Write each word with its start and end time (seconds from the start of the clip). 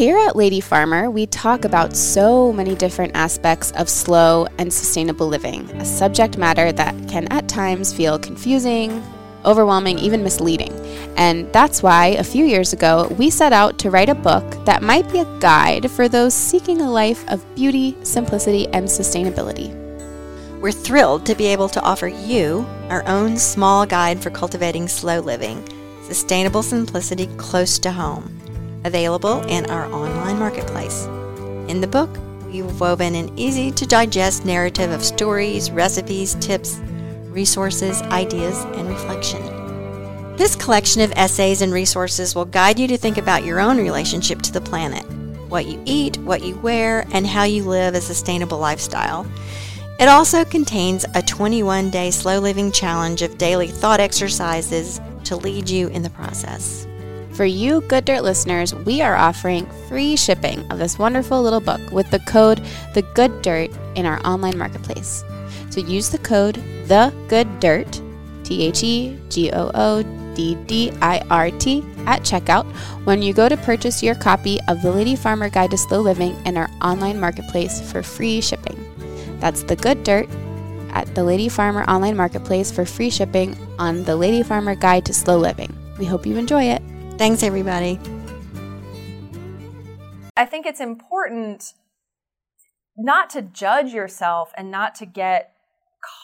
Here 0.00 0.16
at 0.16 0.34
Lady 0.34 0.60
Farmer, 0.60 1.10
we 1.10 1.26
talk 1.26 1.66
about 1.66 1.94
so 1.94 2.54
many 2.54 2.74
different 2.74 3.14
aspects 3.14 3.70
of 3.72 3.86
slow 3.86 4.46
and 4.56 4.72
sustainable 4.72 5.28
living, 5.28 5.68
a 5.72 5.84
subject 5.84 6.38
matter 6.38 6.72
that 6.72 6.94
can 7.06 7.30
at 7.30 7.50
times 7.50 7.92
feel 7.92 8.18
confusing, 8.18 9.02
overwhelming, 9.44 9.98
even 9.98 10.22
misleading. 10.22 10.72
And 11.18 11.52
that's 11.52 11.82
why 11.82 12.16
a 12.16 12.24
few 12.24 12.46
years 12.46 12.72
ago, 12.72 13.14
we 13.18 13.28
set 13.28 13.52
out 13.52 13.78
to 13.80 13.90
write 13.90 14.08
a 14.08 14.14
book 14.14 14.64
that 14.64 14.82
might 14.82 15.06
be 15.12 15.18
a 15.18 15.38
guide 15.38 15.90
for 15.90 16.08
those 16.08 16.32
seeking 16.32 16.80
a 16.80 16.90
life 16.90 17.22
of 17.28 17.44
beauty, 17.54 17.94
simplicity, 18.02 18.68
and 18.68 18.86
sustainability. 18.86 19.68
We're 20.62 20.72
thrilled 20.72 21.26
to 21.26 21.34
be 21.34 21.44
able 21.48 21.68
to 21.68 21.82
offer 21.82 22.08
you 22.08 22.66
our 22.88 23.06
own 23.06 23.36
small 23.36 23.84
guide 23.84 24.22
for 24.22 24.30
cultivating 24.30 24.88
slow 24.88 25.20
living, 25.20 25.62
sustainable 26.04 26.62
simplicity 26.62 27.26
close 27.36 27.78
to 27.80 27.92
home, 27.92 28.40
available 28.84 29.42
in 29.48 29.68
our 29.70 29.90
online 29.92 30.38
marketplace. 30.38 31.04
In 31.68 31.80
the 31.80 31.86
book, 31.86 32.10
we've 32.46 32.80
woven 32.80 33.14
an 33.14 33.36
easy 33.38 33.70
to 33.72 33.86
digest 33.86 34.44
narrative 34.44 34.90
of 34.90 35.04
stories, 35.04 35.70
recipes, 35.70 36.34
tips, 36.36 36.80
resources, 37.30 38.02
ideas, 38.02 38.64
and 38.76 38.88
reflection. 38.88 39.40
This 40.36 40.56
collection 40.56 41.02
of 41.02 41.12
essays 41.16 41.60
and 41.62 41.72
resources 41.72 42.34
will 42.34 42.46
guide 42.46 42.78
you 42.78 42.88
to 42.88 42.96
think 42.96 43.18
about 43.18 43.44
your 43.44 43.60
own 43.60 43.76
relationship 43.76 44.40
to 44.42 44.52
the 44.52 44.60
planet, 44.60 45.04
what 45.50 45.66
you 45.66 45.82
eat, 45.84 46.16
what 46.18 46.42
you 46.42 46.56
wear, 46.58 47.06
and 47.12 47.26
how 47.26 47.44
you 47.44 47.62
live 47.62 47.94
a 47.94 48.00
sustainable 48.00 48.58
lifestyle. 48.58 49.26
It 49.98 50.08
also 50.08 50.46
contains 50.46 51.04
a 51.14 51.20
21 51.20 51.90
day 51.90 52.10
slow 52.10 52.38
living 52.38 52.72
challenge 52.72 53.20
of 53.20 53.36
daily 53.36 53.66
thought 53.66 54.00
exercises 54.00 54.98
to 55.24 55.36
lead 55.36 55.68
you 55.68 55.88
in 55.88 56.02
the 56.02 56.08
process. 56.08 56.86
For 57.40 57.46
you 57.46 57.80
Good 57.80 58.04
Dirt 58.04 58.22
listeners, 58.22 58.74
we 58.74 59.00
are 59.00 59.16
offering 59.16 59.64
free 59.88 60.14
shipping 60.14 60.70
of 60.70 60.78
this 60.78 60.98
wonderful 60.98 61.40
little 61.40 61.58
book 61.58 61.80
with 61.90 62.10
the 62.10 62.18
code 62.18 62.60
The 62.92 63.00
Good 63.14 63.40
Dirt 63.40 63.70
in 63.94 64.04
our 64.04 64.20
online 64.26 64.58
marketplace. 64.58 65.24
So 65.70 65.80
use 65.80 66.10
the 66.10 66.18
code 66.18 66.56
The 66.84 67.10
Good 67.28 67.58
Dirt, 67.58 68.02
T 68.44 68.64
H 68.64 68.82
E 68.82 69.18
G 69.30 69.50
O 69.52 69.70
O 69.72 70.02
D 70.34 70.54
D 70.66 70.92
I 71.00 71.22
R 71.30 71.50
T, 71.50 71.82
at 72.04 72.20
checkout 72.24 72.66
when 73.06 73.22
you 73.22 73.32
go 73.32 73.48
to 73.48 73.56
purchase 73.56 74.02
your 74.02 74.16
copy 74.16 74.60
of 74.68 74.82
The 74.82 74.92
Lady 74.92 75.16
Farmer 75.16 75.48
Guide 75.48 75.70
to 75.70 75.78
Slow 75.78 76.02
Living 76.02 76.36
in 76.44 76.58
our 76.58 76.68
online 76.82 77.18
marketplace 77.18 77.80
for 77.90 78.02
free 78.02 78.42
shipping. 78.42 78.76
That's 79.40 79.62
The 79.62 79.76
Good 79.76 80.04
Dirt 80.04 80.28
at 80.90 81.14
the 81.14 81.24
Lady 81.24 81.48
Farmer 81.48 81.84
online 81.84 82.18
marketplace 82.18 82.70
for 82.70 82.84
free 82.84 83.08
shipping 83.08 83.56
on 83.78 84.04
the 84.04 84.14
Lady 84.14 84.42
Farmer 84.42 84.74
Guide 84.74 85.06
to 85.06 85.14
Slow 85.14 85.38
Living. 85.38 85.74
We 85.98 86.04
hope 86.04 86.26
you 86.26 86.36
enjoy 86.36 86.64
it. 86.64 86.82
Thanks, 87.20 87.42
everybody. 87.42 88.00
I 90.38 90.46
think 90.46 90.64
it's 90.64 90.80
important 90.80 91.74
not 92.96 93.28
to 93.30 93.42
judge 93.42 93.92
yourself 93.92 94.52
and 94.56 94.70
not 94.70 94.94
to 94.94 95.04
get 95.04 95.52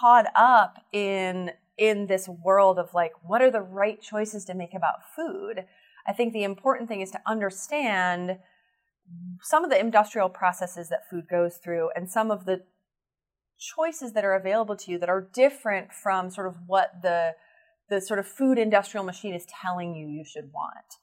caught 0.00 0.24
up 0.34 0.78
in 0.94 1.50
in 1.76 2.06
this 2.06 2.30
world 2.30 2.78
of 2.78 2.94
like 2.94 3.12
what 3.22 3.42
are 3.42 3.50
the 3.50 3.60
right 3.60 4.00
choices 4.00 4.46
to 4.46 4.54
make 4.54 4.72
about 4.72 5.00
food. 5.14 5.66
I 6.08 6.14
think 6.14 6.32
the 6.32 6.44
important 6.44 6.88
thing 6.88 7.02
is 7.02 7.10
to 7.10 7.20
understand 7.26 8.38
some 9.42 9.64
of 9.64 9.70
the 9.70 9.78
industrial 9.78 10.30
processes 10.30 10.88
that 10.88 11.10
food 11.10 11.24
goes 11.28 11.58
through 11.62 11.90
and 11.94 12.10
some 12.10 12.30
of 12.30 12.46
the 12.46 12.62
choices 13.58 14.14
that 14.14 14.24
are 14.24 14.34
available 14.34 14.76
to 14.76 14.92
you 14.92 14.98
that 15.00 15.10
are 15.10 15.28
different 15.34 15.92
from 15.92 16.30
sort 16.30 16.46
of 16.46 16.54
what 16.66 17.02
the 17.02 17.34
the 17.88 18.00
sort 18.00 18.18
of 18.18 18.26
food 18.26 18.58
industrial 18.58 19.04
machine 19.04 19.34
is 19.34 19.46
telling 19.46 19.94
you 19.94 20.08
you 20.08 20.24
should 20.24 20.50
want. 20.52 20.96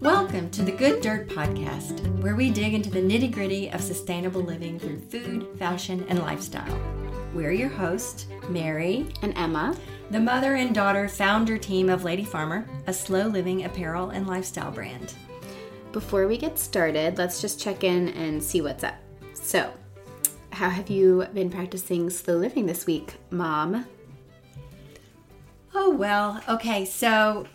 Welcome 0.00 0.50
to 0.50 0.62
the 0.62 0.72
Good 0.72 1.00
Dirt 1.00 1.28
Podcast, 1.28 2.06
where 2.22 2.36
we 2.36 2.50
dig 2.50 2.74
into 2.74 2.90
the 2.90 3.00
nitty 3.00 3.32
gritty 3.32 3.70
of 3.70 3.80
sustainable 3.80 4.42
living 4.42 4.78
through 4.78 5.00
food, 5.00 5.58
fashion, 5.58 6.04
and 6.08 6.18
lifestyle. 6.18 7.01
We're 7.34 7.52
your 7.52 7.70
hosts, 7.70 8.26
Mary 8.50 9.06
And 9.22 9.32
Emma, 9.38 9.74
the 10.10 10.20
mother 10.20 10.56
and 10.56 10.74
daughter 10.74 11.08
founder 11.08 11.56
team 11.56 11.88
of 11.88 12.04
Lady 12.04 12.24
Farmer, 12.24 12.68
a 12.86 12.92
slow 12.92 13.26
living 13.26 13.64
apparel 13.64 14.10
and 14.10 14.26
lifestyle 14.26 14.70
brand. 14.70 15.14
before 15.92 16.26
we 16.26 16.36
get 16.36 16.58
started, 16.58 17.16
let's 17.16 17.40
just 17.40 17.60
check 17.60 17.84
in 17.84 18.08
and 18.10 18.42
see 18.42 18.60
what's 18.60 18.84
up. 18.84 18.96
So, 19.32 19.72
how 20.50 20.68
have 20.68 20.90
you 20.90 21.26
been 21.32 21.50
practicing 21.50 22.10
slow 22.10 22.36
living 22.36 22.66
this 22.66 22.84
week, 22.84 23.14
Mom? 23.30 23.86
Oh, 25.74 25.90
well, 25.90 26.42
okay, 26.48 26.84
so 26.84 27.46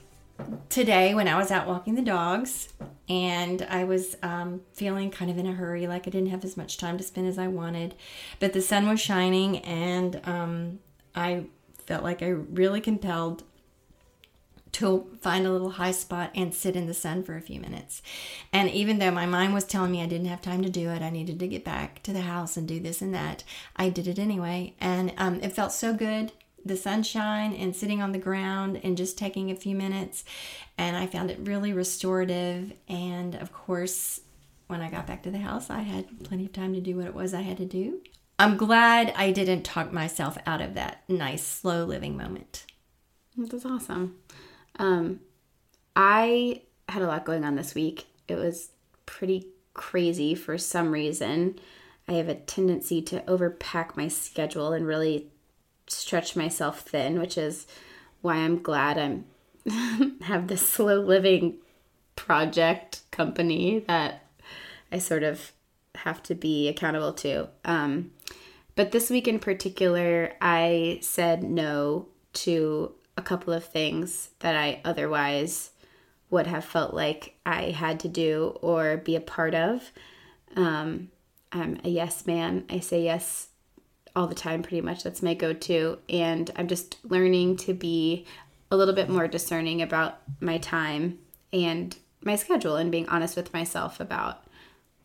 today 0.69 1.13
when 1.13 1.27
I 1.27 1.37
was 1.37 1.51
out 1.51 1.67
walking 1.67 1.95
the 1.95 2.01
dogs 2.01 2.69
and 3.09 3.61
I 3.69 3.83
was 3.83 4.17
um, 4.21 4.61
feeling 4.73 5.09
kind 5.11 5.31
of 5.31 5.37
in 5.37 5.47
a 5.47 5.53
hurry, 5.53 5.87
like 5.87 6.07
I 6.07 6.11
didn't 6.11 6.29
have 6.29 6.43
as 6.43 6.57
much 6.57 6.77
time 6.77 6.97
to 6.97 7.03
spend 7.03 7.27
as 7.27 7.37
I 7.37 7.47
wanted, 7.47 7.95
but 8.39 8.53
the 8.53 8.61
sun 8.61 8.87
was 8.87 8.99
shining 8.99 9.59
and 9.59 10.21
um, 10.25 10.79
I 11.15 11.45
felt 11.85 12.03
like 12.03 12.21
I 12.21 12.27
really 12.27 12.81
compelled 12.81 13.43
to 14.73 15.09
find 15.21 15.47
a 15.47 15.51
little 15.51 15.71
high 15.71 15.91
spot 15.91 16.29
and 16.35 16.53
sit 16.53 16.75
in 16.75 16.85
the 16.85 16.93
sun 16.93 17.23
for 17.23 17.35
a 17.35 17.41
few 17.41 17.59
minutes. 17.59 18.03
And 18.53 18.69
even 18.69 18.99
though 18.99 19.09
my 19.09 19.25
mind 19.25 19.53
was 19.55 19.63
telling 19.63 19.91
me 19.91 20.03
I 20.03 20.05
didn't 20.05 20.27
have 20.27 20.41
time 20.41 20.61
to 20.61 20.69
do 20.69 20.89
it, 20.89 21.01
I 21.01 21.09
needed 21.09 21.39
to 21.39 21.47
get 21.47 21.65
back 21.65 22.03
to 22.03 22.13
the 22.13 22.21
house 22.21 22.57
and 22.57 22.67
do 22.67 22.79
this 22.79 23.01
and 23.01 23.13
that, 23.15 23.43
I 23.75 23.89
did 23.89 24.07
it 24.07 24.19
anyway. 24.19 24.75
And 24.79 25.13
um, 25.17 25.39
it 25.41 25.53
felt 25.53 25.71
so 25.71 25.93
good 25.93 26.31
the 26.67 26.78
sunshine 26.78 27.53
and 27.53 27.75
sitting 27.75 28.01
on 28.01 28.11
the 28.11 28.19
ground 28.19 28.79
and 28.83 28.97
just 28.97 29.17
taking 29.17 29.51
a 29.51 29.55
few 29.55 29.75
minutes. 29.75 30.23
And 30.78 30.95
I 30.95 31.07
found 31.07 31.31
it 31.31 31.39
really 31.41 31.73
restorative. 31.73 32.73
And 32.88 33.35
of 33.35 33.51
course, 33.51 34.22
when 34.67 34.81
I 34.81 34.89
got 34.89 35.07
back 35.07 35.23
to 35.23 35.31
the 35.31 35.39
house, 35.39 35.69
I 35.69 35.81
had 35.81 36.23
plenty 36.23 36.45
of 36.45 36.53
time 36.53 36.73
to 36.73 36.81
do 36.81 36.97
what 36.97 37.07
it 37.07 37.16
was 37.16 37.33
I 37.33 37.41
had 37.41 37.57
to 37.57 37.66
do. 37.66 38.01
I'm 38.39 38.57
glad 38.57 39.13
I 39.16 39.31
didn't 39.31 39.63
talk 39.63 39.91
myself 39.91 40.38
out 40.45 40.61
of 40.61 40.75
that 40.75 41.03
nice, 41.07 41.44
slow 41.44 41.85
living 41.85 42.16
moment. 42.16 42.66
That's 43.35 43.66
awesome. 43.66 44.17
Um, 44.78 45.22
I 45.95 46.61
had 46.88 47.01
a 47.01 47.07
lot 47.07 47.25
going 47.25 47.44
on 47.44 47.55
this 47.55 47.73
week. 47.73 48.05
It 48.28 48.35
was 48.35 48.69
pretty 49.05 49.47
crazy 49.73 50.35
for 50.35 50.57
some 50.57 50.91
reason. 50.91 51.59
I 52.07 52.13
have 52.13 52.29
a 52.29 52.35
tendency 52.35 53.01
to 53.03 53.22
overpack 53.22 53.97
my 53.97 54.07
schedule 54.07 54.72
and 54.72 54.85
really 54.85 55.28
stretch 55.87 56.35
myself 56.35 56.81
thin, 56.81 57.19
which 57.19 57.37
is 57.37 57.67
why 58.21 58.35
I'm 58.35 58.61
glad 58.61 58.97
I'm 58.97 59.25
have 60.21 60.47
this 60.47 60.67
slow 60.67 60.99
living 60.99 61.57
project 62.15 63.01
company 63.11 63.79
that 63.87 64.25
I 64.91 64.99
sort 64.99 65.23
of 65.23 65.51
have 65.95 66.23
to 66.23 66.35
be 66.35 66.67
accountable 66.67 67.13
to. 67.13 67.49
Um, 67.65 68.11
but 68.75 68.91
this 68.91 69.09
week 69.09 69.27
in 69.27 69.39
particular, 69.39 70.33
I 70.41 70.99
said 71.01 71.43
no 71.43 72.07
to 72.33 72.93
a 73.17 73.21
couple 73.21 73.53
of 73.53 73.65
things 73.65 74.29
that 74.39 74.55
I 74.55 74.81
otherwise 74.85 75.71
would 76.29 76.47
have 76.47 76.63
felt 76.63 76.93
like 76.93 77.35
I 77.45 77.71
had 77.71 77.99
to 78.01 78.07
do 78.07 78.57
or 78.61 78.97
be 78.97 79.15
a 79.15 79.21
part 79.21 79.55
of. 79.55 79.91
Um, 80.55 81.09
I'm 81.51 81.79
a 81.83 81.89
yes 81.89 82.27
man. 82.27 82.65
I 82.69 82.79
say 82.79 83.03
yes 83.03 83.47
all 84.17 84.28
the 84.28 84.35
time, 84.35 84.63
pretty 84.63 84.81
much. 84.81 85.03
That's 85.03 85.22
my 85.22 85.35
go 85.35 85.53
to. 85.53 86.00
And 86.09 86.50
I'm 86.55 86.67
just 86.67 86.97
learning 87.03 87.57
to 87.57 87.73
be 87.73 88.25
a 88.72 88.75
little 88.75 88.95
bit 88.95 89.09
more 89.09 89.28
discerning 89.28 89.81
about 89.81 90.19
my 90.41 90.57
time 90.57 91.19
and 91.53 91.95
my 92.23 92.35
schedule 92.35 92.75
and 92.75 92.91
being 92.91 93.07
honest 93.07 93.35
with 93.35 93.53
myself 93.53 94.00
about 94.00 94.44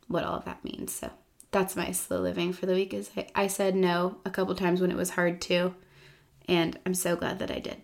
what 0.08 0.24
all 0.24 0.36
of 0.36 0.46
that 0.46 0.64
means. 0.64 0.94
So 0.94 1.10
that's 1.50 1.76
my 1.76 1.92
slow 1.92 2.20
living 2.20 2.54
for 2.54 2.64
the 2.64 2.72
week 2.72 2.94
is 2.94 3.10
I, 3.14 3.26
I 3.34 3.46
said 3.48 3.76
no 3.76 4.16
a 4.24 4.30
couple 4.30 4.54
times 4.54 4.80
when 4.80 4.90
it 4.90 4.96
was 4.96 5.10
hard 5.10 5.42
to 5.42 5.74
and 6.48 6.78
I'm 6.86 6.94
so 6.94 7.14
glad 7.14 7.38
that 7.38 7.50
I 7.50 7.58
did. 7.58 7.82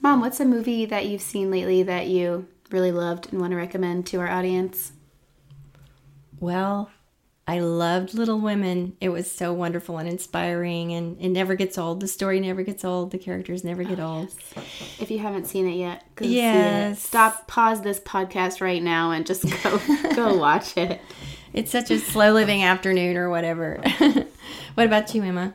Mom, 0.00 0.20
what's 0.20 0.40
a 0.40 0.46
movie 0.46 0.86
that 0.86 1.06
you've 1.06 1.20
seen 1.20 1.50
lately 1.50 1.82
that 1.82 2.08
you 2.08 2.48
really 2.70 2.90
loved 2.90 3.30
and 3.30 3.40
want 3.40 3.50
to 3.50 3.56
recommend 3.56 4.06
to 4.06 4.20
our 4.20 4.28
audience? 4.28 4.92
Well, 6.40 6.90
I 7.50 7.58
loved 7.58 8.14
Little 8.14 8.38
Women. 8.38 8.96
It 9.00 9.08
was 9.08 9.28
so 9.28 9.52
wonderful 9.52 9.98
and 9.98 10.08
inspiring, 10.08 10.92
and 10.92 11.20
it 11.20 11.30
never 11.30 11.56
gets 11.56 11.76
old. 11.78 11.98
The 11.98 12.06
story 12.06 12.38
never 12.38 12.62
gets 12.62 12.84
old. 12.84 13.10
The 13.10 13.18
characters 13.18 13.64
never 13.64 13.82
get 13.82 13.98
old. 13.98 14.32
If 15.00 15.10
you 15.10 15.18
haven't 15.18 15.46
seen 15.48 15.66
it 15.66 15.74
yet, 15.74 16.04
go 16.14 16.26
see 16.26 16.38
it. 16.38 16.42
Yes. 16.42 17.02
Stop, 17.02 17.48
pause 17.48 17.82
this 17.82 17.98
podcast 17.98 18.60
right 18.60 18.80
now, 18.80 19.10
and 19.10 19.26
just 19.26 19.42
go 19.64 19.80
go 20.14 20.36
watch 20.36 20.76
it. 20.76 21.00
It's 21.52 21.72
such 21.72 21.90
a 21.90 21.98
slow 21.98 22.34
living 22.34 22.62
afternoon 22.62 23.16
or 23.16 23.28
whatever. 23.30 23.82
what 24.74 24.86
about 24.86 25.12
you, 25.12 25.24
Emma? 25.24 25.52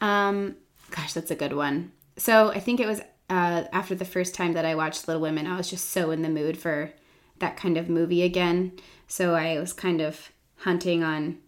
Um, 0.00 0.54
gosh, 0.92 1.14
that's 1.14 1.32
a 1.32 1.36
good 1.36 1.54
one. 1.54 1.90
So 2.16 2.50
I 2.50 2.60
think 2.60 2.78
it 2.78 2.86
was 2.86 3.00
uh, 3.28 3.64
after 3.72 3.96
the 3.96 4.04
first 4.04 4.36
time 4.36 4.52
that 4.52 4.64
I 4.64 4.76
watched 4.76 5.08
Little 5.08 5.22
Women, 5.22 5.48
I 5.48 5.56
was 5.56 5.68
just 5.68 5.90
so 5.90 6.12
in 6.12 6.22
the 6.22 6.28
mood 6.28 6.56
for 6.56 6.92
that 7.40 7.56
kind 7.56 7.76
of 7.76 7.88
movie 7.88 8.22
again. 8.22 8.70
So 9.08 9.34
I 9.34 9.58
was 9.58 9.72
kind 9.72 10.00
of 10.00 10.30
hunting 10.58 11.02
on 11.02 11.38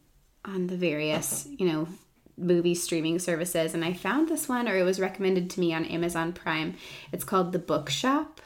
on 0.44 0.68
the 0.68 0.76
various, 0.76 1.46
you 1.58 1.66
know, 1.66 1.88
movie 2.36 2.74
streaming 2.74 3.18
services 3.18 3.74
and 3.74 3.84
I 3.84 3.92
found 3.92 4.28
this 4.28 4.48
one 4.48 4.68
or 4.68 4.76
it 4.76 4.84
was 4.84 5.00
recommended 5.00 5.50
to 5.50 5.60
me 5.60 5.74
on 5.74 5.84
Amazon 5.84 6.32
Prime. 6.32 6.76
It's 7.12 7.24
called 7.24 7.52
The 7.52 7.58
Bookshop. 7.58 8.40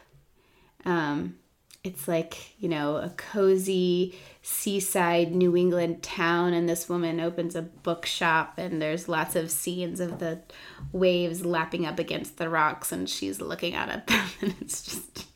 Um 0.85 1.37
it's 1.85 2.07
like, 2.07 2.61
you 2.61 2.69
know, 2.69 2.97
a 2.97 3.11
cozy 3.17 4.15
seaside 4.41 5.35
New 5.35 5.57
England 5.57 6.03
town 6.03 6.53
and 6.53 6.69
this 6.69 6.89
woman 6.89 7.19
opens 7.19 7.57
a 7.57 7.63
bookshop 7.63 8.55
and 8.57 8.81
there's 8.81 9.09
lots 9.09 9.35
of 9.35 9.51
scenes 9.51 9.99
of 9.99 10.21
the 10.21 10.41
waves 10.93 11.45
lapping 11.45 11.85
up 11.85 11.99
against 11.99 12.37
the 12.37 12.49
rocks 12.49 12.93
and 12.93 13.11
she's 13.11 13.41
looking 13.41 13.75
out 13.75 13.89
at 13.89 14.07
them 14.09 14.27
and 14.41 14.55
it's 14.61 14.83
just 14.83 15.27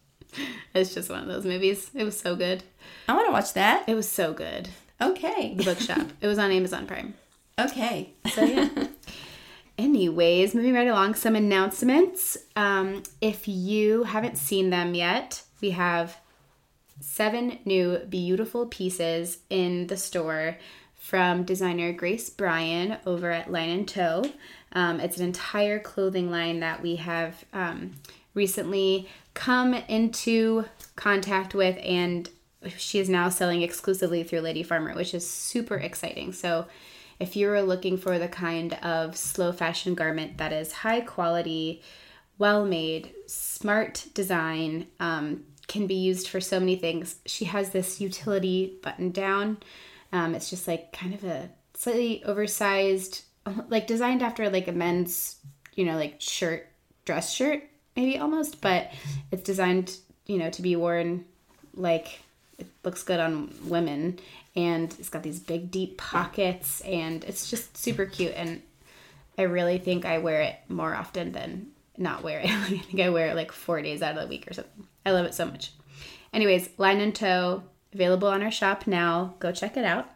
it's 0.75 0.95
just 0.95 1.11
one 1.11 1.21
of 1.21 1.29
those 1.29 1.45
movies. 1.45 1.91
It 1.95 2.05
was 2.05 2.19
so 2.19 2.37
good. 2.37 2.63
I 3.09 3.15
want 3.15 3.27
to 3.27 3.33
watch 3.33 3.55
that. 3.55 3.89
It 3.89 3.95
was 3.95 4.09
so 4.09 4.33
good. 4.33 4.69
Okay. 5.01 5.55
The 5.55 5.65
bookshop. 5.65 6.07
it 6.21 6.27
was 6.27 6.39
on 6.39 6.51
Amazon 6.51 6.87
Prime. 6.87 7.15
Okay. 7.59 8.13
So 8.33 8.45
yeah. 8.45 8.69
Anyways, 9.79 10.55
moving 10.55 10.73
right 10.73 10.89
along, 10.89 11.15
some 11.15 11.37
announcements. 11.37 12.39
Um, 12.57 13.03
if 13.21 13.47
you 13.47 14.05
haven't 14.05 14.39
seen 14.39 14.71
them 14.71 14.95
yet, 14.95 15.43
we 15.61 15.73
have 15.73 16.17
seven 17.01 17.59
new 17.67 17.99
beautiful 18.09 18.67
pieces 18.67 19.39
in 19.51 19.89
the 19.89 19.97
store 19.99 20.57
from 20.95 21.45
designer 21.45 21.93
Grace 21.93 22.31
Bryan 22.31 22.97
over 23.05 23.31
at 23.31 23.53
Line 23.53 23.69
and 23.69 23.87
Toe. 23.89 24.25
Um, 24.73 24.99
it's 24.99 25.19
an 25.19 25.25
entire 25.25 25.79
clothing 25.79 26.31
line 26.31 26.61
that 26.61 26.83
we 26.83 26.97
have 26.97 27.45
um, 27.53 27.93
recently 28.35 29.09
come 29.35 29.75
into 29.75 30.65
contact 30.97 31.55
with, 31.55 31.79
and 31.83 32.29
she 32.77 32.99
is 32.99 33.09
now 33.09 33.29
selling 33.29 33.63
exclusively 33.63 34.23
through 34.23 34.41
Lady 34.41 34.63
Farmer, 34.63 34.95
which 34.95 35.15
is 35.15 35.29
super 35.29 35.77
exciting. 35.77 36.33
So, 36.33 36.67
if 37.19 37.35
you're 37.35 37.63
looking 37.63 37.97
for 37.97 38.19
the 38.19 38.29
kind 38.29 38.75
of 38.75 39.17
slow 39.17 39.51
fashion 39.51 39.95
garment 39.95 40.37
that 40.37 40.53
is 40.53 40.71
high 40.71 41.01
quality, 41.01 41.83
well 42.39 42.67
made, 42.67 43.15
smart 43.27 44.07
design, 44.13 44.87
um, 45.01 45.45
can 45.67 45.87
be 45.87 45.95
used 45.95 46.29
for 46.29 46.41
so 46.41 46.61
many 46.61 46.77
things. 46.77 47.17
She 47.27 47.47
has 47.47 47.71
this 47.71 48.01
utility 48.01 48.79
button 48.83 49.11
down. 49.11 49.59
Um, 50.13 50.35
it's 50.35 50.51
just 50.51 50.69
like 50.69 50.93
kind 50.93 51.15
of 51.15 51.25
a 51.25 51.51
slightly 51.75 52.23
oversized, 52.25 53.23
like 53.69 53.87
designed 53.87 54.23
after 54.23 54.49
like 54.51 54.69
a 54.69 54.73
men's, 54.73 55.37
you 55.75 55.85
know, 55.85 55.97
like 55.97 56.21
shirt, 56.21 56.69
dress 57.05 57.33
shirt, 57.33 57.63
maybe 57.97 58.19
almost, 58.19 58.61
but 58.61 58.93
it's 59.33 59.43
designed, 59.43 59.97
you 60.27 60.39
know, 60.39 60.51
to 60.51 60.63
be 60.63 60.77
worn 60.77 61.25
like 61.75 62.21
it 62.59 62.67
looks 62.85 63.03
good 63.03 63.21
on 63.21 63.55
women 63.65 64.19
and 64.55 64.95
it's 64.99 65.09
got 65.09 65.23
these 65.23 65.41
big 65.41 65.71
deep 65.71 65.99
pockets 65.99 66.81
and 66.83 67.25
it's 67.25 67.51
just 67.51 67.77
super 67.77 68.07
cute 68.07 68.33
and 68.35 68.63
I 69.39 69.43
really 69.43 69.79
think 69.79 70.05
I 70.05 70.19
wear 70.19 70.41
it 70.43 70.57
more 70.69 70.95
often 70.95 71.33
than 71.33 71.69
not 71.99 72.23
wear 72.23 72.41
it. 72.41 72.51
I 72.51 72.79
think 72.79 73.01
I 73.01 73.11
wear 73.11 73.29
it 73.29 73.37
like 73.37 73.53
four 73.53 73.81
days 73.83 74.03
out 74.03 74.17
of 74.17 74.23
the 74.23 74.29
week 74.29 74.51
or 74.51 74.55
something. 74.55 74.87
I 75.05 75.11
love 75.13 75.27
it 75.27 75.35
so 75.35 75.47
much. 75.47 75.73
Anyways, 76.33 76.71
Line 76.79 77.01
and 77.01 77.15
Toe 77.15 77.63
available 77.93 78.29
on 78.29 78.43
our 78.43 78.51
shop 78.51 78.87
now. 78.87 79.35
Go 79.39 79.53
check 79.53 79.77
it 79.77 79.85
out. 79.85 80.11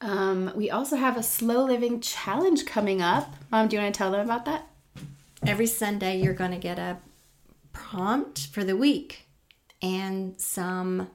Um, 0.00 0.52
we 0.56 0.70
also 0.70 0.96
have 0.96 1.16
a 1.16 1.22
slow 1.22 1.64
living 1.64 2.00
challenge 2.00 2.66
coming 2.66 3.00
up. 3.00 3.34
Mom, 3.50 3.68
do 3.68 3.76
you 3.76 3.82
want 3.82 3.94
to 3.94 3.98
tell 3.98 4.10
them 4.10 4.20
about 4.20 4.44
that? 4.46 4.66
Every 5.46 5.66
Sunday, 5.66 6.20
you're 6.20 6.34
going 6.34 6.50
to 6.50 6.58
get 6.58 6.78
a 6.78 6.98
prompt 7.72 8.48
for 8.48 8.64
the 8.64 8.76
week 8.76 9.26
and 9.82 10.40
some 10.40 11.08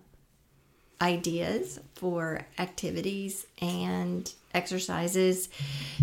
ideas 1.02 1.80
for 1.96 2.46
activities 2.58 3.46
and 3.62 4.34
exercises 4.54 5.50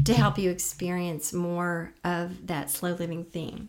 to 0.04 0.14
help 0.14 0.38
you 0.38 0.50
experience 0.50 1.32
more 1.32 1.92
of 2.04 2.46
that 2.46 2.70
slow 2.70 2.92
living 2.92 3.24
theme. 3.24 3.68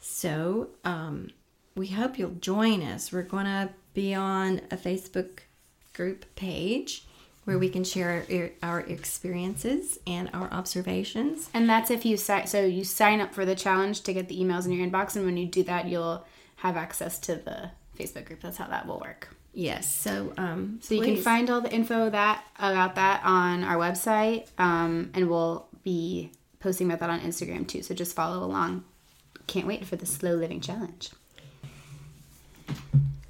So, 0.00 0.68
um, 0.84 1.30
we 1.76 1.88
hope 1.88 2.18
you'll 2.18 2.30
join 2.30 2.82
us. 2.82 3.12
We're 3.12 3.22
going 3.22 3.46
to 3.46 3.70
be 3.94 4.14
on 4.14 4.60
a 4.70 4.76
Facebook 4.76 5.40
group 5.92 6.24
page 6.36 7.04
where 7.44 7.58
we 7.58 7.68
can 7.68 7.84
share 7.84 8.24
our, 8.62 8.80
experiences 8.80 9.98
and 10.06 10.30
our 10.32 10.50
observations. 10.52 11.50
And 11.52 11.68
that's 11.68 11.90
if 11.90 12.04
you 12.04 12.16
sign. 12.16 12.46
So 12.46 12.64
you 12.64 12.84
sign 12.84 13.20
up 13.20 13.34
for 13.34 13.44
the 13.44 13.54
challenge 13.54 14.02
to 14.02 14.12
get 14.12 14.28
the 14.28 14.40
emails 14.40 14.64
in 14.64 14.72
your 14.72 14.86
inbox, 14.86 15.16
and 15.16 15.24
when 15.24 15.36
you 15.36 15.46
do 15.46 15.62
that, 15.64 15.86
you'll 15.86 16.24
have 16.56 16.76
access 16.76 17.18
to 17.20 17.36
the 17.36 17.70
Facebook 17.98 18.26
group. 18.26 18.40
That's 18.40 18.56
how 18.56 18.66
that 18.68 18.86
will 18.86 19.00
work. 19.00 19.28
Yes. 19.52 19.94
So, 19.94 20.32
um, 20.36 20.80
so 20.82 20.94
you 20.94 21.02
can 21.02 21.16
find 21.16 21.48
all 21.48 21.60
the 21.60 21.72
info 21.72 22.10
that 22.10 22.44
about 22.58 22.96
that 22.96 23.22
on 23.24 23.62
our 23.62 23.76
website, 23.76 24.48
um, 24.58 25.10
and 25.14 25.30
we'll 25.30 25.68
be 25.84 26.32
posting 26.58 26.88
about 26.88 26.98
that 27.00 27.10
on 27.10 27.20
Instagram 27.20 27.66
too. 27.66 27.82
So 27.82 27.94
just 27.94 28.16
follow 28.16 28.44
along. 28.44 28.84
Can't 29.46 29.66
wait 29.66 29.86
for 29.86 29.96
the 29.96 30.06
slow 30.06 30.34
living 30.34 30.60
challenge. 30.60 31.10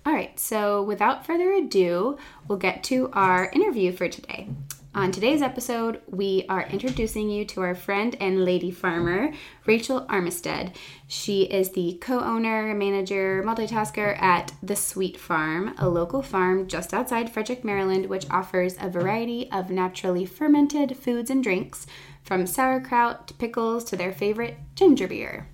All 0.06 0.12
right, 0.12 0.38
so 0.38 0.82
without 0.82 1.26
further 1.26 1.50
ado, 1.52 2.18
we'll 2.46 2.58
get 2.58 2.84
to 2.84 3.10
our 3.12 3.50
interview 3.50 3.90
for 3.90 4.08
today. 4.08 4.48
On 4.96 5.10
today's 5.10 5.42
episode, 5.42 6.00
we 6.06 6.46
are 6.48 6.68
introducing 6.68 7.28
you 7.28 7.44
to 7.46 7.62
our 7.62 7.74
friend 7.74 8.16
and 8.20 8.44
lady 8.44 8.70
farmer, 8.70 9.32
Rachel 9.66 10.02
Armistead. 10.02 10.72
She 11.08 11.42
is 11.42 11.70
the 11.70 11.98
co 12.00 12.20
owner, 12.20 12.72
manager, 12.74 13.42
multitasker 13.44 14.16
at 14.22 14.52
The 14.62 14.76
Sweet 14.76 15.18
Farm, 15.18 15.74
a 15.78 15.88
local 15.88 16.22
farm 16.22 16.68
just 16.68 16.94
outside 16.94 17.28
Frederick, 17.28 17.64
Maryland, 17.64 18.06
which 18.06 18.30
offers 18.30 18.76
a 18.80 18.88
variety 18.88 19.50
of 19.50 19.68
naturally 19.68 20.24
fermented 20.24 20.96
foods 20.96 21.28
and 21.28 21.42
drinks, 21.42 21.88
from 22.22 22.46
sauerkraut 22.46 23.26
to 23.26 23.34
pickles 23.34 23.82
to 23.86 23.96
their 23.96 24.12
favorite 24.12 24.58
ginger 24.76 25.08
beer. 25.08 25.48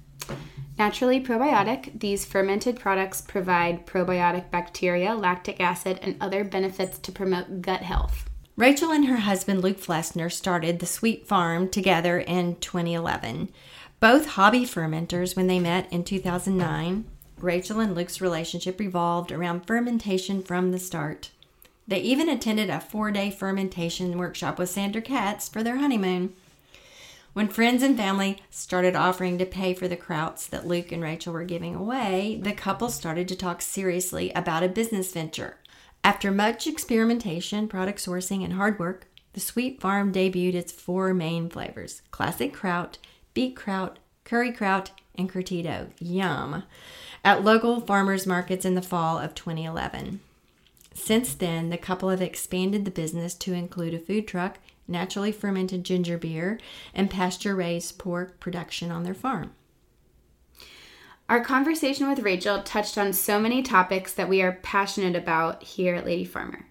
Naturally 0.79 1.19
probiotic, 1.19 1.99
these 1.99 2.27
fermented 2.27 2.79
products 2.79 3.23
provide 3.23 3.87
probiotic 3.87 4.51
bacteria, 4.51 5.15
lactic 5.15 5.61
acid, 5.61 5.99
and 6.03 6.17
other 6.21 6.45
benefits 6.45 6.99
to 6.99 7.11
promote 7.11 7.63
gut 7.63 7.81
health. 7.81 8.30
Rachel 8.61 8.93
and 8.93 9.07
her 9.07 9.17
husband 9.17 9.63
Luke 9.63 9.81
Flessner 9.81 10.31
started 10.31 10.81
the 10.81 10.87
Sweet 10.87 11.27
Farm 11.27 11.67
together 11.67 12.19
in 12.21 12.57
2011. 12.57 13.49
Both 14.01 14.33
hobby 14.33 14.67
fermenters 14.67 15.35
when 15.35 15.47
they 15.47 15.59
met 15.59 15.91
in 15.91 16.05
2009. 16.05 17.07
Rachel 17.39 17.81
and 17.81 17.95
Luke's 17.95 18.21
relationship 18.21 18.79
revolved 18.79 19.33
around 19.33 19.67
fermentation 19.67 20.43
from 20.43 20.73
the 20.73 20.79
start. 20.79 21.31
They 21.89 22.01
even 22.01 22.29
attended 22.29 22.69
a 22.69 22.81
four 22.81 23.11
day 23.11 23.31
fermentation 23.31 24.19
workshop 24.19 24.59
with 24.59 24.69
Sandor 24.69 25.01
Katz 25.01 25.49
for 25.49 25.63
their 25.63 25.79
honeymoon. 25.79 26.35
When 27.33 27.49
friends 27.49 27.83
and 27.83 27.97
family 27.97 28.43
started 28.51 28.95
offering 28.95 29.39
to 29.39 29.47
pay 29.47 29.73
for 29.73 29.89
the 29.89 29.97
krauts 29.97 30.47
that 30.51 30.67
Luke 30.67 30.93
and 30.93 31.03
Rachel 31.03 31.33
were 31.33 31.45
giving 31.45 31.75
away, 31.75 32.39
the 32.43 32.53
couple 32.53 32.91
started 32.91 33.27
to 33.29 33.37
talk 33.37 33.63
seriously 33.63 34.31
about 34.33 34.63
a 34.63 34.69
business 34.69 35.15
venture. 35.15 35.57
After 36.03 36.31
much 36.31 36.67
experimentation, 36.67 37.69
product 37.69 37.99
sourcing, 37.99 38.43
and 38.45 38.55
hard 38.55 38.79
work, 38.79 39.07
the 39.33 39.41
Sweet 39.41 39.81
Farm 39.81 40.13
debuted 40.13 40.55
its 40.55 40.73
four 40.73 41.15
main 41.15 41.49
flavors 41.49 42.03
classic 42.11 42.53
kraut, 42.53 42.99
beet 43.35 43.55
kraut, 43.55 43.99
curry 44.25 44.53
kraut, 44.53 44.91
and 45.15 45.31
curtido. 45.31 45.91
Yum! 46.01 46.65
At 47.25 47.45
local 47.45 47.81
farmers 47.81 48.27
markets 48.27 48.65
in 48.65 48.75
the 48.75 48.83
fall 48.83 49.19
of 49.19 49.35
2011. 49.35 50.21
Since 50.95 51.35
then, 51.35 51.71
the 51.71 51.79
couple 51.79 52.09
have 52.09 52.23
expanded 52.23 52.85
the 52.85 52.91
business 52.91 53.35
to 53.35 53.53
include 53.53 53.95
a 53.95 53.99
food 53.99 54.27
truck 54.27 54.59
naturally 54.91 55.33
fermented 55.33 55.85
ginger 55.85 56.19
beer, 56.19 56.59
and 56.93 57.09
pasture 57.09 57.55
raised 57.55 57.99
pork 57.99 58.39
production 58.41 58.91
on 58.91 59.05
their 59.05 59.15
farm. 59.15 59.53
Our 61.31 61.41
conversation 61.41 62.09
with 62.09 62.25
Rachel 62.25 62.61
touched 62.65 62.99
on 62.99 63.13
so 63.13 63.39
many 63.39 63.63
topics 63.63 64.13
that 64.15 64.29
we 64.29 64.43
are 64.43 64.59
passionate 64.65 65.15
about 65.15 65.63
here 65.63 65.95
at 65.95 66.05
Lady 66.05 66.25
Farmer. 66.25 66.67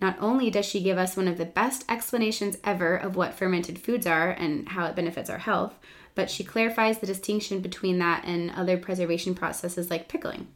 Not 0.00 0.16
only 0.18 0.50
does 0.50 0.66
she 0.66 0.82
give 0.82 0.98
us 0.98 1.16
one 1.16 1.28
of 1.28 1.38
the 1.38 1.44
best 1.44 1.84
explanations 1.88 2.58
ever 2.64 2.96
of 2.96 3.14
what 3.14 3.34
fermented 3.34 3.78
foods 3.78 4.08
are 4.08 4.30
and 4.32 4.70
how 4.70 4.86
it 4.86 4.96
benefits 4.96 5.30
our 5.30 5.38
health, 5.38 5.78
but 6.16 6.28
she 6.28 6.42
clarifies 6.42 6.98
the 6.98 7.06
distinction 7.06 7.60
between 7.60 8.00
that 8.00 8.24
and 8.24 8.50
other 8.50 8.76
preservation 8.76 9.36
processes 9.36 9.90
like 9.90 10.08
pickling. 10.08 10.48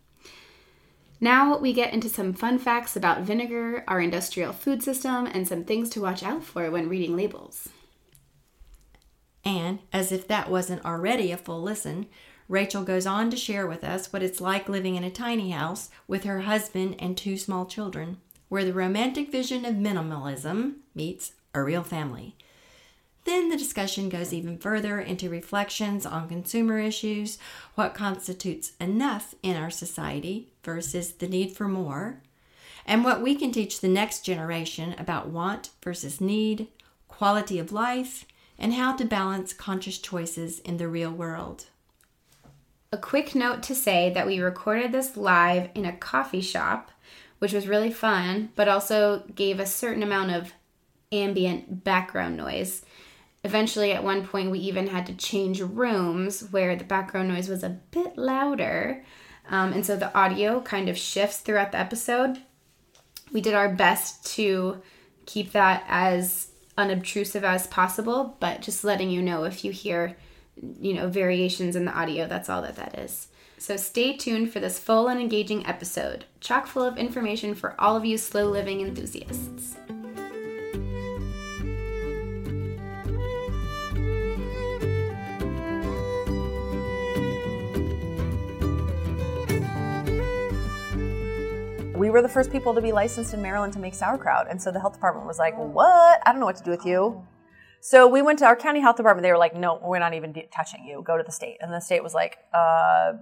Now 1.20 1.56
we 1.56 1.72
get 1.72 1.94
into 1.94 2.08
some 2.08 2.32
fun 2.32 2.58
facts 2.58 2.96
about 2.96 3.22
vinegar, 3.22 3.84
our 3.86 4.00
industrial 4.00 4.52
food 4.52 4.82
system, 4.82 5.26
and 5.26 5.46
some 5.46 5.62
things 5.62 5.90
to 5.90 6.00
watch 6.00 6.24
out 6.24 6.42
for 6.42 6.72
when 6.72 6.88
reading 6.88 7.16
labels. 7.16 7.68
And, 9.44 9.78
as 9.92 10.10
if 10.10 10.26
that 10.26 10.50
wasn't 10.50 10.84
already 10.84 11.30
a 11.30 11.36
full 11.36 11.62
listen, 11.62 12.06
Rachel 12.48 12.82
goes 12.82 13.06
on 13.06 13.30
to 13.30 13.36
share 13.36 13.66
with 13.66 13.82
us 13.82 14.12
what 14.12 14.22
it's 14.22 14.40
like 14.40 14.68
living 14.68 14.96
in 14.96 15.04
a 15.04 15.10
tiny 15.10 15.50
house 15.50 15.88
with 16.06 16.24
her 16.24 16.42
husband 16.42 16.96
and 16.98 17.16
two 17.16 17.38
small 17.38 17.64
children, 17.64 18.18
where 18.48 18.64
the 18.64 18.72
romantic 18.72 19.32
vision 19.32 19.64
of 19.64 19.74
minimalism 19.74 20.74
meets 20.94 21.32
a 21.54 21.62
real 21.62 21.82
family. 21.82 22.36
Then 23.24 23.48
the 23.48 23.56
discussion 23.56 24.10
goes 24.10 24.34
even 24.34 24.58
further 24.58 25.00
into 25.00 25.30
reflections 25.30 26.04
on 26.04 26.28
consumer 26.28 26.78
issues, 26.78 27.38
what 27.74 27.94
constitutes 27.94 28.72
enough 28.78 29.34
in 29.42 29.56
our 29.56 29.70
society 29.70 30.48
versus 30.62 31.12
the 31.12 31.28
need 31.28 31.52
for 31.52 31.66
more, 31.66 32.20
and 32.84 33.02
what 33.02 33.22
we 33.22 33.34
can 33.34 33.50
teach 33.50 33.80
the 33.80 33.88
next 33.88 34.20
generation 34.20 34.94
about 34.98 35.28
want 35.30 35.70
versus 35.82 36.20
need, 36.20 36.66
quality 37.08 37.58
of 37.58 37.72
life, 37.72 38.26
and 38.58 38.74
how 38.74 38.94
to 38.94 39.06
balance 39.06 39.54
conscious 39.54 39.98
choices 39.98 40.58
in 40.60 40.76
the 40.76 40.86
real 40.86 41.10
world. 41.10 41.64
A 42.94 42.96
quick 42.96 43.34
note 43.34 43.64
to 43.64 43.74
say 43.74 44.12
that 44.14 44.24
we 44.24 44.38
recorded 44.38 44.92
this 44.92 45.16
live 45.16 45.68
in 45.74 45.84
a 45.84 45.96
coffee 45.96 46.40
shop, 46.40 46.92
which 47.40 47.52
was 47.52 47.66
really 47.66 47.90
fun, 47.90 48.50
but 48.54 48.68
also 48.68 49.24
gave 49.34 49.58
a 49.58 49.66
certain 49.66 50.04
amount 50.04 50.30
of 50.30 50.52
ambient 51.10 51.82
background 51.82 52.36
noise. 52.36 52.84
Eventually, 53.42 53.90
at 53.90 54.04
one 54.04 54.24
point, 54.24 54.52
we 54.52 54.60
even 54.60 54.86
had 54.86 55.06
to 55.06 55.12
change 55.12 55.60
rooms 55.60 56.52
where 56.52 56.76
the 56.76 56.84
background 56.84 57.30
noise 57.30 57.48
was 57.48 57.64
a 57.64 57.80
bit 57.90 58.16
louder. 58.16 59.04
Um, 59.50 59.72
and 59.72 59.84
so 59.84 59.96
the 59.96 60.16
audio 60.16 60.60
kind 60.60 60.88
of 60.88 60.96
shifts 60.96 61.38
throughout 61.38 61.72
the 61.72 61.80
episode. 61.80 62.42
We 63.32 63.40
did 63.40 63.54
our 63.54 63.74
best 63.74 64.24
to 64.36 64.80
keep 65.26 65.50
that 65.50 65.82
as 65.88 66.52
unobtrusive 66.78 67.42
as 67.42 67.66
possible, 67.66 68.36
but 68.38 68.62
just 68.62 68.84
letting 68.84 69.10
you 69.10 69.20
know 69.20 69.42
if 69.42 69.64
you 69.64 69.72
hear, 69.72 70.16
you 70.80 70.94
know, 70.94 71.08
variations 71.08 71.76
in 71.76 71.84
the 71.84 71.92
audio, 71.92 72.26
that's 72.26 72.48
all 72.48 72.62
that 72.62 72.76
that 72.76 72.98
is. 72.98 73.28
So 73.58 73.76
stay 73.76 74.16
tuned 74.16 74.52
for 74.52 74.60
this 74.60 74.78
full 74.78 75.08
and 75.08 75.20
engaging 75.20 75.66
episode, 75.66 76.24
chock 76.40 76.66
full 76.66 76.82
of 76.84 76.98
information 76.98 77.54
for 77.54 77.74
all 77.78 77.96
of 77.96 78.04
you 78.04 78.18
slow 78.18 78.48
living 78.48 78.80
enthusiasts. 78.80 79.76
we 92.04 92.10
were 92.10 92.20
the 92.20 92.28
first 92.28 92.52
people 92.52 92.74
to 92.74 92.82
be 92.82 92.92
licensed 92.92 93.32
in 93.32 93.40
Maryland 93.40 93.72
to 93.72 93.78
make 93.78 93.94
sauerkraut. 93.94 94.46
And 94.50 94.60
so 94.60 94.70
the 94.70 94.78
health 94.78 94.92
department 94.92 95.26
was 95.26 95.38
like, 95.38 95.56
what? 95.56 96.20
I 96.26 96.32
don't 96.32 96.40
know 96.40 96.44
what 96.44 96.56
to 96.56 96.62
do 96.62 96.70
with 96.70 96.84
you. 96.84 97.26
So 97.84 98.08
we 98.08 98.22
went 98.22 98.38
to 98.38 98.46
our 98.46 98.56
county 98.56 98.80
health 98.80 98.96
department. 98.96 99.24
They 99.24 99.30
were 99.30 99.36
like, 99.36 99.54
no, 99.54 99.78
we're 99.82 99.98
not 99.98 100.14
even 100.14 100.32
de- 100.32 100.48
touching 100.56 100.86
you. 100.86 101.02
Go 101.06 101.18
to 101.18 101.22
the 101.22 101.30
state. 101.30 101.58
And 101.60 101.70
the 101.70 101.80
state 101.80 102.02
was 102.02 102.14
like, 102.14 102.38
uh, 102.54 103.12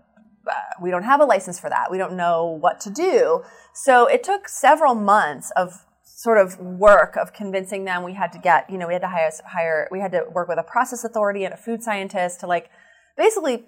we 0.81 0.93
don't 0.93 1.03
have 1.03 1.21
a 1.21 1.25
license 1.25 1.59
for 1.59 1.69
that. 1.69 1.91
We 1.91 1.99
don't 1.99 2.17
know 2.17 2.47
what 2.61 2.79
to 2.83 2.91
do. 2.91 3.43
So 3.75 4.07
it 4.07 4.23
took 4.23 4.49
several 4.49 4.95
months 4.95 5.51
of 5.57 5.85
sort 6.05 6.39
of 6.39 6.61
work 6.61 7.17
of 7.17 7.33
convincing 7.33 7.87
them 7.87 8.05
we 8.05 8.15
had 8.15 8.31
to 8.35 8.39
get, 8.39 8.71
you 8.71 8.79
know, 8.79 8.87
we 8.87 8.93
had 8.93 9.03
to 9.03 9.09
hire, 9.09 9.33
hire, 9.45 9.89
we 9.91 9.99
had 9.99 10.13
to 10.13 10.27
work 10.33 10.47
with 10.47 10.61
a 10.61 10.63
process 10.63 11.03
authority 11.03 11.45
and 11.45 11.53
a 11.53 11.57
food 11.57 11.83
scientist 11.83 12.39
to 12.39 12.47
like 12.47 12.71
basically 13.17 13.65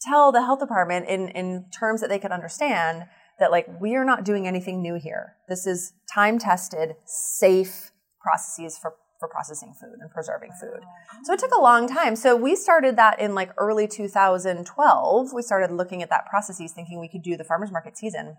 tell 0.00 0.32
the 0.32 0.40
health 0.40 0.60
department 0.60 1.06
in, 1.10 1.28
in 1.28 1.66
terms 1.78 2.00
that 2.00 2.08
they 2.08 2.18
could 2.18 2.32
understand 2.32 3.02
that 3.38 3.50
like 3.50 3.66
we 3.82 3.96
are 3.96 4.04
not 4.04 4.24
doing 4.24 4.46
anything 4.46 4.80
new 4.80 4.94
here. 4.98 5.34
This 5.46 5.66
is 5.66 5.92
time 6.10 6.38
tested, 6.38 6.94
safe 7.04 7.90
processes 8.22 8.78
for 8.78 8.94
for 9.18 9.28
processing 9.28 9.74
food 9.74 9.96
and 10.00 10.10
preserving 10.10 10.52
food. 10.60 10.80
So 11.24 11.32
it 11.32 11.40
took 11.40 11.52
a 11.52 11.60
long 11.60 11.88
time. 11.88 12.14
So 12.16 12.36
we 12.36 12.54
started 12.54 12.96
that 12.96 13.20
in 13.20 13.34
like 13.34 13.50
early 13.58 13.88
2012. 13.88 15.32
We 15.34 15.42
started 15.42 15.72
looking 15.72 16.02
at 16.02 16.10
that 16.10 16.26
processes 16.26 16.72
thinking 16.72 17.00
we 17.00 17.08
could 17.08 17.22
do 17.22 17.36
the 17.36 17.44
farmers 17.44 17.72
market 17.72 17.98
season. 17.98 18.36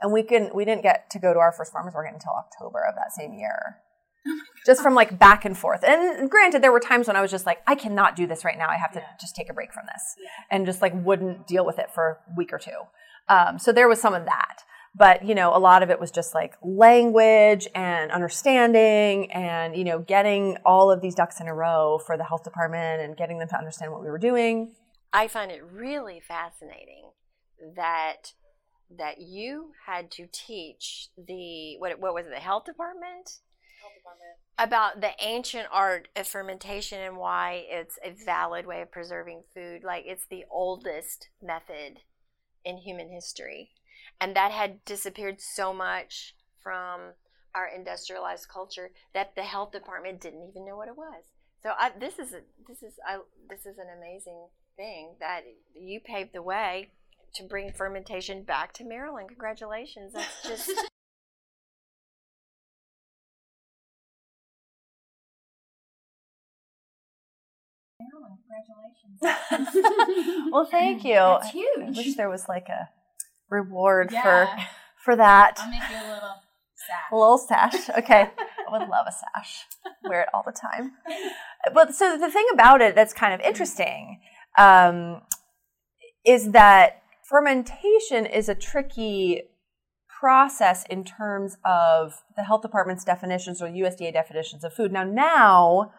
And 0.00 0.12
we 0.12 0.22
can 0.22 0.50
we 0.54 0.64
didn't 0.64 0.82
get 0.82 1.08
to 1.10 1.18
go 1.18 1.32
to 1.32 1.38
our 1.38 1.52
first 1.52 1.72
farmers 1.72 1.94
market 1.94 2.14
until 2.14 2.32
October 2.32 2.84
of 2.86 2.96
that 2.96 3.12
same 3.12 3.32
year. 3.32 3.78
just 4.66 4.82
from 4.82 4.94
like 4.94 5.18
back 5.18 5.44
and 5.44 5.56
forth. 5.56 5.84
And 5.84 6.28
granted, 6.28 6.62
there 6.62 6.72
were 6.72 6.80
times 6.80 7.06
when 7.06 7.16
I 7.16 7.20
was 7.20 7.30
just 7.30 7.46
like, 7.46 7.58
I 7.66 7.74
cannot 7.74 8.16
do 8.16 8.26
this 8.26 8.44
right 8.44 8.58
now. 8.58 8.68
I 8.68 8.76
have 8.76 8.92
to 8.92 8.98
yeah. 8.98 9.06
just 9.20 9.36
take 9.36 9.48
a 9.48 9.54
break 9.54 9.72
from 9.72 9.84
this. 9.86 10.02
Yeah. 10.20 10.28
And 10.50 10.66
just 10.66 10.82
like 10.82 10.92
wouldn't 10.94 11.46
deal 11.46 11.64
with 11.64 11.78
it 11.78 11.90
for 11.94 12.18
a 12.30 12.36
week 12.36 12.52
or 12.52 12.58
two. 12.58 12.72
Um, 13.28 13.58
so 13.58 13.72
there 13.72 13.88
was 13.88 14.00
some 14.00 14.14
of 14.14 14.24
that. 14.24 14.62
But, 14.98 15.26
you 15.26 15.34
know, 15.34 15.54
a 15.54 15.58
lot 15.58 15.82
of 15.82 15.90
it 15.90 16.00
was 16.00 16.10
just 16.10 16.34
like 16.34 16.54
language 16.62 17.68
and 17.74 18.10
understanding 18.10 19.30
and, 19.30 19.76
you 19.76 19.84
know, 19.84 19.98
getting 19.98 20.56
all 20.64 20.90
of 20.90 21.02
these 21.02 21.14
ducks 21.14 21.38
in 21.40 21.48
a 21.48 21.54
row 21.54 21.98
for 21.98 22.16
the 22.16 22.24
health 22.24 22.44
department 22.44 23.02
and 23.02 23.16
getting 23.16 23.38
them 23.38 23.48
to 23.48 23.58
understand 23.58 23.92
what 23.92 24.00
we 24.00 24.08
were 24.08 24.18
doing. 24.18 24.74
I 25.12 25.28
find 25.28 25.50
it 25.50 25.62
really 25.64 26.20
fascinating 26.20 27.10
that 27.76 28.32
that 28.98 29.20
you 29.20 29.72
had 29.86 30.10
to 30.12 30.28
teach 30.32 31.08
the 31.16 31.76
what 31.78 31.98
what 31.98 32.14
was 32.14 32.26
it 32.26 32.30
the 32.30 32.36
health 32.36 32.64
department 32.64 33.40
about 34.58 35.00
the 35.00 35.10
ancient 35.20 35.66
art 35.72 36.08
of 36.16 36.26
fermentation 36.26 37.00
and 37.00 37.16
why 37.16 37.64
it's 37.68 37.98
a 38.04 38.14
valid 38.24 38.66
way 38.66 38.80
of 38.80 38.90
preserving 38.90 39.42
food 39.52 39.82
like 39.84 40.04
it's 40.06 40.26
the 40.30 40.44
oldest 40.50 41.28
method 41.42 41.98
in 42.64 42.78
human 42.78 43.10
history. 43.10 43.70
And 44.20 44.34
that 44.34 44.52
had 44.52 44.84
disappeared 44.84 45.40
so 45.40 45.72
much 45.72 46.34
from 46.62 47.12
our 47.54 47.68
industrialized 47.68 48.48
culture 48.48 48.90
that 49.14 49.34
the 49.34 49.42
health 49.42 49.72
department 49.72 50.20
didn't 50.20 50.48
even 50.48 50.66
know 50.66 50.76
what 50.76 50.88
it 50.88 50.96
was. 50.96 51.24
So 51.62 51.70
I, 51.78 51.90
this 51.98 52.18
is 52.18 52.32
a, 52.32 52.40
this 52.68 52.82
is 52.82 52.94
I, 53.06 53.18
this 53.48 53.60
is 53.60 53.78
an 53.78 53.86
amazing 53.96 54.46
thing 54.76 55.16
that 55.20 55.42
you 55.74 56.00
paved 56.00 56.32
the 56.32 56.42
way 56.42 56.90
to 57.34 57.42
bring 57.42 57.72
fermentation 57.72 58.42
back 58.42 58.72
to 58.74 58.84
Maryland. 58.84 59.28
Congratulations! 59.28 60.12
That's 60.12 60.42
just 60.48 60.70
Congratulations. 69.20 70.48
well, 70.52 70.64
thank 70.66 71.04
you. 71.04 71.14
That's 71.14 71.50
huge. 71.50 71.78
I 71.78 71.90
wish 71.90 72.14
there 72.16 72.28
was 72.28 72.48
like 72.48 72.68
a 72.68 72.88
reward 73.50 74.10
yeah. 74.12 74.22
for 74.22 74.62
for 75.04 75.16
that. 75.16 75.54
I'll 75.58 75.70
make 75.70 75.80
you 75.90 75.96
a 75.96 76.08
little 76.14 76.34
sash. 76.74 77.12
A 77.12 77.16
little 77.16 77.38
sash. 77.38 77.90
Okay. 77.98 78.30
I 78.68 78.72
would 78.72 78.88
love 78.88 79.06
a 79.08 79.12
sash. 79.12 79.64
Wear 80.02 80.22
it 80.22 80.28
all 80.34 80.42
the 80.44 80.52
time. 80.52 80.92
But 81.72 81.94
so 81.94 82.18
the 82.18 82.30
thing 82.30 82.46
about 82.52 82.80
it 82.80 82.94
that's 82.94 83.12
kind 83.12 83.32
of 83.32 83.40
interesting 83.40 84.20
um, 84.58 85.22
is 86.24 86.50
that 86.50 87.02
fermentation 87.28 88.26
is 88.26 88.48
a 88.48 88.54
tricky 88.54 89.42
process 90.08 90.84
in 90.90 91.04
terms 91.04 91.56
of 91.64 92.22
the 92.36 92.42
health 92.42 92.62
department's 92.62 93.04
definitions 93.04 93.62
or 93.62 93.68
USDA 93.68 94.12
definitions 94.12 94.64
of 94.64 94.72
food. 94.72 94.92
Now, 94.92 95.04
now 95.04 95.92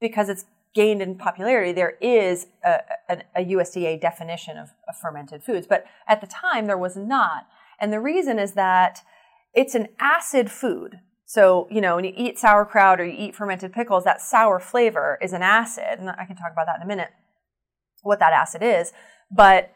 because 0.00 0.28
it's 0.28 0.44
gained 0.76 1.00
in 1.00 1.16
popularity, 1.16 1.72
there 1.72 1.96
is 2.02 2.48
a, 2.62 2.80
a, 3.08 3.22
a 3.34 3.44
USDA 3.46 3.98
definition 3.98 4.58
of, 4.58 4.68
of 4.86 4.94
fermented 4.94 5.42
foods. 5.42 5.66
But 5.66 5.86
at 6.06 6.20
the 6.20 6.26
time, 6.26 6.66
there 6.66 6.76
was 6.76 6.96
not. 6.96 7.46
And 7.80 7.92
the 7.92 7.98
reason 7.98 8.38
is 8.38 8.52
that 8.52 9.00
it's 9.54 9.74
an 9.74 9.88
acid 9.98 10.50
food. 10.50 11.00
So, 11.24 11.66
you 11.70 11.80
know, 11.80 11.96
when 11.96 12.04
you 12.04 12.12
eat 12.14 12.38
sauerkraut 12.38 13.00
or 13.00 13.06
you 13.06 13.16
eat 13.16 13.34
fermented 13.34 13.72
pickles, 13.72 14.04
that 14.04 14.20
sour 14.20 14.60
flavor 14.60 15.18
is 15.22 15.32
an 15.32 15.42
acid. 15.42 15.98
And 15.98 16.10
I 16.10 16.26
can 16.26 16.36
talk 16.36 16.52
about 16.52 16.66
that 16.66 16.76
in 16.76 16.82
a 16.82 16.86
minute, 16.86 17.08
what 18.02 18.18
that 18.18 18.34
acid 18.34 18.62
is. 18.62 18.92
But 19.34 19.72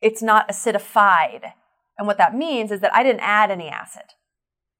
it's 0.00 0.22
not 0.22 0.48
acidified. 0.48 1.52
And 1.96 2.08
what 2.08 2.18
that 2.18 2.34
means 2.34 2.72
is 2.72 2.80
that 2.80 2.92
I 2.92 3.04
didn't 3.04 3.20
add 3.20 3.52
any 3.52 3.68
acid. 3.68 4.14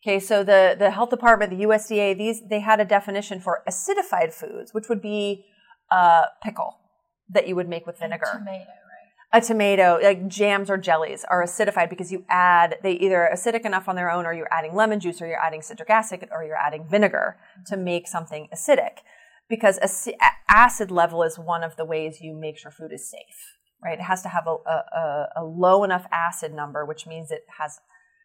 Okay, 0.02 0.18
so 0.18 0.42
the, 0.42 0.74
the 0.76 0.90
health 0.90 1.10
department, 1.10 1.56
the 1.56 1.64
USDA, 1.64 2.18
these 2.18 2.42
they 2.50 2.58
had 2.58 2.80
a 2.80 2.84
definition 2.84 3.38
for 3.38 3.62
acidified 3.68 4.32
foods, 4.32 4.74
which 4.74 4.88
would 4.88 5.00
be 5.00 5.44
a 5.92 6.24
pickle 6.42 6.78
that 7.28 7.46
you 7.46 7.54
would 7.56 7.68
make 7.68 7.86
with 7.86 7.98
vinegar. 7.98 8.26
A 8.32 8.38
tomato, 8.38 8.70
right? 8.70 9.34
A 9.34 9.40
tomato, 9.40 9.98
like 10.02 10.28
jams 10.28 10.70
or 10.70 10.76
jellies, 10.76 11.24
are 11.30 11.42
acidified 11.44 11.88
because 11.90 12.10
you 12.12 12.24
add 12.28 12.78
they 12.82 12.92
either 12.92 13.28
acidic 13.32 13.64
enough 13.64 13.88
on 13.88 13.96
their 13.96 14.10
own, 14.10 14.26
or 14.26 14.32
you're 14.32 14.52
adding 14.52 14.74
lemon 14.74 15.00
juice, 15.00 15.20
or 15.22 15.26
you're 15.26 15.42
adding 15.42 15.62
citric 15.62 15.90
acid, 15.90 16.28
or 16.32 16.44
you're 16.44 16.56
adding 16.56 16.86
vinegar 16.88 17.36
mm-hmm. 17.36 17.74
to 17.74 17.76
make 17.76 18.08
something 18.08 18.48
acidic. 18.54 18.98
Because 19.48 19.78
acid 20.48 20.90
level 20.90 21.22
is 21.22 21.38
one 21.38 21.62
of 21.62 21.76
the 21.76 21.84
ways 21.84 22.20
you 22.22 22.34
make 22.34 22.56
sure 22.56 22.70
food 22.70 22.92
is 22.92 23.10
safe, 23.10 23.58
right? 23.84 23.98
It 23.98 24.02
has 24.02 24.22
to 24.22 24.28
have 24.28 24.46
a, 24.46 24.56
a, 24.70 25.28
a 25.36 25.44
low 25.44 25.84
enough 25.84 26.06
acid 26.10 26.54
number, 26.54 26.86
which 26.86 27.06
means 27.06 27.30
it 27.30 27.44
has 27.58 27.80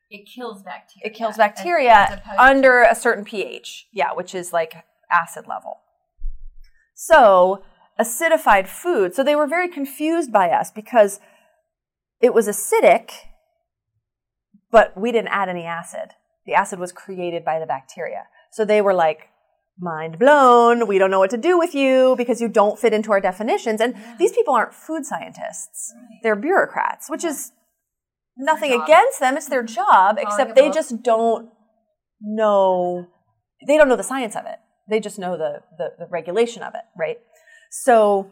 it 0.10 0.26
kills 0.34 0.64
bacteria. 0.64 1.06
It 1.06 1.14
kills 1.16 1.36
bacteria 1.36 2.08
as, 2.10 2.20
as 2.20 2.40
under 2.40 2.84
a 2.84 2.96
certain 2.96 3.26
pH. 3.26 3.88
Yeah, 3.92 4.14
which 4.14 4.34
is 4.34 4.54
like 4.54 4.76
acid 5.12 5.48
level. 5.48 5.80
So, 7.00 7.62
acidified 8.00 8.68
food. 8.68 9.14
So 9.14 9.24
they 9.24 9.36
were 9.36 9.46
very 9.46 9.70
confused 9.70 10.34
by 10.34 10.50
us 10.50 10.72
because 10.72 11.20
it 12.20 12.34
was 12.34 12.48
acidic, 12.48 13.12
but 14.72 14.98
we 15.00 15.12
didn't 15.12 15.28
add 15.28 15.48
any 15.48 15.64
acid. 15.64 16.16
The 16.48 16.56
acid 16.56 16.80
was 16.80 16.92
created 16.92 17.46
by 17.46 17.60
the 17.60 17.68
bacteria. 17.68 18.24
So 18.52 18.66
they 18.66 18.82
were 18.82 18.96
like, 18.96 19.30
mind 19.80 20.18
blown. 20.18 20.88
We 20.88 20.98
don't 20.98 21.12
know 21.12 21.20
what 21.20 21.30
to 21.30 21.38
do 21.38 21.56
with 21.60 21.76
you 21.76 22.16
because 22.18 22.42
you 22.42 22.48
don't 22.48 22.80
fit 22.80 22.94
into 22.94 23.12
our 23.12 23.22
definitions. 23.22 23.80
And 23.80 23.94
yeah. 23.96 24.16
these 24.18 24.32
people 24.32 24.56
aren't 24.56 24.74
food 24.74 25.06
scientists. 25.06 25.94
Right. 25.96 26.20
They're 26.24 26.36
bureaucrats, 26.36 27.12
which 27.12 27.24
is 27.24 27.52
nothing 28.36 28.72
against 28.72 29.20
them. 29.20 29.38
It's 29.38 29.48
their 29.48 29.62
job, 29.62 30.18
except 30.20 30.56
they 30.56 30.72
just 30.72 31.04
don't 31.04 31.50
know. 32.22 33.06
They 33.68 33.78
don't 33.78 33.88
know 33.88 33.96
the 33.96 34.04
science 34.04 34.36
of 34.36 34.48
it. 34.48 34.58
They 34.90 35.00
just 35.00 35.20
know 35.20 35.38
the, 35.38 35.62
the, 35.78 35.90
the 36.00 36.08
regulation 36.10 36.64
of 36.64 36.74
it, 36.76 36.84
right? 36.98 37.18
So 37.72 38.32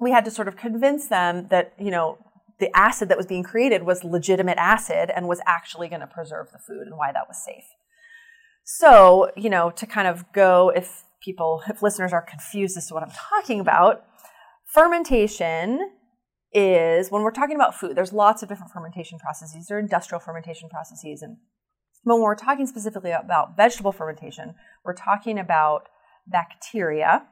we 0.00 0.10
had 0.10 0.24
to 0.24 0.30
sort 0.30 0.48
of 0.48 0.56
convince 0.56 1.08
them 1.08 1.48
that 1.50 1.74
you 1.78 1.90
know 1.90 2.18
the 2.58 2.74
acid 2.76 3.08
that 3.08 3.16
was 3.16 3.26
being 3.26 3.42
created 3.42 3.82
was 3.82 4.04
legitimate 4.04 4.58
acid 4.58 5.10
and 5.14 5.26
was 5.26 5.40
actually 5.46 5.88
going 5.88 6.00
to 6.00 6.06
preserve 6.06 6.50
the 6.52 6.58
food 6.58 6.86
and 6.86 6.96
why 6.96 7.10
that 7.12 7.24
was 7.26 7.42
safe. 7.44 7.64
So, 8.64 9.30
you 9.36 9.50
know, 9.50 9.70
to 9.70 9.86
kind 9.86 10.06
of 10.06 10.32
go, 10.32 10.70
if 10.74 11.02
people, 11.20 11.62
if 11.68 11.82
listeners 11.82 12.12
are 12.12 12.22
confused 12.22 12.76
as 12.76 12.86
to 12.86 12.94
what 12.94 13.02
I'm 13.02 13.10
talking 13.10 13.58
about, 13.58 14.04
fermentation 14.72 15.90
is 16.52 17.10
when 17.10 17.22
we're 17.22 17.32
talking 17.32 17.56
about 17.56 17.74
food, 17.74 17.96
there's 17.96 18.12
lots 18.12 18.42
of 18.42 18.48
different 18.48 18.72
fermentation 18.72 19.18
processes. 19.18 19.66
There 19.66 19.78
are 19.78 19.80
industrial 19.80 20.20
fermentation 20.20 20.68
processes. 20.68 21.22
And 21.22 21.38
when 22.04 22.20
we're 22.20 22.34
talking 22.34 22.66
specifically 22.66 23.12
about 23.12 23.56
vegetable 23.56 23.92
fermentation, 23.92 24.54
we're 24.84 24.94
talking 24.94 25.38
about 25.38 25.88
bacteria. 26.26 27.26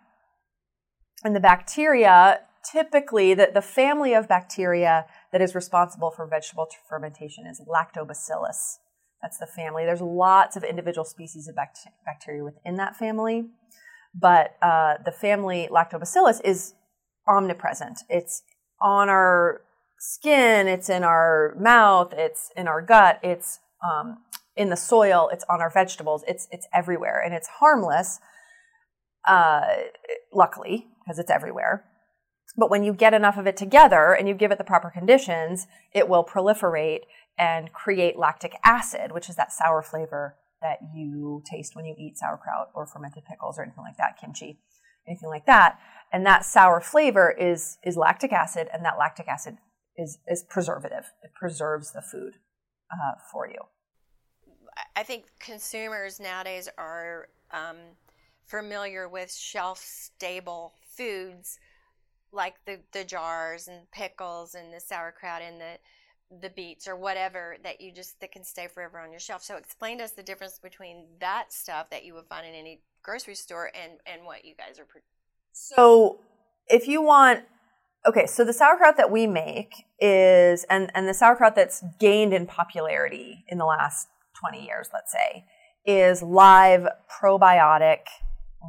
And 1.25 1.35
the 1.35 1.41
bacteria, 1.41 2.41
typically, 2.71 3.35
the, 3.35 3.51
the 3.53 3.63
family 3.63 4.15
of 4.15 4.29
bacteria 4.29 5.07
that 5.33 5.43
is 5.43 5.55
responsible 5.55 6.11
for 6.11 6.27
vegetable 6.27 6.69
fermentation 6.89 7.47
is 7.47 7.61
Lactobacillus. 7.69 8.79
That's 9.23 9.39
the 9.39 9.47
family. 9.47 9.85
There's 9.85 10.01
lots 10.01 10.57
of 10.57 10.65
individual 10.65 11.05
species 11.05 11.47
of 11.49 11.57
bacteria 12.07 12.43
within 12.43 12.77
that 12.77 12.97
family, 12.97 13.51
but 14.15 14.57
uh, 14.63 14.95
the 15.05 15.13
family 15.13 15.69
Lactobacillus 15.71 16.41
is 16.43 16.75
omnipresent. 17.29 18.01
It's 18.09 18.43
on 18.81 19.11
our 19.11 19.61
skin, 19.99 20.67
it's 20.69 20.89
in 20.89 21.05
our 21.05 21.55
mouth, 21.61 22.15
it's 22.17 22.51
in 22.57 22.67
our 22.67 22.81
gut, 22.81 23.21
it's 23.23 23.59
um, 23.85 24.19
in 24.61 24.69
the 24.69 24.77
soil, 24.77 25.31
it's 25.33 25.45
on 25.49 25.61
our 25.61 25.71
vegetables, 25.71 26.23
it's 26.29 26.47
it's 26.51 26.69
everywhere, 26.73 27.19
and 27.25 27.33
it's 27.35 27.49
harmless. 27.61 28.21
Uh, 29.29 29.67
luckily, 30.33 30.87
because 31.03 31.19
it's 31.19 31.31
everywhere. 31.31 31.85
But 32.57 32.71
when 32.71 32.83
you 32.83 32.93
get 32.93 33.15
enough 33.15 33.37
of 33.37 33.47
it 33.47 33.57
together 33.57 34.13
and 34.13 34.27
you 34.29 34.35
give 34.35 34.51
it 34.51 34.59
the 34.59 34.65
proper 34.65 34.91
conditions, 34.91 35.67
it 35.93 36.09
will 36.09 36.25
proliferate 36.25 37.03
and 37.39 37.73
create 37.73 38.19
lactic 38.19 38.55
acid, 38.65 39.13
which 39.13 39.29
is 39.29 39.37
that 39.37 39.53
sour 39.53 39.83
flavor 39.83 40.37
that 40.61 40.79
you 40.95 41.43
taste 41.51 41.77
when 41.77 41.85
you 41.85 41.95
eat 41.99 42.19
sauerkraut 42.19 42.69
or 42.75 42.87
fermented 42.87 43.25
pickles 43.25 43.59
or 43.59 43.63
anything 43.63 43.85
like 43.85 43.97
that, 43.97 44.19
kimchi, 44.21 44.59
anything 45.07 45.29
like 45.29 45.47
that. 45.47 45.79
And 46.13 46.27
that 46.27 46.45
sour 46.45 46.81
flavor 46.81 47.31
is 47.31 47.79
is 47.85 47.97
lactic 47.97 48.33
acid, 48.33 48.69
and 48.73 48.85
that 48.85 48.99
lactic 48.99 49.29
acid 49.29 49.57
is 49.97 50.19
is 50.27 50.45
preservative. 50.49 51.13
It 51.23 51.33
preserves 51.35 51.93
the 51.93 52.03
food 52.03 52.35
uh, 52.93 53.15
for 53.33 53.49
you. 53.49 53.61
I 54.97 55.03
think 55.03 55.25
consumers 55.39 56.21
nowadays 56.21 56.69
are 56.79 57.29
um, 57.53 57.77
familiar 58.47 59.09
with 59.09 59.33
shelf 59.33 59.79
stable 59.79 60.75
foods 60.97 61.59
like 62.33 62.55
the, 62.67 62.81
the 62.93 63.05
jars 63.05 63.69
and 63.69 63.91
pickles 63.91 64.55
and 64.55 64.73
the 64.73 64.81
sauerkraut 64.81 65.43
and 65.43 65.61
the 65.61 65.79
the 66.41 66.51
beets 66.51 66.87
or 66.87 66.95
whatever 66.95 67.57
that 67.65 67.81
you 67.81 67.91
just 67.91 68.21
that 68.21 68.31
can 68.31 68.45
stay 68.45 68.69
forever 68.69 69.01
on 69.01 69.11
your 69.11 69.19
shelf. 69.19 69.43
So 69.43 69.57
explain 69.57 69.99
to 69.99 70.05
us 70.05 70.13
the 70.13 70.23
difference 70.23 70.61
between 70.61 71.07
that 71.19 71.53
stuff 71.53 71.91
that 71.91 72.05
you 72.05 72.15
would 72.15 72.27
find 72.27 72.47
in 72.47 72.55
any 72.55 72.83
grocery 73.03 73.35
store 73.35 73.73
and 73.75 73.95
and 74.07 74.25
what 74.25 74.45
you 74.45 74.55
guys 74.55 74.79
are. 74.79 74.85
Pre- 74.85 75.01
so 75.53 76.21
if 76.69 76.87
you 76.87 77.03
want, 77.03 77.41
okay, 78.07 78.27
so 78.27 78.45
the 78.45 78.53
sauerkraut 78.53 78.97
that 78.97 79.11
we 79.11 79.27
make 79.27 79.87
is 79.99 80.65
and 80.71 80.93
and 80.95 81.09
the 81.09 81.15
sauerkraut 81.15 81.57
that's 81.57 81.83
gained 81.99 82.33
in 82.33 82.47
popularity 82.47 83.45
in 83.49 83.59
the 83.59 83.67
last 83.67 84.09
twenty 84.41 84.65
years, 84.65 84.89
let's 84.93 85.13
say, 85.13 85.45
is 85.85 86.23
live 86.23 86.87
probiotic 87.21 88.07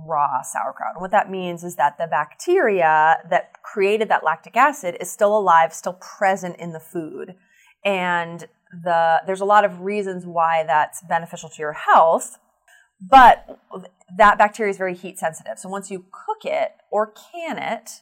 raw 0.05 0.41
sauerkraut. 0.41 1.01
What 1.01 1.11
that 1.11 1.29
means 1.29 1.63
is 1.63 1.75
that 1.75 1.97
the 1.97 2.07
bacteria 2.07 3.17
that 3.29 3.61
created 3.61 4.09
that 4.09 4.23
lactic 4.23 4.55
acid 4.55 4.95
is 5.01 5.11
still 5.11 5.37
alive, 5.37 5.73
still 5.73 5.93
present 5.93 6.55
in 6.57 6.71
the 6.71 6.79
food. 6.79 7.35
And 7.83 8.47
the 8.71 9.21
there's 9.25 9.41
a 9.41 9.45
lot 9.45 9.65
of 9.65 9.81
reasons 9.81 10.25
why 10.25 10.63
that's 10.65 11.01
beneficial 11.01 11.49
to 11.49 11.59
your 11.59 11.73
health, 11.73 12.37
but 13.01 13.59
that 14.17 14.37
bacteria 14.37 14.71
is 14.71 14.77
very 14.77 14.95
heat 14.95 15.19
sensitive. 15.19 15.57
So 15.57 15.67
once 15.67 15.91
you 15.91 16.05
cook 16.11 16.45
it 16.45 16.71
or 16.89 17.13
can 17.33 17.57
it, 17.57 18.01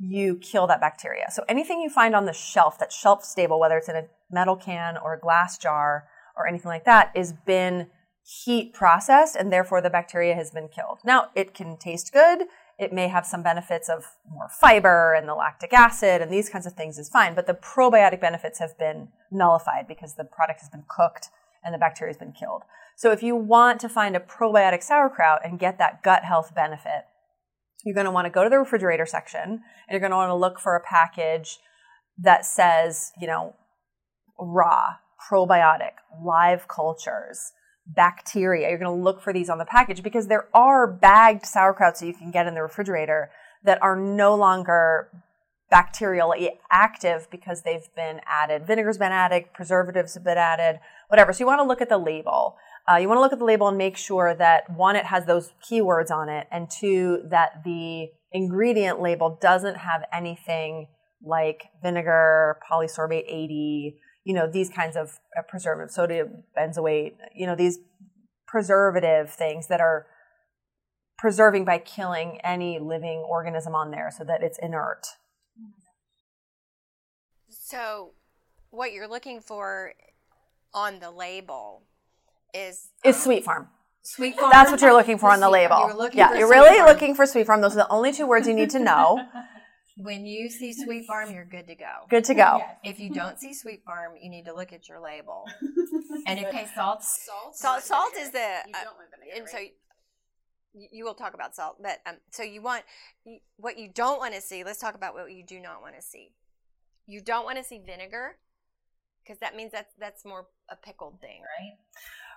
you 0.00 0.36
kill 0.36 0.66
that 0.66 0.80
bacteria. 0.80 1.26
So 1.30 1.44
anything 1.48 1.80
you 1.80 1.90
find 1.90 2.16
on 2.16 2.24
the 2.24 2.32
shelf 2.32 2.78
that's 2.78 2.96
shelf 2.96 3.24
stable, 3.24 3.60
whether 3.60 3.76
it's 3.76 3.88
in 3.88 3.96
a 3.96 4.06
metal 4.30 4.56
can 4.56 4.96
or 4.96 5.14
a 5.14 5.20
glass 5.20 5.58
jar 5.58 6.08
or 6.38 6.46
anything 6.46 6.68
like 6.68 6.84
that, 6.84 7.10
is 7.14 7.32
been 7.32 7.88
heat 8.44 8.74
processed 8.74 9.36
and 9.36 9.52
therefore 9.52 9.80
the 9.80 9.90
bacteria 9.90 10.34
has 10.34 10.50
been 10.50 10.68
killed. 10.68 10.98
Now, 11.04 11.28
it 11.34 11.54
can 11.54 11.78
taste 11.78 12.12
good. 12.12 12.42
It 12.78 12.92
may 12.92 13.08
have 13.08 13.26
some 13.26 13.42
benefits 13.42 13.88
of 13.88 14.04
more 14.30 14.48
fiber 14.48 15.14
and 15.14 15.26
the 15.26 15.34
lactic 15.34 15.72
acid 15.72 16.20
and 16.20 16.30
these 16.30 16.48
kinds 16.48 16.66
of 16.66 16.74
things 16.74 16.98
is 16.98 17.08
fine, 17.08 17.34
but 17.34 17.46
the 17.46 17.54
probiotic 17.54 18.20
benefits 18.20 18.58
have 18.58 18.78
been 18.78 19.08
nullified 19.30 19.88
because 19.88 20.14
the 20.14 20.24
product 20.24 20.60
has 20.60 20.68
been 20.68 20.84
cooked 20.88 21.30
and 21.64 21.74
the 21.74 21.78
bacteria 21.78 22.12
has 22.12 22.18
been 22.18 22.32
killed. 22.32 22.62
So 22.96 23.12
if 23.12 23.22
you 23.22 23.34
want 23.34 23.80
to 23.80 23.88
find 23.88 24.14
a 24.14 24.20
probiotic 24.20 24.82
sauerkraut 24.82 25.40
and 25.44 25.58
get 25.58 25.78
that 25.78 26.02
gut 26.02 26.24
health 26.24 26.54
benefit, 26.54 27.04
you're 27.84 27.94
going 27.94 28.06
to 28.06 28.10
want 28.10 28.26
to 28.26 28.30
go 28.30 28.44
to 28.44 28.50
the 28.50 28.58
refrigerator 28.58 29.06
section 29.06 29.42
and 29.50 29.62
you're 29.90 30.00
going 30.00 30.10
to 30.10 30.16
want 30.16 30.30
to 30.30 30.34
look 30.34 30.60
for 30.60 30.76
a 30.76 30.80
package 30.80 31.58
that 32.18 32.44
says, 32.44 33.12
you 33.20 33.26
know, 33.26 33.54
raw, 34.38 34.96
probiotic, 35.30 35.92
live 36.22 36.68
cultures, 36.68 37.52
bacteria. 37.86 38.68
You're 38.68 38.78
going 38.78 38.96
to 38.96 39.02
look 39.02 39.22
for 39.22 39.32
these 39.32 39.48
on 39.48 39.58
the 39.58 39.64
package 39.64 40.02
because 40.02 40.26
there 40.26 40.48
are 40.54 40.86
bagged 40.86 41.44
sauerkrauts 41.44 42.00
that 42.00 42.06
you 42.06 42.14
can 42.14 42.30
get 42.30 42.46
in 42.46 42.54
the 42.54 42.62
refrigerator 42.62 43.30
that 43.64 43.82
are 43.82 43.96
no 43.96 44.34
longer 44.34 45.08
bacterially 45.72 46.50
active 46.70 47.28
because 47.30 47.62
they've 47.62 47.88
been 47.94 48.20
added. 48.26 48.66
Vinegar's 48.66 48.98
been 48.98 49.12
added, 49.12 49.52
preservatives 49.52 50.14
have 50.14 50.24
been 50.24 50.38
added, 50.38 50.80
whatever. 51.08 51.32
So 51.32 51.40
you 51.40 51.46
want 51.46 51.60
to 51.60 51.66
look 51.66 51.80
at 51.80 51.88
the 51.88 51.98
label. 51.98 52.56
Uh, 52.90 52.96
you 52.96 53.08
want 53.08 53.18
to 53.18 53.22
look 53.22 53.32
at 53.32 53.38
the 53.38 53.44
label 53.44 53.68
and 53.68 53.76
make 53.76 53.96
sure 53.96 54.34
that 54.34 54.70
one, 54.74 54.96
it 54.96 55.06
has 55.06 55.26
those 55.26 55.52
keywords 55.62 56.10
on 56.10 56.30
it, 56.30 56.46
and 56.50 56.70
two, 56.70 57.22
that 57.30 57.62
the 57.64 58.08
ingredient 58.32 59.00
label 59.00 59.38
doesn't 59.40 59.76
have 59.76 60.04
anything 60.12 60.88
like 61.22 61.64
vinegar, 61.82 62.58
polysorbate 62.70 63.24
80, 63.26 63.98
you 64.28 64.34
know, 64.34 64.46
these 64.46 64.68
kinds 64.68 64.94
of 64.94 65.18
uh, 65.36 65.40
preservatives, 65.48 65.94
sodium 65.94 66.44
benzoate, 66.54 67.14
you 67.34 67.46
know, 67.46 67.56
these 67.56 67.78
preservative 68.46 69.30
things 69.30 69.68
that 69.68 69.80
are 69.80 70.06
preserving 71.16 71.64
by 71.64 71.78
killing 71.78 72.38
any 72.44 72.78
living 72.78 73.24
organism 73.26 73.74
on 73.74 73.90
there 73.90 74.12
so 74.14 74.24
that 74.24 74.42
it's 74.42 74.58
inert. 74.58 75.06
So, 77.48 78.10
what 78.68 78.92
you're 78.92 79.08
looking 79.08 79.40
for 79.40 79.94
on 80.74 81.00
the 81.00 81.10
label 81.10 81.84
is 82.52 82.90
is 83.02 83.16
um, 83.16 83.22
Sweet 83.22 83.44
Farm. 83.44 83.68
Sweet 84.02 84.36
Farm. 84.36 84.50
That's 84.52 84.70
what 84.70 84.82
you're 84.82 84.92
looking 84.92 85.16
for 85.16 85.30
on 85.30 85.40
the 85.40 85.48
label. 85.48 85.88
You're 85.88 86.10
yeah, 86.12 86.36
you're 86.36 86.50
really 86.50 86.76
farm. 86.76 86.88
looking 86.90 87.14
for 87.14 87.24
Sweet 87.24 87.46
Farm. 87.46 87.62
Those 87.62 87.72
are 87.72 87.84
the 87.86 87.88
only 87.88 88.12
two 88.12 88.26
words 88.26 88.46
you 88.46 88.52
need 88.52 88.70
to 88.70 88.78
know. 88.78 89.26
When 90.00 90.26
you 90.26 90.48
see 90.48 90.72
Sweet 90.72 91.06
Farm, 91.06 91.32
you're 91.32 91.44
good 91.44 91.66
to 91.66 91.74
go. 91.74 91.92
Good 92.08 92.24
to 92.26 92.34
go. 92.34 92.58
Yes. 92.58 92.76
If 92.84 93.00
you 93.00 93.10
don't 93.10 93.36
see 93.40 93.52
Sweet 93.52 93.82
Farm, 93.84 94.12
you 94.22 94.30
need 94.30 94.44
to 94.44 94.54
look 94.54 94.72
at 94.72 94.88
your 94.88 95.00
label. 95.00 95.44
and 96.26 96.38
okay, 96.46 96.68
salt, 96.72 97.02
salt, 97.02 97.56
salt, 97.56 97.82
salt 97.82 98.12
is 98.16 98.30
the. 98.30 98.38
Uh, 98.38 98.78
and 99.34 99.44
right? 99.44 99.50
so 99.50 99.58
you 100.92 101.04
will 101.04 101.14
talk 101.14 101.34
about 101.34 101.56
salt, 101.56 101.78
but 101.82 101.98
um, 102.06 102.14
so 102.30 102.44
you 102.44 102.62
want 102.62 102.84
what 103.56 103.76
you 103.76 103.88
don't 103.92 104.20
want 104.20 104.34
to 104.34 104.40
see. 104.40 104.62
Let's 104.62 104.78
talk 104.78 104.94
about 104.94 105.14
what 105.14 105.32
you 105.32 105.44
do 105.44 105.58
not 105.58 105.82
want 105.82 105.96
to 105.96 106.02
see. 106.02 106.30
You 107.06 107.20
don't 107.20 107.44
want 107.44 107.58
to 107.58 107.64
see 107.64 107.80
vinegar 107.84 108.36
because 109.24 109.40
that 109.40 109.56
means 109.56 109.72
that's 109.72 109.94
that's 109.98 110.24
more 110.24 110.46
a 110.70 110.76
pickled 110.76 111.20
thing, 111.20 111.40
right? 111.40 111.72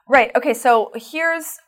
Right. 0.08 0.32
Okay. 0.36 0.56
So 0.56 0.91
here's 0.95 1.60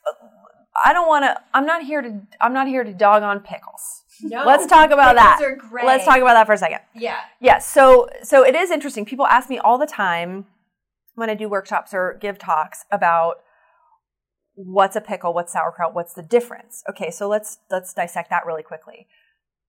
I 0.83 0.93
don't 0.93 1.07
want 1.07 1.23
to. 1.25 1.39
I'm 1.53 1.65
not 1.65 1.83
here 1.83 2.01
to. 2.01 2.21
I'm 2.41 2.53
not 2.53 2.67
here 2.67 2.83
to 2.83 2.93
dog 2.93 3.23
on 3.23 3.41
pickles. 3.41 4.03
No, 4.21 4.43
let's 4.45 4.67
talk 4.67 4.91
about 4.91 5.15
that. 5.15 5.39
Let's 5.83 6.05
talk 6.05 6.17
about 6.17 6.33
that 6.33 6.45
for 6.45 6.53
a 6.53 6.57
second. 6.57 6.79
Yeah. 6.95 7.17
Yeah. 7.39 7.59
So 7.59 8.07
so 8.23 8.45
it 8.45 8.55
is 8.55 8.71
interesting. 8.71 9.05
People 9.05 9.27
ask 9.27 9.49
me 9.49 9.59
all 9.59 9.77
the 9.77 9.87
time 9.87 10.45
when 11.15 11.29
I 11.29 11.35
do 11.35 11.47
workshops 11.47 11.93
or 11.93 12.17
give 12.19 12.37
talks 12.37 12.85
about 12.91 13.35
what's 14.55 14.95
a 14.95 15.01
pickle, 15.01 15.33
what's 15.33 15.53
sauerkraut, 15.53 15.93
what's 15.93 16.13
the 16.13 16.23
difference. 16.23 16.83
Okay, 16.89 17.11
so 17.11 17.27
let's 17.27 17.59
let's 17.69 17.93
dissect 17.93 18.29
that 18.29 18.45
really 18.45 18.63
quickly. 18.63 19.07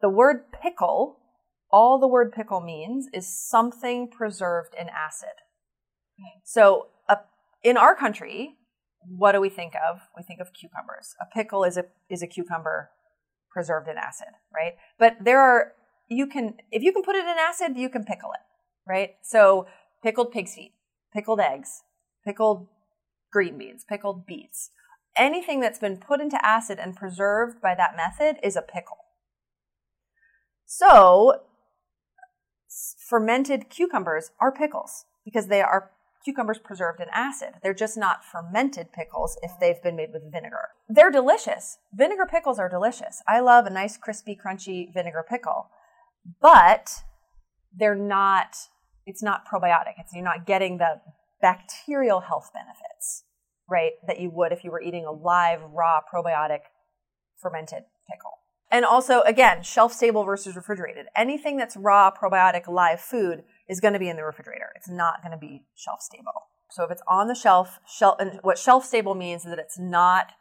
The 0.00 0.08
word 0.08 0.52
pickle, 0.52 1.18
all 1.70 1.98
the 1.98 2.08
word 2.08 2.32
pickle 2.32 2.60
means 2.60 3.08
is 3.12 3.26
something 3.26 4.08
preserved 4.08 4.74
in 4.78 4.88
acid. 4.88 5.36
Okay. 6.18 6.40
So 6.44 6.88
a, 7.08 7.18
in 7.62 7.76
our 7.76 7.94
country, 7.94 8.56
what 9.08 9.32
do 9.32 9.40
we 9.40 9.48
think 9.48 9.74
of? 9.74 10.00
We 10.16 10.22
think 10.22 10.40
of 10.40 10.52
cucumbers. 10.52 11.14
A 11.20 11.26
pickle 11.34 11.64
is 11.64 11.76
a 11.76 11.84
is 12.08 12.22
a 12.22 12.26
cucumber 12.26 12.90
preserved 13.54 13.88
in 13.88 13.96
acid, 13.96 14.34
right? 14.54 14.74
But 14.98 15.18
there 15.24 15.40
are, 15.40 15.72
you 16.08 16.26
can, 16.26 16.56
if 16.72 16.82
you 16.82 16.92
can 16.92 17.02
put 17.02 17.14
it 17.14 17.24
in 17.24 17.36
acid, 17.38 17.76
you 17.76 17.88
can 17.88 18.04
pickle 18.04 18.32
it, 18.32 18.40
right? 18.86 19.12
So 19.22 19.66
pickled 20.02 20.32
pig's 20.32 20.54
feet, 20.54 20.74
pickled 21.14 21.40
eggs, 21.40 21.84
pickled 22.26 22.66
green 23.32 23.56
beans, 23.56 23.84
pickled 23.88 24.26
beets. 24.26 24.70
Anything 25.16 25.60
that's 25.60 25.78
been 25.78 25.96
put 25.96 26.20
into 26.20 26.44
acid 26.44 26.80
and 26.80 26.96
preserved 26.96 27.62
by 27.62 27.76
that 27.76 27.96
method 27.96 28.40
is 28.42 28.56
a 28.56 28.62
pickle. 28.62 28.98
So 30.66 31.42
fermented 32.98 33.70
cucumbers 33.70 34.32
are 34.40 34.50
pickles 34.50 35.04
because 35.24 35.46
they 35.46 35.62
are 35.62 35.92
cucumbers 36.24 36.58
preserved 36.58 37.00
in 37.00 37.08
acid. 37.12 37.54
They're 37.62 37.74
just 37.74 37.96
not 37.96 38.24
fermented 38.24 38.92
pickles 38.92 39.36
if 39.42 39.52
they've 39.60 39.82
been 39.82 39.96
made 39.96 40.10
with 40.12 40.32
vinegar. 40.32 40.70
They're 40.88 41.10
delicious. 41.10 41.78
Vinegar 41.92 42.26
pickles 42.26 42.58
are 42.58 42.68
delicious. 42.68 43.22
I 43.28 43.40
love 43.40 43.66
a 43.66 43.70
nice, 43.70 43.96
crispy, 43.96 44.36
crunchy 44.36 44.92
vinegar 44.92 45.24
pickle, 45.28 45.68
but 46.40 47.02
they're 47.76 47.94
not, 47.94 48.56
it's 49.06 49.22
not 49.22 49.46
probiotic. 49.46 49.94
It's, 49.98 50.12
you're 50.14 50.24
not 50.24 50.46
getting 50.46 50.78
the 50.78 51.00
bacterial 51.42 52.20
health 52.20 52.50
benefits, 52.54 53.24
right, 53.68 53.92
that 54.06 54.20
you 54.20 54.30
would 54.30 54.52
if 54.52 54.64
you 54.64 54.70
were 54.70 54.80
eating 54.80 55.04
a 55.04 55.12
live, 55.12 55.60
raw, 55.72 56.00
probiotic 56.00 56.60
fermented 57.40 57.84
pickle. 58.10 58.38
And 58.74 58.84
also, 58.84 59.20
again, 59.20 59.62
shelf 59.62 59.92
stable 59.92 60.24
versus 60.24 60.56
refrigerated. 60.56 61.06
Anything 61.14 61.56
that's 61.56 61.76
raw, 61.76 62.10
probiotic, 62.10 62.66
live 62.66 63.00
food 63.00 63.44
is 63.68 63.78
going 63.78 63.94
to 63.94 64.00
be 64.00 64.08
in 64.08 64.16
the 64.16 64.24
refrigerator. 64.24 64.70
It's 64.74 64.88
not 64.88 65.22
going 65.22 65.30
to 65.30 65.38
be 65.38 65.62
shelf 65.76 66.00
stable. 66.00 66.48
So 66.72 66.82
if 66.82 66.90
it's 66.90 67.02
on 67.06 67.28
the 67.28 67.36
shelf, 67.36 67.78
shelf 67.86 68.16
and 68.18 68.40
what 68.42 68.58
shelf 68.58 68.84
stable 68.84 69.14
means 69.14 69.44
is 69.44 69.50
that 69.50 69.60
it's 69.60 69.78
not 69.78 70.32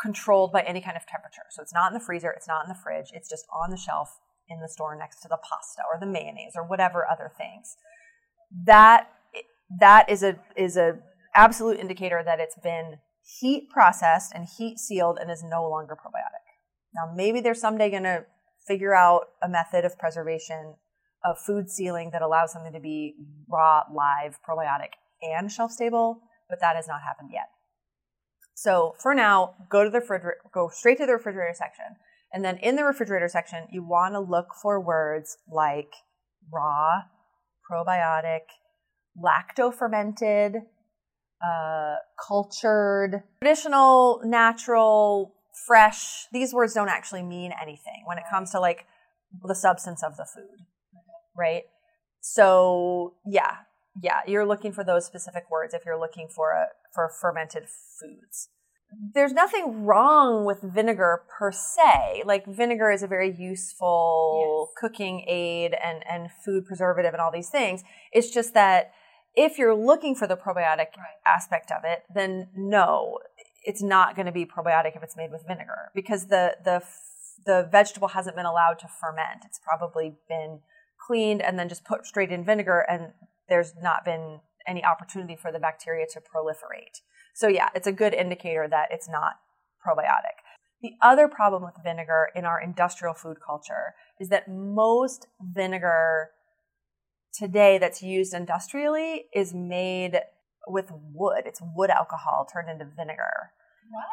controlled 0.00 0.50
by 0.50 0.62
any 0.62 0.80
kind 0.80 0.96
of 0.96 1.06
temperature. 1.06 1.44
So 1.50 1.62
it's 1.62 1.72
not 1.72 1.92
in 1.92 1.94
the 1.94 2.04
freezer, 2.04 2.32
it's 2.32 2.48
not 2.48 2.64
in 2.64 2.68
the 2.68 2.74
fridge, 2.74 3.12
it's 3.12 3.30
just 3.30 3.46
on 3.54 3.70
the 3.70 3.76
shelf 3.76 4.18
in 4.48 4.58
the 4.58 4.68
store 4.68 4.96
next 4.96 5.20
to 5.20 5.28
the 5.28 5.38
pasta 5.38 5.82
or 5.88 6.00
the 6.00 6.10
mayonnaise 6.10 6.54
or 6.56 6.66
whatever 6.66 7.06
other 7.08 7.30
things. 7.38 7.76
That 8.66 9.06
that 9.78 10.10
is 10.10 10.24
a 10.24 10.40
is 10.56 10.76
a 10.76 10.98
absolute 11.36 11.78
indicator 11.78 12.20
that 12.24 12.40
it's 12.40 12.58
been 12.58 12.98
heat 13.38 13.70
processed 13.70 14.32
and 14.34 14.48
heat 14.58 14.80
sealed 14.80 15.18
and 15.20 15.30
is 15.30 15.44
no 15.44 15.70
longer 15.70 15.94
probiotic. 15.94 16.49
Now, 16.94 17.12
maybe 17.14 17.40
they're 17.40 17.54
someday 17.54 17.90
going 17.90 18.04
to 18.04 18.24
figure 18.66 18.94
out 18.94 19.28
a 19.42 19.48
method 19.48 19.84
of 19.84 19.98
preservation 19.98 20.74
of 21.24 21.38
food 21.38 21.70
sealing 21.70 22.10
that 22.12 22.22
allows 22.22 22.52
something 22.52 22.72
to 22.72 22.80
be 22.80 23.14
raw, 23.48 23.82
live, 23.92 24.38
probiotic, 24.46 24.92
and 25.22 25.50
shelf 25.50 25.70
stable, 25.70 26.20
but 26.48 26.60
that 26.60 26.76
has 26.76 26.88
not 26.88 27.02
happened 27.02 27.30
yet. 27.32 27.48
So 28.54 28.94
for 28.98 29.14
now, 29.14 29.54
go 29.70 29.84
to 29.84 29.90
the 29.90 30.00
refrigerator, 30.00 30.38
go 30.52 30.68
straight 30.68 30.98
to 30.98 31.06
the 31.06 31.14
refrigerator 31.14 31.54
section. 31.54 31.96
And 32.32 32.44
then 32.44 32.58
in 32.58 32.76
the 32.76 32.84
refrigerator 32.84 33.28
section, 33.28 33.66
you 33.70 33.82
want 33.82 34.14
to 34.14 34.20
look 34.20 34.48
for 34.60 34.80
words 34.80 35.36
like 35.50 35.92
raw, 36.52 37.02
probiotic, 37.70 38.40
lacto 39.18 39.74
fermented, 39.74 40.56
uh, 41.44 41.96
cultured, 42.26 43.22
traditional, 43.42 44.20
natural, 44.24 45.34
fresh, 45.66 46.26
these 46.32 46.52
words 46.52 46.74
don't 46.74 46.88
actually 46.88 47.22
mean 47.22 47.52
anything 47.60 48.04
when 48.06 48.18
it 48.18 48.24
comes 48.30 48.50
to 48.50 48.60
like 48.60 48.86
the 49.42 49.54
substance 49.54 50.02
of 50.02 50.16
the 50.16 50.24
food, 50.24 50.66
right? 51.36 51.64
So 52.20 53.14
yeah, 53.26 53.58
yeah, 54.00 54.20
you're 54.26 54.46
looking 54.46 54.72
for 54.72 54.84
those 54.84 55.06
specific 55.06 55.44
words 55.50 55.74
if 55.74 55.84
you're 55.84 55.98
looking 55.98 56.28
for 56.28 56.52
a 56.52 56.66
for 56.94 57.08
fermented 57.08 57.64
foods. 57.64 58.48
There's 59.14 59.32
nothing 59.32 59.84
wrong 59.84 60.44
with 60.44 60.62
vinegar 60.62 61.22
per 61.38 61.52
se. 61.52 62.24
Like 62.26 62.44
vinegar 62.46 62.90
is 62.90 63.02
a 63.02 63.06
very 63.06 63.32
useful 63.32 64.68
yes. 64.68 64.74
cooking 64.80 65.24
aid 65.28 65.74
and 65.74 66.04
and 66.10 66.28
food 66.44 66.66
preservative 66.66 67.12
and 67.12 67.20
all 67.20 67.30
these 67.32 67.50
things. 67.50 67.82
It's 68.12 68.30
just 68.30 68.54
that 68.54 68.92
if 69.34 69.58
you're 69.58 69.76
looking 69.76 70.14
for 70.14 70.26
the 70.26 70.36
probiotic 70.36 70.96
right. 70.96 71.18
aspect 71.26 71.70
of 71.70 71.82
it, 71.84 72.02
then 72.12 72.48
no, 72.56 73.18
it's 73.62 73.82
not 73.82 74.16
going 74.16 74.26
to 74.26 74.32
be 74.32 74.46
probiotic 74.46 74.96
if 74.96 75.02
it's 75.02 75.16
made 75.16 75.30
with 75.30 75.44
vinegar 75.46 75.90
because 75.94 76.26
the 76.26 76.56
the 76.64 76.82
the 77.46 77.68
vegetable 77.70 78.08
hasn't 78.08 78.36
been 78.36 78.46
allowed 78.46 78.78
to 78.78 78.86
ferment. 79.00 79.44
It's 79.46 79.60
probably 79.62 80.16
been 80.28 80.60
cleaned 81.06 81.40
and 81.40 81.58
then 81.58 81.68
just 81.68 81.84
put 81.84 82.06
straight 82.06 82.30
in 82.30 82.44
vinegar 82.44 82.84
and 82.88 83.12
there's 83.48 83.72
not 83.82 84.04
been 84.04 84.40
any 84.66 84.84
opportunity 84.84 85.36
for 85.36 85.50
the 85.50 85.58
bacteria 85.58 86.06
to 86.12 86.20
proliferate. 86.20 87.00
So 87.34 87.48
yeah, 87.48 87.68
it's 87.74 87.86
a 87.86 87.92
good 87.92 88.12
indicator 88.12 88.68
that 88.68 88.88
it's 88.90 89.08
not 89.08 89.34
probiotic. 89.86 90.36
The 90.82 90.92
other 91.02 91.28
problem 91.28 91.62
with 91.62 91.74
vinegar 91.82 92.28
in 92.34 92.44
our 92.44 92.60
industrial 92.60 93.14
food 93.14 93.38
culture 93.44 93.94
is 94.18 94.28
that 94.28 94.48
most 94.48 95.26
vinegar 95.40 96.30
today 97.32 97.78
that's 97.78 98.02
used 98.02 98.34
industrially 98.34 99.26
is 99.34 99.54
made 99.54 100.20
with 100.66 100.90
wood. 101.12 101.42
It's 101.46 101.60
wood 101.74 101.90
alcohol 101.90 102.46
turned 102.52 102.70
into 102.70 102.84
vinegar. 102.84 103.52
What? 103.90 104.06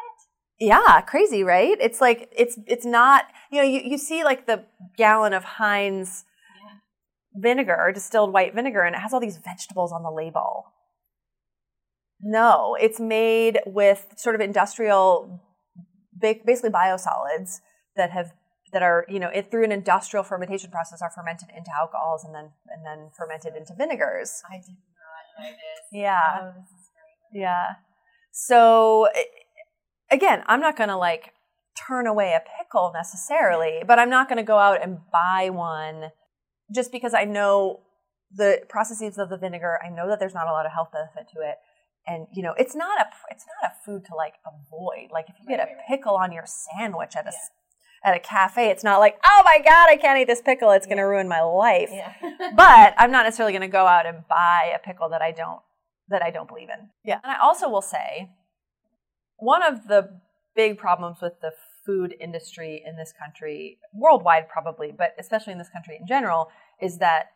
Yeah, 0.60 1.00
crazy, 1.02 1.44
right? 1.44 1.76
It's 1.80 2.00
like 2.00 2.32
it's 2.36 2.58
it's 2.66 2.84
not 2.84 3.26
you 3.50 3.58
know 3.58 3.66
you, 3.66 3.80
you 3.84 3.98
see 3.98 4.24
like 4.24 4.46
the 4.46 4.64
gallon 4.96 5.32
of 5.32 5.44
Heinz 5.44 6.24
yeah. 6.64 6.78
vinegar, 7.40 7.92
distilled 7.94 8.32
white 8.32 8.54
vinegar, 8.54 8.82
and 8.82 8.96
it 8.96 8.98
has 8.98 9.12
all 9.12 9.20
these 9.20 9.38
vegetables 9.38 9.92
on 9.92 10.02
the 10.02 10.10
label. 10.10 10.64
No, 12.20 12.76
it's 12.80 12.98
made 12.98 13.60
with 13.64 14.06
sort 14.16 14.34
of 14.34 14.40
industrial, 14.40 15.40
basically 16.20 16.70
biosolids 16.70 17.60
that 17.94 18.10
have 18.10 18.32
that 18.72 18.82
are 18.82 19.06
you 19.08 19.20
know 19.20 19.28
it 19.28 19.50
through 19.50 19.64
an 19.64 19.72
industrial 19.72 20.24
fermentation 20.24 20.70
process 20.70 21.00
are 21.00 21.10
fermented 21.10 21.48
into 21.56 21.70
alcohols 21.78 22.24
and 22.24 22.34
then 22.34 22.50
and 22.66 22.84
then 22.84 23.10
fermented 23.16 23.54
into 23.54 23.74
vinegars. 23.74 24.42
I 24.50 24.56
did 24.56 24.76
this. 25.42 25.80
Yeah. 25.92 26.20
Oh, 26.40 26.52
this 26.56 26.78
yeah. 27.32 27.66
So 28.32 29.08
eh, 29.14 29.22
again, 30.10 30.42
I'm 30.46 30.60
not 30.60 30.76
going 30.76 30.88
to 30.88 30.96
like 30.96 31.32
turn 31.86 32.06
away 32.06 32.32
a 32.36 32.42
pickle 32.58 32.92
necessarily, 32.94 33.82
but 33.86 33.98
I'm 33.98 34.10
not 34.10 34.28
going 34.28 34.38
to 34.38 34.42
go 34.42 34.58
out 34.58 34.82
and 34.82 34.98
buy 35.12 35.50
one 35.50 36.10
just 36.74 36.92
because 36.92 37.14
I 37.14 37.24
know 37.24 37.80
the 38.34 38.62
processes 38.68 39.18
of 39.18 39.30
the 39.30 39.38
vinegar. 39.38 39.78
I 39.84 39.90
know 39.90 40.08
that 40.08 40.20
there's 40.20 40.34
not 40.34 40.48
a 40.48 40.52
lot 40.52 40.66
of 40.66 40.72
health 40.72 40.88
benefit 40.92 41.30
to 41.34 41.40
it. 41.40 41.56
And 42.06 42.26
you 42.32 42.42
know, 42.42 42.54
it's 42.56 42.74
not 42.74 42.98
a 43.00 43.06
it's 43.30 43.44
not 43.62 43.70
a 43.70 43.74
food 43.84 44.04
to 44.06 44.14
like 44.14 44.34
avoid. 44.46 45.10
Like 45.12 45.26
if 45.28 45.36
you 45.40 45.46
get 45.46 45.60
a 45.60 45.68
pickle 45.88 46.16
on 46.16 46.32
your 46.32 46.44
sandwich 46.46 47.14
at 47.16 47.26
a 47.26 47.32
yeah. 47.32 47.38
At 48.04 48.16
a 48.16 48.20
cafe, 48.20 48.70
it's 48.70 48.84
not 48.84 48.98
like, 48.98 49.18
"Oh 49.26 49.42
my 49.44 49.58
god, 49.64 49.88
I 49.88 49.96
can't 49.96 50.18
eat 50.18 50.26
this 50.26 50.42
pickle. 50.42 50.70
It's 50.70 50.86
yeah. 50.86 50.94
going 50.94 51.04
to 51.04 51.08
ruin 51.08 51.28
my 51.28 51.40
life." 51.40 51.90
Yeah. 51.92 52.12
but 52.56 52.94
I'm 52.96 53.10
not 53.10 53.24
necessarily 53.24 53.52
going 53.52 53.62
to 53.62 53.68
go 53.68 53.86
out 53.86 54.06
and 54.06 54.26
buy 54.28 54.72
a 54.74 54.78
pickle 54.78 55.08
that 55.10 55.22
I 55.22 55.32
don't 55.32 55.60
that 56.08 56.22
I 56.22 56.30
don't 56.30 56.48
believe 56.48 56.68
in. 56.68 56.88
Yeah. 57.04 57.20
And 57.22 57.32
I 57.32 57.38
also 57.40 57.68
will 57.68 57.82
say 57.82 58.30
one 59.36 59.62
of 59.62 59.88
the 59.88 60.20
big 60.54 60.78
problems 60.78 61.18
with 61.22 61.40
the 61.40 61.52
food 61.86 62.14
industry 62.20 62.82
in 62.86 62.96
this 62.96 63.12
country, 63.18 63.78
worldwide 63.94 64.48
probably, 64.48 64.92
but 64.96 65.14
especially 65.18 65.52
in 65.52 65.58
this 65.58 65.70
country 65.70 65.96
in 65.98 66.06
general, 66.06 66.48
is 66.82 66.98
that 66.98 67.26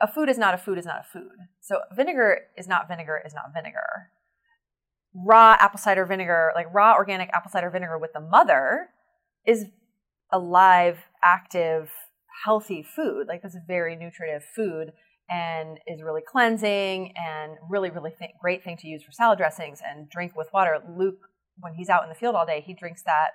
a 0.00 0.06
food 0.06 0.28
is 0.28 0.38
not 0.38 0.54
a 0.54 0.58
food 0.58 0.78
is 0.78 0.84
not 0.84 1.00
a 1.00 1.12
food. 1.12 1.32
So 1.60 1.80
vinegar 1.94 2.40
is 2.56 2.68
not 2.68 2.88
vinegar 2.88 3.20
is 3.24 3.34
not 3.34 3.52
vinegar. 3.54 4.10
Raw 5.14 5.56
apple 5.58 5.78
cider 5.78 6.04
vinegar, 6.04 6.52
like 6.54 6.72
raw 6.72 6.94
organic 6.94 7.30
apple 7.30 7.50
cider 7.50 7.70
vinegar 7.70 7.98
with 7.98 8.12
the 8.12 8.20
mother, 8.20 8.90
is 9.46 9.66
a 10.32 10.38
live, 10.38 10.98
active, 11.22 11.90
healthy 12.44 12.82
food. 12.82 13.26
Like 13.28 13.40
it's 13.44 13.54
a 13.54 13.62
very 13.66 13.96
nutritive 13.96 14.42
food 14.54 14.92
and 15.28 15.78
is 15.86 16.02
really 16.02 16.22
cleansing 16.26 17.14
and 17.16 17.56
really, 17.68 17.90
really 17.90 18.12
th- 18.18 18.32
great 18.40 18.62
thing 18.62 18.76
to 18.78 18.88
use 18.88 19.02
for 19.02 19.12
salad 19.12 19.38
dressings 19.38 19.80
and 19.84 20.08
drink 20.08 20.36
with 20.36 20.48
water. 20.52 20.78
Luke, 20.96 21.28
when 21.58 21.74
he's 21.74 21.88
out 21.88 22.02
in 22.02 22.08
the 22.08 22.14
field 22.14 22.34
all 22.34 22.46
day, 22.46 22.62
he 22.64 22.74
drinks 22.74 23.02
that 23.04 23.30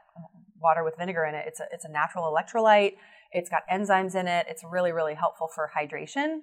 water 0.61 0.83
with 0.83 0.95
vinegar 0.97 1.25
in 1.25 1.35
it. 1.35 1.45
It's 1.47 1.59
a, 1.59 1.65
it's 1.73 1.85
a 1.85 1.91
natural 1.91 2.31
electrolyte. 2.31 2.93
It's 3.31 3.49
got 3.49 3.63
enzymes 3.71 4.15
in 4.15 4.27
it. 4.27 4.45
It's 4.49 4.63
really, 4.69 4.91
really 4.91 5.15
helpful 5.15 5.49
for 5.53 5.71
hydration. 5.77 6.41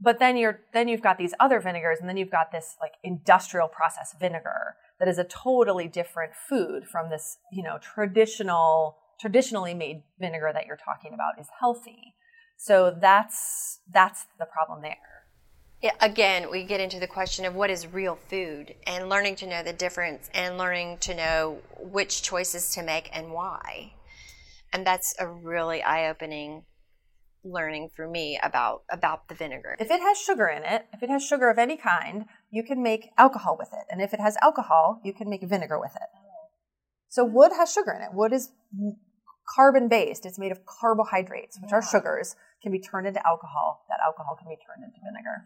But 0.00 0.18
then 0.18 0.36
you're 0.36 0.60
then 0.72 0.88
you've 0.88 1.02
got 1.02 1.18
these 1.18 1.34
other 1.38 1.60
vinegars, 1.60 1.98
and 2.00 2.08
then 2.08 2.16
you've 2.16 2.30
got 2.30 2.50
this 2.52 2.76
like 2.80 2.92
industrial 3.02 3.68
process 3.68 4.14
vinegar 4.18 4.76
that 4.98 5.08
is 5.08 5.18
a 5.18 5.24
totally 5.24 5.88
different 5.88 6.32
food 6.48 6.84
from 6.86 7.10
this, 7.10 7.38
you 7.52 7.62
know, 7.62 7.78
traditional 7.78 8.96
traditionally 9.20 9.74
made 9.74 10.02
vinegar 10.18 10.50
that 10.52 10.66
you're 10.66 10.76
talking 10.76 11.14
about 11.14 11.38
is 11.40 11.46
healthy. 11.60 12.14
So 12.56 12.96
that's 13.00 13.80
that's 13.92 14.26
the 14.38 14.46
problem 14.46 14.82
there. 14.82 14.96
Yeah, 15.82 15.92
again, 16.00 16.50
we 16.50 16.64
get 16.64 16.80
into 16.80 16.98
the 16.98 17.06
question 17.06 17.44
of 17.44 17.54
what 17.54 17.68
is 17.68 17.86
real 17.86 18.16
food 18.16 18.74
and 18.86 19.08
learning 19.08 19.36
to 19.36 19.46
know 19.46 19.62
the 19.62 19.72
difference 19.72 20.30
and 20.32 20.56
learning 20.56 20.98
to 20.98 21.14
know 21.14 21.58
which 21.78 22.22
choices 22.22 22.70
to 22.70 22.82
make 22.82 23.10
and 23.12 23.32
why. 23.32 23.92
And 24.72 24.86
that's 24.86 25.14
a 25.18 25.28
really 25.28 25.82
eye-opening 25.82 26.64
learning 27.44 27.90
for 27.94 28.08
me 28.08 28.38
about 28.42 28.82
about 28.90 29.28
the 29.28 29.34
vinegar. 29.34 29.76
If 29.78 29.90
it 29.90 30.00
has 30.00 30.18
sugar 30.18 30.48
in 30.48 30.64
it, 30.64 30.86
if 30.92 31.02
it 31.02 31.10
has 31.10 31.24
sugar 31.24 31.50
of 31.50 31.58
any 31.58 31.76
kind, 31.76 32.24
you 32.50 32.62
can 32.62 32.82
make 32.82 33.10
alcohol 33.18 33.56
with 33.58 33.68
it. 33.72 33.86
And 33.90 34.00
if 34.00 34.14
it 34.14 34.20
has 34.20 34.36
alcohol, 34.42 35.00
you 35.04 35.12
can 35.12 35.28
make 35.28 35.42
vinegar 35.42 35.78
with 35.78 35.94
it. 35.94 36.08
So 37.08 37.24
wood 37.24 37.52
has 37.56 37.72
sugar 37.72 37.92
in 37.92 38.02
it. 38.02 38.12
Wood 38.12 38.32
is 38.32 38.50
carbon 39.54 39.88
based. 39.88 40.26
It's 40.26 40.38
made 40.38 40.52
of 40.52 40.64
carbohydrates, 40.66 41.58
which 41.60 41.70
yeah. 41.70 41.78
are 41.78 41.82
sugars, 41.82 42.34
can 42.62 42.72
be 42.72 42.80
turned 42.80 43.06
into 43.06 43.24
alcohol. 43.26 43.84
That 43.88 43.98
alcohol 44.04 44.36
can 44.36 44.48
be 44.48 44.56
turned 44.66 44.82
into 44.82 44.98
vinegar. 45.04 45.44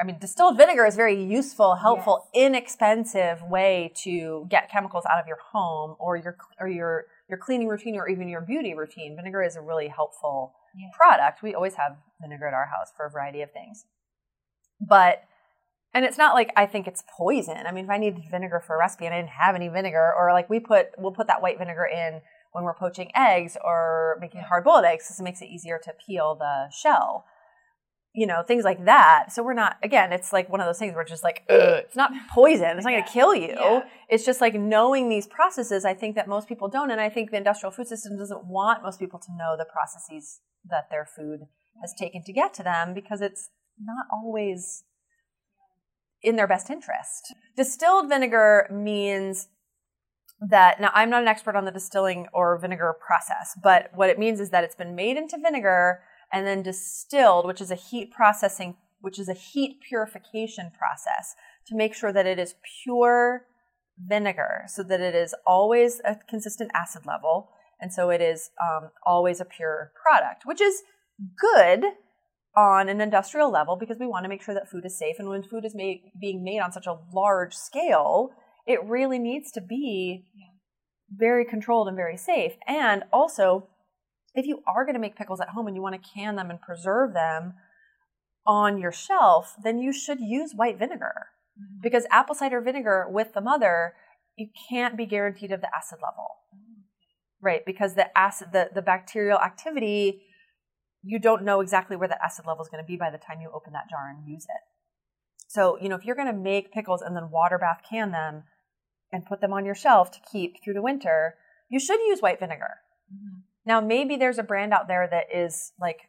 I 0.00 0.04
mean, 0.04 0.18
distilled 0.20 0.56
vinegar 0.56 0.86
is 0.86 0.94
a 0.94 0.96
very 0.96 1.20
useful, 1.20 1.74
helpful, 1.74 2.28
yes. 2.32 2.46
inexpensive 2.46 3.42
way 3.42 3.92
to 4.04 4.46
get 4.48 4.70
chemicals 4.70 5.04
out 5.10 5.18
of 5.20 5.26
your 5.26 5.38
home 5.52 5.96
or 5.98 6.16
your 6.16 6.36
or 6.60 6.68
your 6.68 7.06
your 7.28 7.38
cleaning 7.38 7.68
routine 7.68 7.96
or 7.96 8.08
even 8.08 8.28
your 8.28 8.42
beauty 8.42 8.74
routine. 8.74 9.16
Vinegar 9.16 9.42
is 9.42 9.56
a 9.56 9.60
really 9.60 9.88
helpful 9.88 10.54
yeah. 10.76 10.88
product. 10.96 11.42
We 11.42 11.54
always 11.54 11.74
have 11.74 11.96
vinegar 12.20 12.46
at 12.46 12.54
our 12.54 12.66
house 12.66 12.92
for 12.96 13.06
a 13.06 13.10
variety 13.10 13.42
of 13.42 13.52
things. 13.52 13.84
but 14.80 15.24
and 15.94 16.04
it's 16.04 16.18
not 16.18 16.34
like 16.34 16.52
I 16.56 16.66
think 16.66 16.86
it's 16.86 17.02
poison. 17.16 17.66
I 17.66 17.72
mean, 17.72 17.84
if 17.84 17.90
I 17.90 17.98
needed 17.98 18.22
vinegar 18.30 18.60
for 18.64 18.76
a 18.76 18.78
recipe 18.78 19.06
and 19.06 19.14
I 19.14 19.18
didn't 19.18 19.30
have 19.30 19.54
any 19.54 19.68
vinegar, 19.68 20.12
or 20.16 20.32
like 20.32 20.50
we 20.50 20.60
put 20.60 20.90
we'll 20.98 21.12
put 21.12 21.26
that 21.28 21.42
white 21.42 21.58
vinegar 21.58 21.86
in 21.86 22.20
when 22.52 22.64
we're 22.64 22.74
poaching 22.74 23.10
eggs 23.16 23.56
or 23.64 24.18
making 24.20 24.42
hard 24.42 24.64
boiled 24.64 24.84
eggs 24.84 25.06
because 25.06 25.20
it 25.20 25.22
makes 25.22 25.40
it 25.40 25.46
easier 25.46 25.80
to 25.82 25.92
peel 26.06 26.34
the 26.34 26.70
shell. 26.70 27.24
You 28.14 28.26
know, 28.26 28.42
things 28.42 28.64
like 28.64 28.84
that. 28.86 29.32
So 29.32 29.42
we're 29.42 29.54
not 29.54 29.76
again, 29.82 30.12
it's 30.12 30.32
like 30.32 30.48
one 30.48 30.60
of 30.60 30.66
those 30.66 30.78
things 30.78 30.94
where 30.94 31.02
it's 31.02 31.10
just 31.10 31.22
like 31.22 31.44
Ugh. 31.48 31.82
it's 31.84 31.96
not 31.96 32.10
poison. 32.32 32.76
It's 32.76 32.84
not 32.84 32.90
gonna 32.90 33.06
kill 33.06 33.34
you. 33.34 33.54
Yeah. 33.54 33.84
It's 34.08 34.24
just 34.24 34.40
like 34.40 34.54
knowing 34.54 35.08
these 35.08 35.26
processes, 35.26 35.84
I 35.84 35.94
think 35.94 36.16
that 36.16 36.26
most 36.26 36.48
people 36.48 36.68
don't. 36.68 36.90
And 36.90 37.00
I 37.00 37.10
think 37.10 37.30
the 37.30 37.36
industrial 37.36 37.70
food 37.70 37.86
system 37.86 38.16
doesn't 38.18 38.46
want 38.46 38.82
most 38.82 38.98
people 38.98 39.18
to 39.20 39.28
know 39.36 39.56
the 39.56 39.66
processes 39.66 40.40
that 40.68 40.90
their 40.90 41.06
food 41.06 41.40
has 41.80 41.94
taken 41.98 42.22
to 42.24 42.32
get 42.32 42.54
to 42.54 42.62
them 42.62 42.94
because 42.94 43.20
it's 43.20 43.50
not 43.80 44.06
always 44.12 44.84
in 46.22 46.36
their 46.36 46.48
best 46.48 46.70
interest. 46.70 47.34
Distilled 47.56 48.08
vinegar 48.08 48.68
means 48.72 49.48
that 50.40 50.80
now 50.80 50.90
I'm 50.94 51.10
not 51.10 51.22
an 51.22 51.28
expert 51.28 51.56
on 51.56 51.64
the 51.64 51.70
distilling 51.70 52.26
or 52.32 52.58
vinegar 52.58 52.94
process, 53.04 53.56
but 53.62 53.90
what 53.94 54.10
it 54.10 54.18
means 54.18 54.40
is 54.40 54.50
that 54.50 54.64
it's 54.64 54.74
been 54.74 54.94
made 54.94 55.16
into 55.16 55.36
vinegar 55.38 56.00
and 56.32 56.46
then 56.46 56.62
distilled, 56.62 57.46
which 57.46 57.60
is 57.60 57.70
a 57.70 57.76
heat 57.76 58.12
processing, 58.12 58.76
which 59.00 59.18
is 59.18 59.28
a 59.28 59.34
heat 59.34 59.80
purification 59.86 60.70
process 60.76 61.34
to 61.66 61.76
make 61.76 61.94
sure 61.94 62.12
that 62.12 62.26
it 62.26 62.38
is 62.38 62.54
pure 62.82 63.46
vinegar 63.98 64.64
so 64.68 64.82
that 64.82 65.00
it 65.00 65.14
is 65.14 65.34
always 65.46 66.00
a 66.04 66.16
consistent 66.28 66.70
acid 66.74 67.04
level 67.06 67.50
and 67.80 67.92
so 67.92 68.10
it 68.10 68.20
is 68.20 68.50
um, 68.60 68.90
always 69.06 69.40
a 69.40 69.44
pure 69.44 69.92
product, 70.02 70.44
which 70.44 70.60
is 70.60 70.82
good 71.38 71.84
on 72.56 72.88
an 72.88 73.00
industrial 73.00 73.50
level 73.50 73.76
because 73.76 73.98
we 73.98 74.06
want 74.06 74.24
to 74.24 74.28
make 74.28 74.42
sure 74.42 74.54
that 74.54 74.68
food 74.68 74.84
is 74.84 74.98
safe. 74.98 75.16
And 75.18 75.28
when 75.28 75.42
food 75.42 75.64
is 75.64 75.74
made, 75.74 76.10
being 76.20 76.42
made 76.42 76.60
on 76.60 76.72
such 76.72 76.86
a 76.86 76.98
large 77.12 77.54
scale, 77.54 78.30
it 78.66 78.84
really 78.84 79.18
needs 79.18 79.52
to 79.52 79.60
be 79.60 80.24
very 81.10 81.44
controlled 81.44 81.88
and 81.88 81.96
very 81.96 82.16
safe. 82.16 82.54
And 82.66 83.04
also, 83.12 83.68
if 84.34 84.46
you 84.46 84.62
are 84.66 84.84
going 84.84 84.94
to 84.94 85.00
make 85.00 85.16
pickles 85.16 85.40
at 85.40 85.50
home 85.50 85.66
and 85.66 85.76
you 85.76 85.82
want 85.82 86.00
to 86.00 86.10
can 86.14 86.36
them 86.36 86.50
and 86.50 86.60
preserve 86.60 87.14
them 87.14 87.54
on 88.46 88.78
your 88.78 88.92
shelf, 88.92 89.54
then 89.62 89.78
you 89.78 89.92
should 89.92 90.20
use 90.20 90.52
white 90.54 90.78
vinegar 90.78 91.28
Mm-hmm. 91.58 91.80
because 91.82 92.06
apple 92.10 92.34
cider 92.34 92.60
vinegar 92.60 93.06
with 93.10 93.34
the 93.34 93.40
mother, 93.40 93.94
you 94.36 94.48
can't 94.68 94.96
be 94.96 95.06
guaranteed 95.06 95.50
of 95.50 95.60
the 95.60 95.74
acid 95.74 95.98
level. 96.02 96.36
Right, 97.40 97.64
because 97.64 97.94
the 97.94 98.16
acid, 98.18 98.48
the, 98.52 98.68
the 98.74 98.82
bacterial 98.82 99.38
activity, 99.38 100.22
you 101.02 101.20
don't 101.20 101.44
know 101.44 101.60
exactly 101.60 101.96
where 101.96 102.08
the 102.08 102.22
acid 102.22 102.46
level 102.46 102.64
is 102.64 102.68
going 102.68 102.82
to 102.82 102.86
be 102.86 102.96
by 102.96 103.10
the 103.10 103.18
time 103.18 103.40
you 103.40 103.50
open 103.54 103.72
that 103.72 103.88
jar 103.88 104.08
and 104.08 104.28
use 104.28 104.44
it. 104.44 104.62
So, 105.48 105.78
you 105.80 105.88
know, 105.88 105.94
if 105.94 106.04
you're 106.04 106.16
going 106.16 106.32
to 106.32 106.38
make 106.38 106.72
pickles 106.72 107.00
and 107.00 107.16
then 107.16 107.30
water 107.30 107.58
bath 107.58 107.80
can 107.88 108.10
them 108.10 108.42
and 109.12 109.24
put 109.24 109.40
them 109.40 109.52
on 109.52 109.64
your 109.64 109.76
shelf 109.76 110.10
to 110.12 110.18
keep 110.30 110.62
through 110.62 110.74
the 110.74 110.82
winter, 110.82 111.34
you 111.68 111.78
should 111.78 112.00
use 112.00 112.20
white 112.20 112.40
vinegar. 112.40 112.78
Now, 113.68 113.82
maybe 113.82 114.16
there's 114.16 114.38
a 114.38 114.42
brand 114.42 114.72
out 114.72 114.88
there 114.88 115.06
that 115.10 115.26
is 115.32 115.72
like 115.78 116.08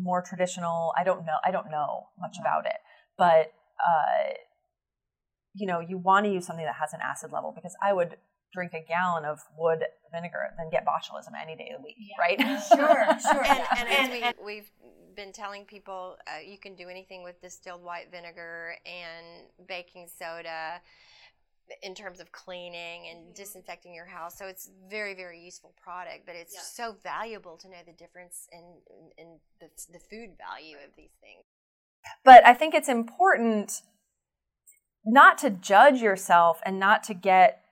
more 0.00 0.22
traditional. 0.22 0.92
I 0.96 1.02
don't 1.02 1.26
know. 1.26 1.36
I 1.44 1.50
don't 1.50 1.68
know 1.68 2.06
much 2.16 2.36
about 2.40 2.64
it, 2.64 2.78
but 3.18 3.52
uh, 3.84 4.34
you 5.52 5.66
know, 5.66 5.80
you 5.80 5.98
want 5.98 6.26
to 6.26 6.32
use 6.32 6.46
something 6.46 6.64
that 6.64 6.76
has 6.76 6.92
an 6.92 7.00
acid 7.02 7.32
level 7.32 7.52
because 7.52 7.74
I 7.82 7.92
would 7.92 8.18
drink 8.54 8.72
a 8.72 8.84
gallon 8.86 9.24
of 9.24 9.40
wood 9.58 9.80
vinegar 10.12 10.54
than 10.56 10.70
get 10.70 10.86
botulism 10.86 11.32
any 11.42 11.56
day 11.56 11.72
of 11.74 11.80
the 11.80 11.84
week, 11.84 11.96
right? 12.20 12.38
Sure, 12.68 13.04
sure. 13.18 13.44
and, 13.44 13.64
and, 13.78 13.88
And- 13.88 14.24
as 14.24 14.34
we, 14.38 14.44
we've 14.54 14.70
been 15.16 15.32
telling 15.32 15.64
people, 15.64 16.16
uh, 16.28 16.38
you 16.38 16.58
can 16.58 16.76
do 16.76 16.88
anything 16.88 17.24
with 17.24 17.40
distilled 17.40 17.82
white 17.82 18.12
vinegar 18.12 18.76
and 18.86 19.48
baking 19.66 20.06
soda 20.18 20.80
in 21.82 21.94
terms 21.94 22.20
of 22.20 22.32
cleaning 22.32 23.08
and 23.10 23.20
mm-hmm. 23.20 23.34
disinfecting 23.34 23.94
your 23.94 24.06
house. 24.06 24.38
So 24.38 24.46
it's 24.46 24.70
very, 24.90 25.14
very 25.14 25.40
useful 25.40 25.74
product, 25.82 26.26
but 26.26 26.34
it's 26.34 26.74
so 26.74 26.96
valuable 27.02 27.56
to 27.58 27.68
know 27.68 27.78
the 27.86 27.92
difference 27.92 28.46
in, 28.52 28.78
in, 28.90 29.10
in 29.18 29.38
the, 29.60 29.68
the 29.92 29.98
food 29.98 30.36
value 30.38 30.76
of 30.76 30.94
these 30.96 31.12
things. 31.20 31.44
but 32.24 32.46
I 32.46 32.54
think 32.54 32.74
it's 32.74 32.88
important 32.88 33.82
not 35.04 35.38
to 35.38 35.50
judge 35.50 36.00
yourself 36.00 36.60
and 36.64 36.78
not 36.78 37.02
to 37.04 37.14
get 37.14 37.62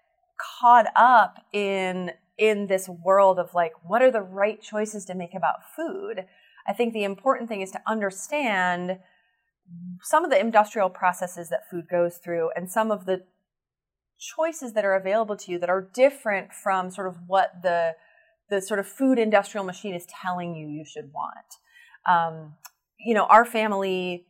caught 0.61 0.87
up 0.97 1.45
in 1.53 2.13
in 2.39 2.67
this 2.69 2.89
world 2.89 3.39
of 3.39 3.53
like 3.55 3.73
what 3.83 4.01
are 4.01 4.11
the 4.11 4.23
right 4.23 4.63
choices 4.63 5.05
to 5.05 5.15
make 5.15 5.35
about 5.35 5.57
food. 5.77 6.25
I 6.67 6.73
think 6.73 6.95
the 6.95 7.05
important 7.05 7.49
thing 7.51 7.61
is 7.61 7.71
to 7.73 7.81
understand 7.87 8.99
some 10.03 10.25
of 10.25 10.31
the 10.31 10.41
industrial 10.41 10.89
processes 10.89 11.51
that 11.51 11.69
food 11.71 11.85
goes 11.91 12.17
through 12.17 12.51
and 12.57 12.71
some 12.71 12.91
of 12.91 13.05
the 13.05 13.23
choices 14.21 14.75
that 14.75 14.85
are 14.85 14.95
available 14.95 15.37
to 15.37 15.53
you 15.53 15.59
that 15.59 15.71
are 15.71 15.89
different 15.95 16.53
from 16.53 16.91
sort 16.91 17.09
of 17.09 17.17
what 17.27 17.63
the 17.63 17.95
the 18.51 18.61
sort 18.61 18.81
of 18.81 18.87
food 18.87 19.19
industrial 19.19 19.65
machine 19.65 19.95
is 19.95 20.07
telling 20.23 20.55
you 20.55 20.67
you 20.67 20.85
should 20.85 21.11
want. 21.13 21.47
Um, 22.11 22.55
you 22.99 23.15
know, 23.15 23.25
our 23.27 23.45
family, 23.45 24.27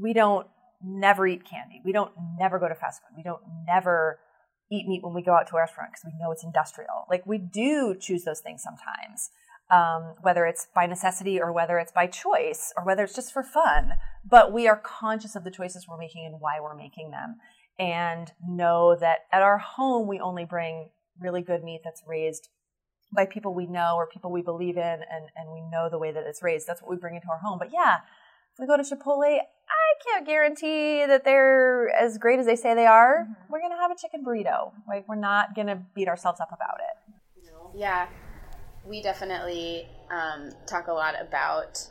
we 0.00 0.12
don't 0.12 0.46
never 0.82 1.26
eat 1.26 1.44
candy. 1.44 1.82
We 1.84 1.92
don't 1.92 2.12
never 2.38 2.58
go 2.58 2.68
to 2.68 2.74
fast 2.74 3.02
food. 3.02 3.16
We 3.16 3.22
don't 3.22 3.42
never 3.66 4.20
eat 4.70 4.86
meat 4.86 5.02
when 5.02 5.14
we 5.14 5.22
go 5.22 5.32
out 5.32 5.48
to 5.48 5.56
a 5.56 5.60
restaurant 5.60 5.90
because 5.92 6.04
we 6.04 6.18
know 6.18 6.32
it's 6.32 6.44
industrial. 6.44 7.06
Like 7.10 7.26
we 7.26 7.38
do 7.38 7.96
choose 7.98 8.24
those 8.24 8.40
things 8.40 8.62
sometimes, 8.62 9.30
um, 9.70 10.14
whether 10.22 10.46
it's 10.46 10.68
by 10.74 10.86
necessity 10.86 11.40
or 11.40 11.52
whether 11.52 11.78
it's 11.78 11.92
by 11.92 12.06
choice 12.06 12.72
or 12.76 12.84
whether 12.84 13.04
it's 13.04 13.14
just 13.14 13.32
for 13.32 13.42
fun. 13.42 13.92
But 14.28 14.52
we 14.52 14.66
are 14.66 14.76
conscious 14.76 15.36
of 15.36 15.44
the 15.44 15.50
choices 15.50 15.86
we're 15.88 15.98
making 15.98 16.24
and 16.26 16.40
why 16.40 16.60
we're 16.60 16.76
making 16.76 17.10
them, 17.10 17.36
and 17.78 18.32
know 18.46 18.96
that 18.98 19.20
at 19.32 19.42
our 19.42 19.58
home 19.58 20.06
we 20.06 20.18
only 20.20 20.44
bring 20.44 20.88
really 21.20 21.42
good 21.42 21.62
meat 21.62 21.80
that's 21.84 22.02
raised 22.06 22.48
by 23.14 23.26
people 23.26 23.54
we 23.54 23.66
know 23.66 23.94
or 23.96 24.06
people 24.06 24.30
we 24.30 24.42
believe 24.42 24.76
in 24.76 24.82
and, 24.82 25.30
and 25.36 25.52
we 25.52 25.60
know 25.70 25.88
the 25.90 25.98
way 25.98 26.12
that 26.12 26.24
it's 26.26 26.42
raised. 26.42 26.66
That's 26.66 26.82
what 26.82 26.90
we 26.90 26.96
bring 26.96 27.14
into 27.14 27.28
our 27.28 27.38
home. 27.38 27.58
But 27.58 27.70
yeah, 27.72 27.98
if 28.52 28.60
we 28.60 28.66
go 28.66 28.76
to 28.76 28.82
Chipotle, 28.82 29.38
I 29.38 30.04
can't 30.04 30.26
guarantee 30.26 31.04
that 31.06 31.24
they're 31.24 31.90
as 31.90 32.18
great 32.18 32.38
as 32.38 32.46
they 32.46 32.56
say 32.56 32.74
they 32.74 32.86
are. 32.86 33.26
We're 33.48 33.60
gonna 33.60 33.76
have 33.76 33.90
a 33.90 33.96
chicken 33.96 34.24
burrito. 34.24 34.72
Like 34.88 35.08
we're 35.08 35.16
not 35.16 35.54
gonna 35.54 35.82
beat 35.94 36.08
ourselves 36.08 36.40
up 36.40 36.48
about 36.52 36.78
it. 36.80 37.14
Yeah, 37.74 38.08
we 38.84 39.02
definitely 39.02 39.86
um, 40.10 40.50
talk 40.66 40.88
a 40.88 40.92
lot 40.92 41.14
about 41.20 41.86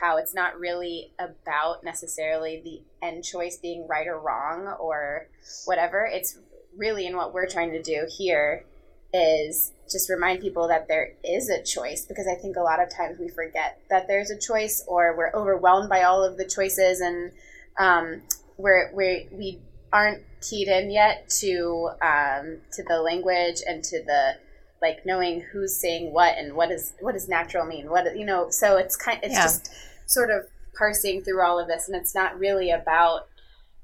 how 0.00 0.16
it's 0.16 0.34
not 0.34 0.58
really 0.58 1.12
about 1.18 1.84
necessarily 1.84 2.60
the 2.64 3.06
end 3.06 3.22
choice 3.24 3.56
being 3.56 3.86
right 3.88 4.06
or 4.06 4.18
wrong 4.18 4.66
or 4.80 5.28
whatever. 5.66 6.08
It's 6.10 6.38
really 6.76 7.06
in 7.06 7.16
what 7.16 7.34
we're 7.34 7.48
trying 7.48 7.72
to 7.72 7.82
do 7.82 8.06
here 8.16 8.64
is 9.12 9.72
just 9.90 10.08
remind 10.08 10.40
people 10.40 10.68
that 10.68 10.86
there 10.88 11.12
is 11.24 11.50
a 11.50 11.62
choice 11.62 12.04
because 12.06 12.26
I 12.30 12.40
think 12.40 12.56
a 12.56 12.60
lot 12.62 12.80
of 12.80 12.88
times 12.94 13.18
we 13.18 13.28
forget 13.28 13.80
that 13.90 14.06
there's 14.06 14.30
a 14.30 14.38
choice 14.38 14.84
or 14.86 15.16
we're 15.16 15.32
overwhelmed 15.34 15.88
by 15.88 16.02
all 16.04 16.22
of 16.22 16.38
the 16.38 16.44
choices 16.44 17.00
and 17.00 17.32
um, 17.78 18.22
we're, 18.56 18.92
we 18.94 19.26
we 19.32 19.58
aren't 19.92 20.22
keyed 20.40 20.68
in 20.68 20.90
yet 20.90 21.28
to 21.40 21.90
um, 22.00 22.58
to 22.72 22.84
the 22.84 23.00
language 23.02 23.62
and 23.66 23.82
to 23.82 24.02
the 24.04 24.36
like 24.80 25.04
knowing 25.04 25.40
who's 25.52 25.76
saying 25.76 26.12
what 26.12 26.38
and 26.38 26.54
what 26.54 26.70
is 26.70 26.92
what 27.00 27.12
does 27.12 27.28
natural 27.28 27.66
mean 27.66 27.90
what 27.90 28.16
you 28.16 28.24
know 28.24 28.48
so 28.50 28.76
it's 28.76 28.96
kind 28.96 29.18
it's 29.22 29.34
Yeah. 29.34 29.42
just 29.42 29.70
sort 30.10 30.30
of 30.30 30.44
parsing 30.76 31.22
through 31.22 31.42
all 31.42 31.58
of 31.58 31.68
this 31.68 31.88
and 31.88 31.96
it's 31.96 32.14
not 32.14 32.38
really 32.38 32.70
about 32.70 33.26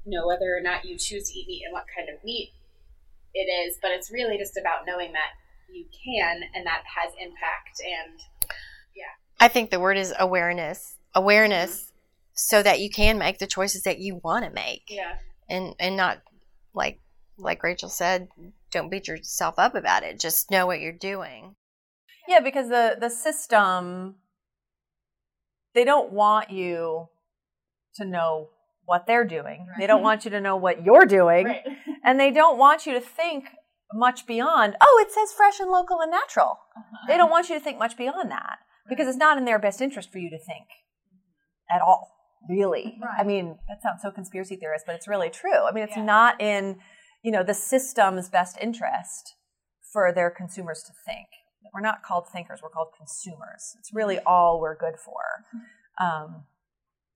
you 0.05 0.17
know 0.17 0.25
whether 0.25 0.55
or 0.55 0.61
not 0.61 0.85
you 0.85 0.97
choose 0.97 1.29
to 1.29 1.39
eat 1.39 1.47
meat 1.47 1.63
and 1.65 1.73
what 1.73 1.85
kind 1.95 2.09
of 2.09 2.23
meat 2.23 2.51
it 3.33 3.47
is 3.47 3.77
but 3.81 3.91
it's 3.91 4.11
really 4.11 4.37
just 4.37 4.57
about 4.57 4.85
knowing 4.85 5.11
that 5.11 5.31
you 5.69 5.85
can 5.91 6.41
and 6.55 6.65
that 6.65 6.83
has 6.95 7.11
impact 7.19 7.81
and 7.85 8.19
yeah, 8.95 9.05
I 9.39 9.47
think 9.47 9.69
the 9.69 9.79
word 9.79 9.97
is 9.97 10.13
awareness. 10.17 10.95
Awareness 11.13 11.91
so 12.33 12.61
that 12.61 12.79
you 12.79 12.89
can 12.89 13.17
make 13.17 13.39
the 13.39 13.47
choices 13.47 13.83
that 13.83 13.99
you 13.99 14.19
want 14.23 14.45
to 14.45 14.51
make. 14.51 14.83
yeah 14.89 15.15
And 15.49 15.75
and 15.79 15.95
not 15.95 16.19
like 16.73 16.99
like 17.37 17.63
Rachel 17.63 17.89
said, 17.89 18.27
don't 18.71 18.89
beat 18.89 19.07
yourself 19.07 19.55
up 19.57 19.75
about 19.75 20.03
it. 20.03 20.19
Just 20.19 20.49
know 20.49 20.65
what 20.65 20.81
you're 20.81 20.91
doing. 20.91 21.55
Yeah, 22.27 22.39
because 22.39 22.69
the 22.69 22.97
the 22.99 23.09
system 23.09 24.15
they 25.77 25.83
don't 25.83 26.11
want 26.11 26.49
you 26.49 27.07
to 27.97 28.03
know 28.03 28.49
what 28.85 29.05
they're 29.05 29.25
doing. 29.25 29.67
They 29.77 29.85
don't 29.85 30.01
want 30.01 30.25
you 30.25 30.31
to 30.31 30.41
know 30.41 30.55
what 30.55 30.83
you're 30.83 31.05
doing. 31.05 31.45
And 32.03 32.17
they 32.17 32.31
don't 32.31 32.57
want 32.57 32.85
you 32.85 32.93
to 32.93 33.01
think 33.01 33.49
much 33.93 34.25
beyond, 34.25 34.77
oh, 34.79 35.05
it 35.05 35.11
says 35.11 35.33
fresh 35.35 35.59
and 35.59 35.69
local 35.69 35.99
and 35.99 36.09
natural. 36.09 36.59
Uh-huh. 36.77 37.05
They 37.05 37.17
don't 37.17 37.29
want 37.29 37.49
you 37.49 37.55
to 37.55 37.59
think 37.59 37.77
much 37.77 37.97
beyond 37.97 38.31
that 38.31 38.59
because 38.87 39.09
it's 39.09 39.17
not 39.17 39.37
in 39.37 39.43
their 39.43 39.59
best 39.59 39.81
interest 39.81 40.09
for 40.09 40.19
you 40.19 40.29
to 40.29 40.37
think 40.37 40.67
at 41.69 41.81
all, 41.81 42.13
really. 42.49 42.97
I 43.19 43.25
mean, 43.25 43.57
that 43.67 43.83
sounds 43.83 44.01
so 44.03 44.11
conspiracy 44.11 44.55
theorist, 44.55 44.85
but 44.85 44.95
it's 44.95 45.07
really 45.07 45.29
true. 45.29 45.67
I 45.67 45.73
mean, 45.73 45.83
it's 45.83 45.97
not 45.97 46.39
in, 46.39 46.77
you 47.23 47.31
know, 47.31 47.43
the 47.43 47.53
system's 47.53 48.29
best 48.29 48.57
interest 48.61 49.35
for 49.91 50.13
their 50.13 50.29
consumers 50.29 50.83
to 50.87 50.93
think. 51.05 51.27
We're 51.73 51.81
not 51.81 52.03
called 52.03 52.27
thinkers, 52.27 52.59
we're 52.61 52.69
called 52.69 52.89
consumers. 52.97 53.75
It's 53.79 53.93
really 53.93 54.19
all 54.19 54.59
we're 54.59 54.77
good 54.77 54.95
for. 54.97 55.21
Um, 55.99 56.43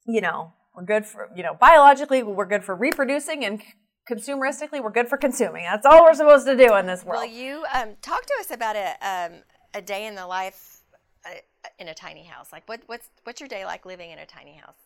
you 0.05 0.21
know, 0.21 0.53
We're 0.75 0.85
good 0.85 1.05
for, 1.05 1.29
you 1.35 1.43
know, 1.43 1.53
biologically, 1.53 2.23
we're 2.23 2.45
good 2.45 2.63
for 2.63 2.75
reproducing, 2.75 3.43
and 3.43 3.61
consumeristically, 4.09 4.81
we're 4.81 4.91
good 4.91 5.09
for 5.09 5.17
consuming. 5.17 5.63
That's 5.63 5.85
all 5.85 6.03
we're 6.03 6.13
supposed 6.13 6.45
to 6.47 6.55
do 6.55 6.75
in 6.75 6.85
this 6.85 7.03
world. 7.03 7.23
Well, 7.23 7.29
you 7.29 7.65
um, 7.73 7.95
talk 8.01 8.25
to 8.25 8.33
us 8.39 8.51
about 8.51 8.75
a 8.75 8.95
um, 9.01 9.41
a 9.73 9.81
day 9.81 10.05
in 10.07 10.15
the 10.15 10.25
life 10.25 10.83
uh, 11.25 11.31
in 11.77 11.89
a 11.89 11.93
tiny 11.93 12.23
house. 12.23 12.51
Like, 12.53 12.67
what 12.69 12.81
what's 12.85 13.09
what's 13.23 13.41
your 13.41 13.49
day 13.49 13.65
like 13.65 13.85
living 13.85 14.11
in 14.11 14.19
a 14.19 14.25
tiny 14.25 14.55
house? 14.55 14.77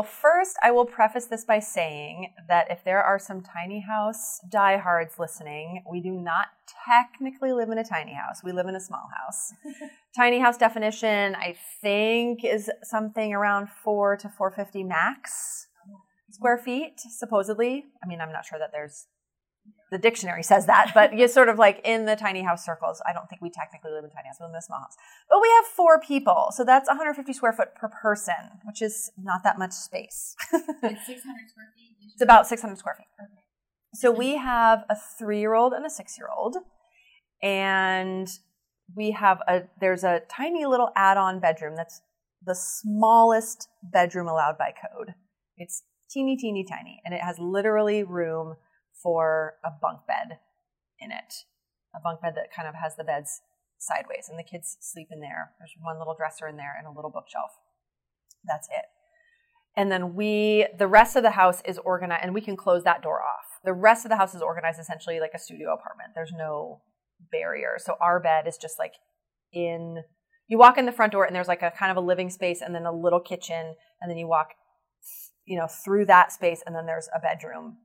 Well, 0.00 0.08
first, 0.08 0.56
I 0.62 0.70
will 0.70 0.86
preface 0.86 1.26
this 1.26 1.44
by 1.44 1.58
saying 1.58 2.32
that 2.48 2.70
if 2.70 2.82
there 2.84 3.02
are 3.02 3.18
some 3.18 3.42
tiny 3.42 3.80
house 3.80 4.40
diehards 4.48 5.18
listening, 5.18 5.84
we 5.90 6.00
do 6.00 6.12
not 6.12 6.46
technically 6.86 7.52
live 7.52 7.68
in 7.68 7.76
a 7.76 7.84
tiny 7.84 8.14
house. 8.14 8.42
We 8.42 8.52
live 8.52 8.66
in 8.66 8.74
a 8.74 8.80
small 8.80 9.10
house. 9.14 9.52
tiny 10.16 10.38
house 10.38 10.56
definition, 10.56 11.34
I 11.34 11.54
think, 11.82 12.46
is 12.46 12.70
something 12.82 13.34
around 13.34 13.68
four 13.68 14.16
to 14.16 14.30
450 14.30 14.84
max 14.84 15.66
oh, 15.86 16.00
square 16.30 16.56
feet, 16.56 16.98
supposedly. 16.98 17.84
I 18.02 18.06
mean, 18.06 18.22
I'm 18.22 18.32
not 18.32 18.46
sure 18.46 18.58
that 18.58 18.70
there's 18.72 19.06
the 19.90 19.98
dictionary 19.98 20.42
says 20.42 20.66
that, 20.66 20.92
but 20.94 21.16
you 21.16 21.26
sort 21.26 21.48
of 21.48 21.58
like 21.58 21.80
in 21.84 22.06
the 22.06 22.14
tiny 22.16 22.42
house 22.42 22.64
circles. 22.64 23.02
I 23.06 23.12
don't 23.12 23.28
think 23.28 23.42
we 23.42 23.50
technically 23.50 23.90
live 23.90 24.04
in 24.04 24.10
tiny 24.10 24.28
house, 24.28 24.36
we 24.38 24.44
live 24.44 24.54
in 24.54 24.58
a 24.58 24.62
small 24.62 24.80
house. 24.80 24.94
But 25.28 25.40
we 25.42 25.48
have 25.56 25.66
four 25.66 26.00
people, 26.00 26.48
so 26.52 26.64
that's 26.64 26.88
150 26.88 27.32
square 27.32 27.52
foot 27.52 27.74
per 27.74 27.88
person, 27.88 28.60
which 28.64 28.80
is 28.80 29.10
not 29.20 29.42
that 29.44 29.58
much 29.58 29.72
space. 29.72 30.36
It's 30.52 31.06
600 31.06 31.50
square 31.50 31.72
feet. 31.76 31.96
It's 32.12 32.22
about 32.22 32.46
600 32.46 32.78
square 32.78 32.94
feet. 32.96 33.06
Okay. 33.20 33.42
So 33.94 34.10
we 34.10 34.36
have 34.36 34.84
a 34.88 34.96
three 35.18 35.40
year 35.40 35.54
old 35.54 35.72
and 35.72 35.84
a 35.84 35.90
six 35.90 36.16
year 36.16 36.28
old, 36.34 36.56
and 37.42 38.28
we 38.94 39.10
have 39.12 39.40
a 39.48 39.62
there's 39.80 40.04
a 40.04 40.22
tiny 40.30 40.66
little 40.66 40.90
add 40.96 41.16
on 41.16 41.40
bedroom 41.40 41.74
that's 41.76 42.00
the 42.44 42.54
smallest 42.54 43.68
bedroom 43.82 44.28
allowed 44.28 44.56
by 44.56 44.72
code. 44.72 45.14
It's 45.56 45.82
teeny, 46.08 46.36
teeny, 46.36 46.64
tiny, 46.64 47.00
and 47.04 47.12
it 47.14 47.20
has 47.20 47.38
literally 47.38 48.02
room 48.02 48.54
for 49.02 49.54
a 49.64 49.70
bunk 49.70 50.00
bed 50.06 50.38
in 51.00 51.10
it. 51.10 51.46
A 51.94 52.00
bunk 52.02 52.20
bed 52.20 52.34
that 52.36 52.54
kind 52.54 52.68
of 52.68 52.74
has 52.74 52.96
the 52.96 53.04
beds 53.04 53.40
sideways, 53.78 54.28
and 54.28 54.38
the 54.38 54.44
kids 54.44 54.76
sleep 54.80 55.08
in 55.10 55.20
there. 55.20 55.52
There's 55.58 55.74
one 55.80 55.98
little 55.98 56.14
dresser 56.14 56.46
in 56.46 56.56
there 56.56 56.74
and 56.76 56.86
a 56.86 56.92
little 56.92 57.10
bookshelf. 57.10 57.50
That's 58.44 58.68
it. 58.68 58.86
And 59.76 59.90
then 59.90 60.14
we, 60.14 60.66
the 60.78 60.86
rest 60.86 61.16
of 61.16 61.22
the 61.22 61.30
house 61.30 61.62
is 61.64 61.78
organized, 61.78 62.22
and 62.24 62.34
we 62.34 62.40
can 62.40 62.56
close 62.56 62.84
that 62.84 63.02
door 63.02 63.20
off. 63.22 63.60
The 63.64 63.72
rest 63.72 64.04
of 64.04 64.10
the 64.10 64.16
house 64.16 64.34
is 64.34 64.42
organized 64.42 64.80
essentially 64.80 65.20
like 65.20 65.32
a 65.34 65.38
studio 65.38 65.72
apartment. 65.72 66.10
There's 66.14 66.32
no 66.36 66.82
barrier. 67.30 67.76
So 67.78 67.96
our 68.00 68.20
bed 68.20 68.46
is 68.46 68.56
just 68.56 68.78
like 68.78 68.94
in, 69.52 70.02
you 70.48 70.58
walk 70.58 70.76
in 70.76 70.86
the 70.86 70.92
front 70.92 71.12
door, 71.12 71.24
and 71.24 71.34
there's 71.34 71.48
like 71.48 71.62
a 71.62 71.70
kind 71.70 71.90
of 71.90 71.96
a 71.96 72.06
living 72.06 72.30
space, 72.30 72.60
and 72.60 72.74
then 72.74 72.84
a 72.84 72.92
little 72.92 73.20
kitchen, 73.20 73.74
and 74.00 74.10
then 74.10 74.18
you 74.18 74.26
walk, 74.26 74.50
you 75.44 75.56
know, 75.56 75.66
through 75.66 76.06
that 76.06 76.32
space, 76.32 76.62
and 76.66 76.74
then 76.74 76.86
there's 76.86 77.08
a 77.14 77.20
bedroom, 77.20 77.78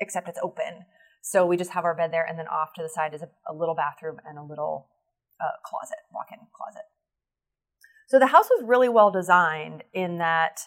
except 0.00 0.28
it's 0.28 0.38
open. 0.42 0.86
So 1.22 1.44
we 1.44 1.56
just 1.56 1.72
have 1.72 1.84
our 1.84 1.94
bed 1.94 2.12
there, 2.12 2.24
and 2.24 2.38
then 2.38 2.46
off 2.48 2.72
to 2.76 2.82
the 2.82 2.88
side 2.88 3.14
is 3.14 3.22
a, 3.22 3.28
a 3.48 3.54
little 3.54 3.74
bathroom 3.74 4.18
and 4.26 4.38
a 4.38 4.42
little 4.42 4.88
uh, 5.40 5.56
closet, 5.64 5.98
walk-in 6.12 6.38
closet. 6.54 6.82
So 8.08 8.18
the 8.18 8.28
house 8.28 8.48
was 8.48 8.64
really 8.66 8.88
well 8.88 9.10
designed 9.10 9.84
in 9.92 10.18
that 10.18 10.60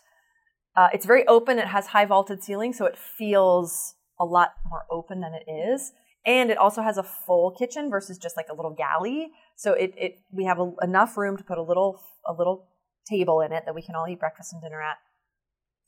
uh, 0.75 0.89
it's 0.93 1.05
very 1.05 1.27
open. 1.27 1.57
It 1.57 1.67
has 1.67 1.87
high 1.87 2.05
vaulted 2.05 2.43
ceilings, 2.43 2.77
so 2.77 2.85
it 2.85 2.97
feels 2.97 3.95
a 4.19 4.25
lot 4.25 4.53
more 4.69 4.85
open 4.91 5.21
than 5.21 5.33
it 5.33 5.49
is. 5.51 5.91
And 6.25 6.51
it 6.51 6.57
also 6.57 6.83
has 6.83 6.97
a 6.97 7.03
full 7.03 7.51
kitchen 7.51 7.89
versus 7.89 8.19
just 8.19 8.37
like 8.37 8.45
a 8.51 8.55
little 8.55 8.75
galley. 8.75 9.31
So 9.55 9.73
it, 9.73 9.93
it 9.97 10.19
we 10.31 10.45
have 10.45 10.59
a, 10.59 10.71
enough 10.83 11.17
room 11.17 11.35
to 11.37 11.43
put 11.43 11.57
a 11.57 11.63
little 11.63 11.99
a 12.27 12.33
little 12.33 12.67
table 13.09 13.41
in 13.41 13.51
it 13.51 13.63
that 13.65 13.73
we 13.73 13.81
can 13.81 13.95
all 13.95 14.07
eat 14.07 14.19
breakfast 14.19 14.53
and 14.53 14.61
dinner 14.61 14.79
at, 14.81 14.97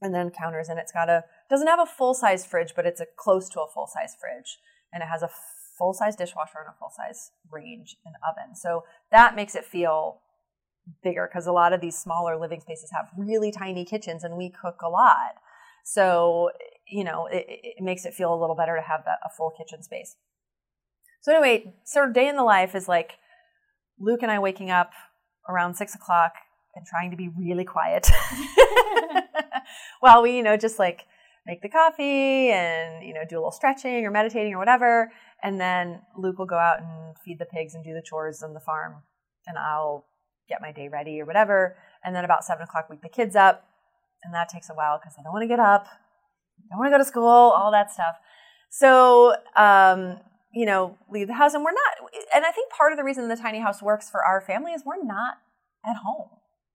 and 0.03 0.13
then 0.13 0.29
counters. 0.29 0.69
And 0.69 0.79
it's 0.79 0.91
got 0.91 1.09
a 1.09 1.23
doesn't 1.49 1.67
have 1.67 1.79
a 1.79 1.85
full 1.85 2.13
size 2.13 2.45
fridge, 2.45 2.73
but 2.75 2.85
it's 2.85 3.01
a 3.01 3.07
close 3.17 3.49
to 3.49 3.61
a 3.61 3.67
full 3.67 3.87
size 3.87 4.15
fridge, 4.19 4.59
and 4.91 5.01
it 5.01 5.07
has 5.07 5.23
a 5.23 5.29
full 5.77 5.93
size 5.93 6.15
dishwasher 6.15 6.59
and 6.59 6.69
a 6.69 6.77
full 6.77 6.91
size 6.95 7.31
range 7.51 7.97
and 8.05 8.15
oven. 8.27 8.55
So 8.55 8.83
that 9.11 9.35
makes 9.35 9.55
it 9.55 9.65
feel 9.65 10.21
bigger 11.03 11.27
because 11.29 11.47
a 11.47 11.51
lot 11.51 11.73
of 11.73 11.81
these 11.81 11.97
smaller 11.97 12.37
living 12.37 12.59
spaces 12.59 12.91
have 12.91 13.09
really 13.17 13.51
tiny 13.51 13.85
kitchens 13.85 14.23
and 14.23 14.37
we 14.37 14.49
cook 14.49 14.81
a 14.83 14.89
lot. 14.89 15.35
So, 15.85 16.51
you 16.87 17.03
know, 17.03 17.27
it, 17.27 17.45
it 17.47 17.83
makes 17.83 18.05
it 18.05 18.13
feel 18.13 18.33
a 18.33 18.39
little 18.39 18.55
better 18.55 18.75
to 18.75 18.81
have 18.81 19.05
that 19.05 19.19
a 19.25 19.29
full 19.29 19.51
kitchen 19.51 19.83
space. 19.83 20.15
So 21.21 21.31
anyway, 21.33 21.73
sort 21.85 22.09
of 22.09 22.13
day 22.13 22.27
in 22.27 22.35
the 22.35 22.43
life 22.43 22.75
is 22.75 22.87
like 22.87 23.13
Luke 23.99 24.23
and 24.23 24.31
I 24.31 24.39
waking 24.39 24.71
up 24.71 24.91
around 25.47 25.75
six 25.75 25.95
o'clock 25.95 26.33
and 26.75 26.85
trying 26.85 27.11
to 27.11 27.17
be 27.17 27.29
really 27.29 27.63
quiet 27.63 28.09
while 29.99 30.21
we, 30.21 30.38
you 30.38 30.43
know, 30.43 30.58
just 30.58 30.80
like 30.80 31.06
make 31.45 31.62
the 31.62 31.69
coffee 31.69 32.52
and, 32.52 33.06
you 33.06 33.13
know, 33.13 33.21
do 33.28 33.36
a 33.36 33.39
little 33.39 33.52
stretching 33.52 34.06
or 34.06 34.12
meditating 34.12 34.54
or 34.54 34.60
whatever. 34.60 35.12
And 35.43 35.60
then 35.60 36.02
Luke 36.17 36.39
will 36.39 36.45
go 36.45 36.58
out 36.58 36.80
and 36.80 37.17
feed 37.26 37.39
the 37.39 37.45
pigs 37.45 37.76
and 37.76 37.84
do 37.84 37.93
the 37.93 38.02
chores 38.02 38.41
on 38.43 38.54
the 38.54 38.60
farm. 38.62 39.04
And 39.45 39.58
I'll 39.58 40.06
get 40.47 40.62
my 40.62 40.71
day 40.71 40.88
ready 40.88 41.19
or 41.19 41.26
whatever. 41.26 41.76
And 42.04 42.15
then 42.15 42.26
about 42.26 42.43
seven 42.43 42.63
o'clock, 42.63 42.89
wake 42.89 43.02
the 43.02 43.10
kids 43.10 43.36
up. 43.36 43.65
And 44.23 44.34
that 44.34 44.47
takes 44.47 44.69
a 44.69 44.73
while 44.73 44.99
because 44.99 45.15
they 45.17 45.23
don't 45.23 45.34
want 45.34 45.43
to 45.43 45.47
get 45.47 45.60
up, 45.60 45.86
don't 46.69 46.80
want 46.80 46.88
to 46.88 46.97
go 46.97 47.04
to 47.04 47.08
school, 47.08 47.28
all 47.28 47.71
that 47.71 47.91
stuff. 47.91 48.15
So, 48.69 49.36
um, 49.56 50.19
you 50.54 50.65
know, 50.65 50.97
leave 51.12 51.28
the 51.28 51.34
house. 51.34 51.54
And 51.54 51.63
we're 51.63 51.71
not, 51.71 52.10
and 52.34 52.45
I 52.45 52.52
think 52.52 52.71
part 52.71 52.93
of 52.93 52.97
the 52.97 53.04
reason 53.04 53.28
the 53.28 53.36
tiny 53.36 53.60
house 53.60 53.82
works 53.82 54.10
for 54.10 54.23
our 54.23 54.39
family 54.39 54.71
is 54.71 54.84
we're 54.86 55.04
not 55.04 55.36
at 55.86 55.97
home. 55.97 56.30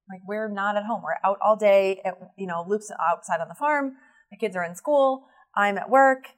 Like, 0.08 0.20
we're 0.26 0.48
not 0.48 0.76
at 0.76 0.84
home. 0.84 1.02
We're 1.02 1.28
out 1.28 1.38
all 1.42 1.56
day. 1.56 2.00
At, 2.04 2.14
you 2.36 2.46
know, 2.46 2.64
Luke's 2.66 2.90
outside 3.10 3.40
on 3.40 3.48
the 3.48 3.54
farm, 3.54 3.96
the 4.30 4.36
kids 4.36 4.56
are 4.56 4.64
in 4.64 4.74
school, 4.74 5.26
I'm 5.56 5.78
at 5.78 5.90
work 5.90 6.28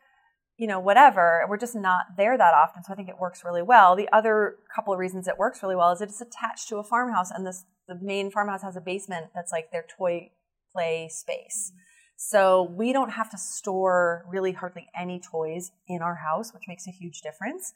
you 0.61 0.67
know, 0.67 0.79
whatever. 0.79 1.43
We're 1.49 1.57
just 1.57 1.75
not 1.75 2.19
there 2.19 2.37
that 2.37 2.53
often. 2.53 2.85
So 2.85 2.93
I 2.93 2.97
think 2.97 3.09
it 3.09 3.19
works 3.19 3.47
really 3.47 3.63
well. 3.63 3.97
The 3.97 4.11
other 4.13 4.57
couple 4.75 4.93
of 4.93 4.99
reasons 4.99 5.27
it 5.27 5.39
works 5.39 5.63
really 5.63 5.75
well 5.75 5.91
is 5.91 6.03
it's 6.03 6.21
attached 6.21 6.69
to 6.69 6.77
a 6.77 6.85
farmhouse 6.85 7.31
and 7.31 7.47
this 7.47 7.65
the 7.89 7.99
main 8.01 8.31
farmhouse 8.31 8.63
has 8.63 8.77
a 8.77 8.81
basement 8.81 9.31
that's 9.35 9.51
like 9.51 9.73
their 9.73 9.87
toy 9.97 10.31
play 10.71 11.09
space. 11.11 11.73
Mm-hmm. 11.73 11.79
So 12.17 12.75
we 12.77 12.93
don't 12.93 13.13
have 13.13 13.31
to 13.31 13.39
store 13.39 14.27
really 14.29 14.53
hardly 14.53 14.89
any 14.95 15.19
toys 15.19 15.73
in 15.89 16.03
our 16.03 16.17
house, 16.17 16.53
which 16.53 16.65
makes 16.69 16.87
a 16.87 16.91
huge 16.91 17.23
difference. 17.23 17.73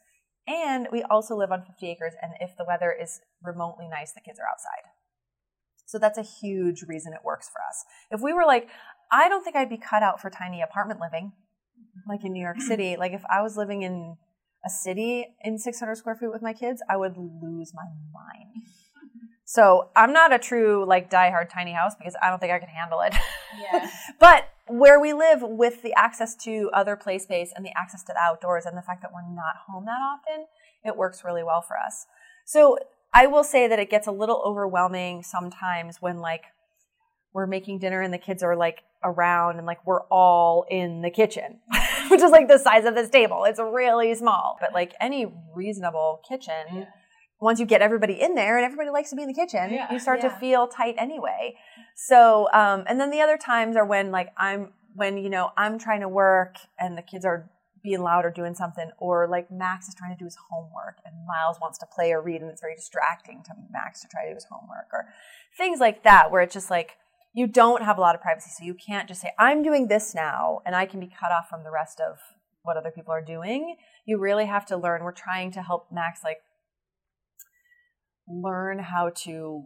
And 0.47 0.87
we 0.93 1.03
also 1.05 1.35
live 1.35 1.51
on 1.51 1.65
50 1.65 1.89
acres 1.89 2.13
and 2.21 2.33
if 2.39 2.55
the 2.59 2.67
weather 2.69 2.93
is 2.93 3.21
remotely 3.43 3.89
nice, 3.89 4.13
the 4.13 4.21
kids 4.21 4.39
are 4.39 4.47
outside. 4.47 4.91
So 5.87 5.99
that's 5.99 6.18
a 6.18 6.23
huge 6.23 6.83
reason 6.88 7.12
it 7.12 7.20
works 7.25 7.49
for 7.49 7.61
us. 7.68 7.85
If 8.11 8.20
we 8.20 8.33
were 8.33 8.44
like, 8.44 8.68
I 9.12 9.29
don't 9.29 9.44
think 9.44 9.57
I'd 9.57 9.68
be 9.68 9.79
cut 9.79 10.03
out 10.03 10.20
for 10.20 10.31
tiny 10.31 10.62
apartment 10.62 11.01
living 11.01 11.33
like 12.09 12.25
in 12.25 12.33
New 12.33 12.42
York 12.42 12.57
mm-hmm. 12.59 12.66
City, 12.66 12.97
like 12.97 13.12
if 13.12 13.23
I 13.31 13.42
was 13.42 13.57
living 13.57 13.83
in 13.83 14.16
a 14.66 14.70
city 14.70 15.27
in 15.42 15.59
600 15.59 15.94
square 15.97 16.16
feet 16.16 16.31
with 16.31 16.42
my 16.42 16.53
kids, 16.53 16.83
I 16.88 16.97
would 16.97 17.16
lose 17.16 17.73
my 17.75 17.85
mind. 18.12 18.64
So 19.47 19.90
I'm 19.94 20.14
not 20.14 20.33
a 20.33 20.38
true 20.38 20.87
like 20.88 21.11
diehard 21.11 21.51
tiny 21.53 21.73
house 21.73 21.94
because 21.94 22.16
I 22.23 22.31
don't 22.31 22.38
think 22.38 22.51
I 22.51 22.59
could 22.59 22.70
handle 22.70 23.01
it. 23.01 23.14
Yeah. 23.61 23.90
but 24.18 24.49
where 24.68 24.99
we 24.99 25.12
live 25.12 25.42
with 25.42 25.83
the 25.83 25.92
access 25.97 26.35
to 26.44 26.70
other 26.73 26.97
play 26.97 27.18
space 27.18 27.53
and 27.55 27.64
the 27.64 27.70
access 27.77 28.03
to 28.05 28.14
the 28.14 28.20
outdoors 28.20 28.64
and 28.64 28.77
the 28.77 28.83
fact 28.83 29.03
that 29.03 29.12
we're 29.12 29.20
not 29.23 29.57
home 29.68 29.85
that 29.85 30.01
often, 30.01 30.47
it 30.83 30.97
works 30.97 31.23
really 31.25 31.42
well 31.42 31.61
for 31.61 31.77
us. 31.77 32.07
So 32.47 32.79
I 33.14 33.29
will 33.29 33.44
say 33.44 33.68
that 33.68 33.79
it 33.79 33.88
gets 33.88 34.09
a 34.09 34.12
little 34.12 34.42
overwhelming 34.44 35.22
sometimes 35.22 36.03
when 36.03 36.18
like 36.18 36.42
we're 37.33 37.46
making 37.46 37.79
dinner 37.79 38.00
and 38.00 38.12
the 38.12 38.18
kids 38.18 38.42
are 38.42 38.57
like 38.57 38.83
around 39.05 39.59
and 39.59 39.66
like 39.66 39.87
we're 39.87 40.03
all 40.09 40.66
in 40.68 41.03
the 41.03 41.11
kitchen, 41.11 41.61
which 42.09 42.22
is 42.22 42.31
like 42.31 42.48
the 42.48 42.59
size 42.59 42.85
of 42.85 42.94
this 42.94 43.09
table. 43.11 43.44
It's 43.44 43.61
really 43.61 44.14
small, 44.14 44.57
but 44.61 44.72
like 44.72 44.94
any 45.00 45.27
reasonable 45.55 46.20
kitchen, 46.29 46.55
yeah. 46.72 46.85
once 47.40 47.61
you 47.61 47.66
get 47.66 47.83
everybody 47.83 48.20
in 48.20 48.35
there 48.35 48.57
and 48.57 48.64
everybody 48.64 48.90
likes 48.90 49.11
to 49.11 49.16
be 49.16 49.22
in 49.22 49.29
the 49.29 49.35
kitchen, 49.35 49.72
yeah. 49.72 49.92
you 49.92 49.98
start 49.98 50.20
yeah. 50.22 50.31
to 50.31 50.37
feel 50.37 50.66
tight 50.66 50.96
anyway. 50.98 51.56
So, 51.96 52.48
um, 52.52 52.85
and 52.88 53.00
then 53.00 53.10
the 53.10 53.21
other 53.21 53.37
times 53.37 53.77
are 53.77 53.87
when 53.87 54.10
like 54.10 54.33
I'm, 54.37 54.73
when, 54.94 55.19
you 55.19 55.29
know, 55.31 55.50
I'm 55.56 55.79
trying 55.79 56.00
to 56.00 56.08
work 56.08 56.56
and 56.79 56.96
the 56.96 57.02
kids 57.02 57.25
are 57.25 57.50
being 57.85 58.03
loud 58.03 58.25
or 58.25 58.31
doing 58.31 58.55
something, 58.55 58.91
or 58.99 59.29
like 59.29 59.51
Max 59.51 59.87
is 59.87 59.95
trying 59.95 60.11
to 60.11 60.19
do 60.19 60.25
his 60.25 60.39
homework 60.51 60.97
and 61.05 61.15
Miles 61.27 61.59
wants 61.61 61.79
to 61.79 61.87
play 61.95 62.11
or 62.13 62.23
read 62.23 62.41
and 62.41 62.51
it's 62.51 62.63
very 62.63 62.75
distracting 62.75 63.43
to 63.45 63.53
Max 63.71 64.01
to 64.01 64.09
try 64.09 64.25
to 64.25 64.31
do 64.31 64.35
his 64.35 64.47
homework 64.51 64.89
or 64.93 65.05
things 65.57 65.79
like 65.79 66.03
that, 66.03 66.33
where 66.33 66.41
it's 66.43 66.55
just 66.55 66.71
like, 66.71 66.97
you 67.35 67.47
don't 67.47 67.83
have 67.83 67.99
a 67.99 68.01
lot 68.01 68.15
of 68.15 68.23
privacy. 68.23 68.51
So 68.57 68.65
you 68.65 68.75
can't 68.75 69.07
just 69.07 69.21
say, 69.21 69.33
I'm 69.39 69.63
doing 69.63 69.89
this 69.89 70.15
now, 70.15 70.61
and 70.65 70.75
I 70.75 70.87
can 70.87 70.99
be 70.99 71.09
cut 71.09 71.31
off 71.31 71.49
from 71.51 71.63
the 71.63 71.71
rest 71.71 72.01
of 72.01 72.17
what 72.63 72.77
other 72.77 72.91
people 72.91 73.13
are 73.13 73.25
doing. 73.25 73.77
You 74.07 74.19
really 74.19 74.47
have 74.47 74.65
to 74.67 74.77
learn. 74.77 75.05
We're 75.05 75.13
trying 75.13 75.53
to 75.53 75.63
help 75.63 75.89
Max 75.93 76.21
like 76.25 76.39
learn 78.27 78.79
how 78.79 79.11
to 79.25 79.65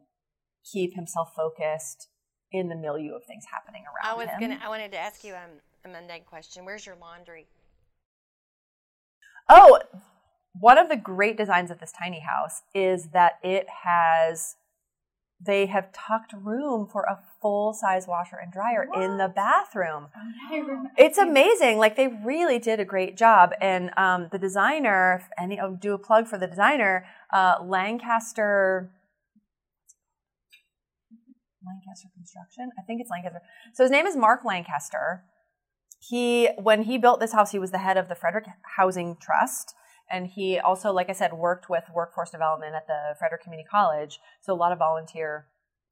keep 0.73 0.95
himself 0.95 1.31
focused 1.37 2.09
in 2.51 2.69
the 2.69 2.75
milieu 2.75 3.14
of 3.14 3.25
things 3.25 3.45
happening 3.53 3.85
around 3.85 4.14
I 4.14 4.16
was 4.16 4.29
him. 4.29 4.41
gonna 4.41 4.61
I 4.64 4.69
wanted 4.69 4.91
to 4.93 4.99
ask 4.99 5.23
you 5.23 5.35
um, 5.35 5.61
a 5.85 5.89
mundane 5.89 6.25
question. 6.25 6.64
Where's 6.64 6.87
your 6.87 6.97
laundry? 6.97 7.47
Oh, 9.49 9.80
one 10.59 10.78
of 10.78 10.88
the 10.88 10.96
great 10.96 11.36
designs 11.36 11.70
of 11.70 11.78
this 11.78 11.92
tiny 11.92 12.20
house 12.20 12.62
is 12.74 13.09
that 13.12 13.38
it 13.42 13.66
has 13.84 14.57
they 15.40 15.66
have 15.66 15.92
tucked 15.92 16.32
room 16.32 16.88
for 16.90 17.03
a 17.03 17.20
full 17.40 17.72
size 17.72 18.09
washer 18.09 18.36
and 18.42 18.53
dryer 18.53 18.86
what? 18.88 19.03
in 19.03 19.18
the 19.18 19.28
bathroom. 19.28 20.09
It's 20.96 21.16
amazing. 21.16 21.78
Like 21.78 21.96
they 21.96 22.09
really 22.09 22.59
did 22.59 22.80
a 22.80 22.84
great 22.84 23.16
job. 23.16 23.53
And 23.61 23.90
um, 23.96 24.28
the 24.32 24.38
designer, 24.38 25.22
and 25.38 25.53
I'll 25.61 25.76
do 25.76 25.94
a 25.94 25.99
plug 25.99 26.26
for 26.26 26.38
the 26.38 26.49
designer, 26.49 27.07
uh, 27.32 27.57
Lancaster. 27.62 28.90
Lancaster 31.64 32.09
Construction. 32.14 32.70
I 32.76 32.82
think 32.82 33.01
it's 33.01 33.11
Lancaster. 33.11 33.40
So 33.74 33.84
his 33.84 33.92
name 33.92 34.07
is 34.07 34.16
Mark 34.16 34.44
Lancaster. 34.44 35.22
He, 35.99 36.49
when 36.57 36.82
he 36.82 36.99
built 36.99 37.20
this 37.20 37.32
house, 37.32 37.53
he 37.53 37.59
was 37.59 37.70
the 37.70 37.78
head 37.78 37.96
of 37.96 38.09
the 38.09 38.14
Frederick 38.14 38.46
Housing 38.76 39.16
Trust. 39.20 39.74
And 40.11 40.26
he 40.26 40.59
also, 40.59 40.92
like 40.92 41.11
I 41.11 41.12
said, 41.12 41.32
worked 41.34 41.68
with 41.68 41.84
workforce 41.94 42.30
development 42.30 42.74
at 42.74 42.86
the 42.86 43.14
Frederick 43.18 43.42
Community 43.42 43.68
College. 43.70 44.20
So 44.40 44.53
a 44.53 44.57
lot 44.57 44.72
of 44.72 44.78
volunteer 44.78 45.46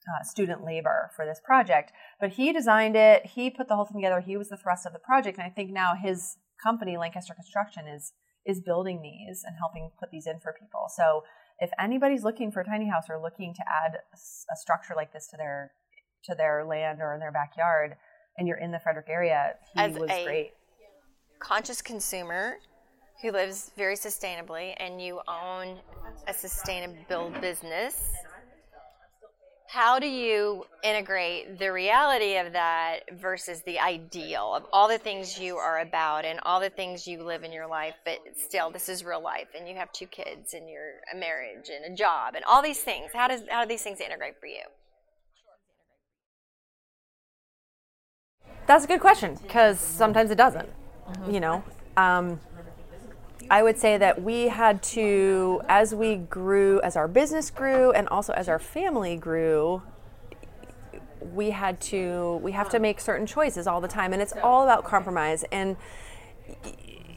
uh, 0.09 0.23
student 0.25 0.65
labor 0.65 1.11
for 1.15 1.27
this 1.27 1.41
project. 1.45 1.93
But 2.21 2.31
he 2.31 2.53
designed 2.53 2.97
it, 2.97 3.27
he 3.27 3.51
put 3.51 3.69
the 3.69 3.75
whole 3.75 3.85
thing 3.85 4.01
together, 4.01 4.21
he 4.21 4.37
was 4.37 4.49
the 4.49 4.57
thrust 4.57 4.87
of 4.87 4.93
the 4.93 4.99
project. 4.99 5.39
And 5.39 5.47
I 5.47 5.51
think 5.51 5.71
now 5.71 5.95
his 6.01 6.37
company, 6.63 6.97
Lancaster 6.97 7.35
Construction, 7.35 7.87
is 7.87 8.13
is 8.47 8.61
building 8.61 9.03
these 9.03 9.43
and 9.45 9.57
helping 9.59 9.91
put 9.99 10.13
these 10.13 10.27
in 10.27 10.39
for 10.39 10.55
people. 10.59 10.87
So 10.95 11.25
if 11.59 11.71
anybody's 11.81 12.23
looking 12.23 12.53
for 12.53 12.61
a 12.61 12.65
tiny 12.65 12.89
house 12.89 13.07
or 13.11 13.21
looking 13.21 13.53
to 13.55 13.63
add 13.63 13.99
a 14.15 14.57
structure 14.57 14.95
like 14.95 15.13
this 15.13 15.27
to 15.33 15.37
their 15.37 15.73
to 16.25 16.35
their 16.35 16.65
land 16.65 17.01
or 17.01 17.13
in 17.13 17.21
their 17.21 17.33
backyard, 17.33 17.97
and 18.39 18.47
you're 18.47 18.59
in 18.59 18.71
the 18.71 18.79
Frederick 18.79 19.07
area, 19.09 19.55
he 19.75 19.81
As 19.81 19.99
was 19.99 20.11
great. 20.25 20.53
Conscious 21.39 21.83
consumer 21.83 22.57
who 23.23 23.31
lives 23.33 23.71
very 23.77 23.97
sustainably, 23.97 24.75
and 24.79 25.01
you 25.01 25.21
own 25.27 25.79
a 26.29 26.35
sustainable 26.35 27.33
business 27.41 28.13
how 29.69 29.99
do 29.99 30.07
you 30.07 30.65
integrate 30.85 31.59
the 31.59 31.73
reality 31.73 32.37
of 32.37 32.53
that 32.53 33.01
versus 33.15 33.63
the 33.63 33.79
ideal 33.79 34.55
of 34.55 34.65
all 34.73 34.89
the 34.89 34.99
things 34.99 35.39
you 35.39 35.57
are 35.57 35.81
about 35.81 36.25
and 36.25 36.39
all 36.45 36.61
the 36.61 36.71
things 36.71 37.07
you 37.07 37.23
live 37.23 37.43
in 37.43 37.53
your 37.53 37.67
life 37.67 37.95
but 38.05 38.19
still 38.37 38.71
this 38.71 38.89
is 38.89 39.05
real 39.05 39.23
life 39.23 39.49
and 39.59 39.69
you 39.69 39.75
have 39.75 39.91
two 39.93 40.07
kids 40.07 40.55
and 40.55 40.69
you're 40.69 41.01
a 41.13 41.17
marriage 41.17 41.69
and 41.69 41.93
a 41.93 41.97
job 41.97 42.35
and 42.35 42.45
all 42.45 42.63
these 42.63 42.81
things 42.81 43.11
how 43.13 43.27
does 43.27 43.43
how 43.51 43.63
do 43.63 43.69
these 43.69 43.83
things 43.83 44.01
integrate 44.01 44.39
for 44.39 44.47
you 44.47 44.63
that's 48.67 48.85
a 48.85 48.89
good 48.89 49.01
question 49.01 49.39
because 49.43 49.79
sometimes 49.81 50.31
it 50.31 50.37
doesn't 50.37 50.69
mm-hmm. 50.69 51.31
you 51.31 51.41
know 51.41 51.63
um, 51.97 52.39
I 53.49 53.63
would 53.63 53.79
say 53.79 53.97
that 53.97 54.23
we 54.23 54.49
had 54.49 54.83
to, 54.83 55.63
as 55.69 55.95
we 55.95 56.17
grew, 56.17 56.81
as 56.81 56.97
our 56.97 57.07
business 57.07 57.49
grew, 57.51 57.93
and 57.93 58.09
also 58.09 58.33
as 58.33 58.49
our 58.49 58.59
family 58.59 59.17
grew, 59.17 59.83
we 61.21 61.51
had 61.51 61.81
to, 61.83 62.41
we 62.43 62.53
have 62.53 62.69
to 62.71 62.81
make 62.81 63.01
certain 63.01 63.27
choices 63.27 63.67
all 63.67 63.81
the 63.81 63.89
time. 63.89 64.13
And 64.13 64.21
it's 64.21 64.35
all 64.43 64.65
about 64.65 64.85
compromise. 64.85 65.45
And, 65.53 65.77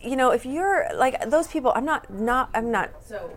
you 0.01 0.15
know, 0.15 0.31
if 0.31 0.45
you're 0.45 0.87
like 0.95 1.29
those 1.29 1.47
people, 1.47 1.71
I'm 1.75 1.85
not, 1.85 2.09
not, 2.09 2.49
I'm 2.53 2.71
not 2.71 2.91
so, 3.05 3.31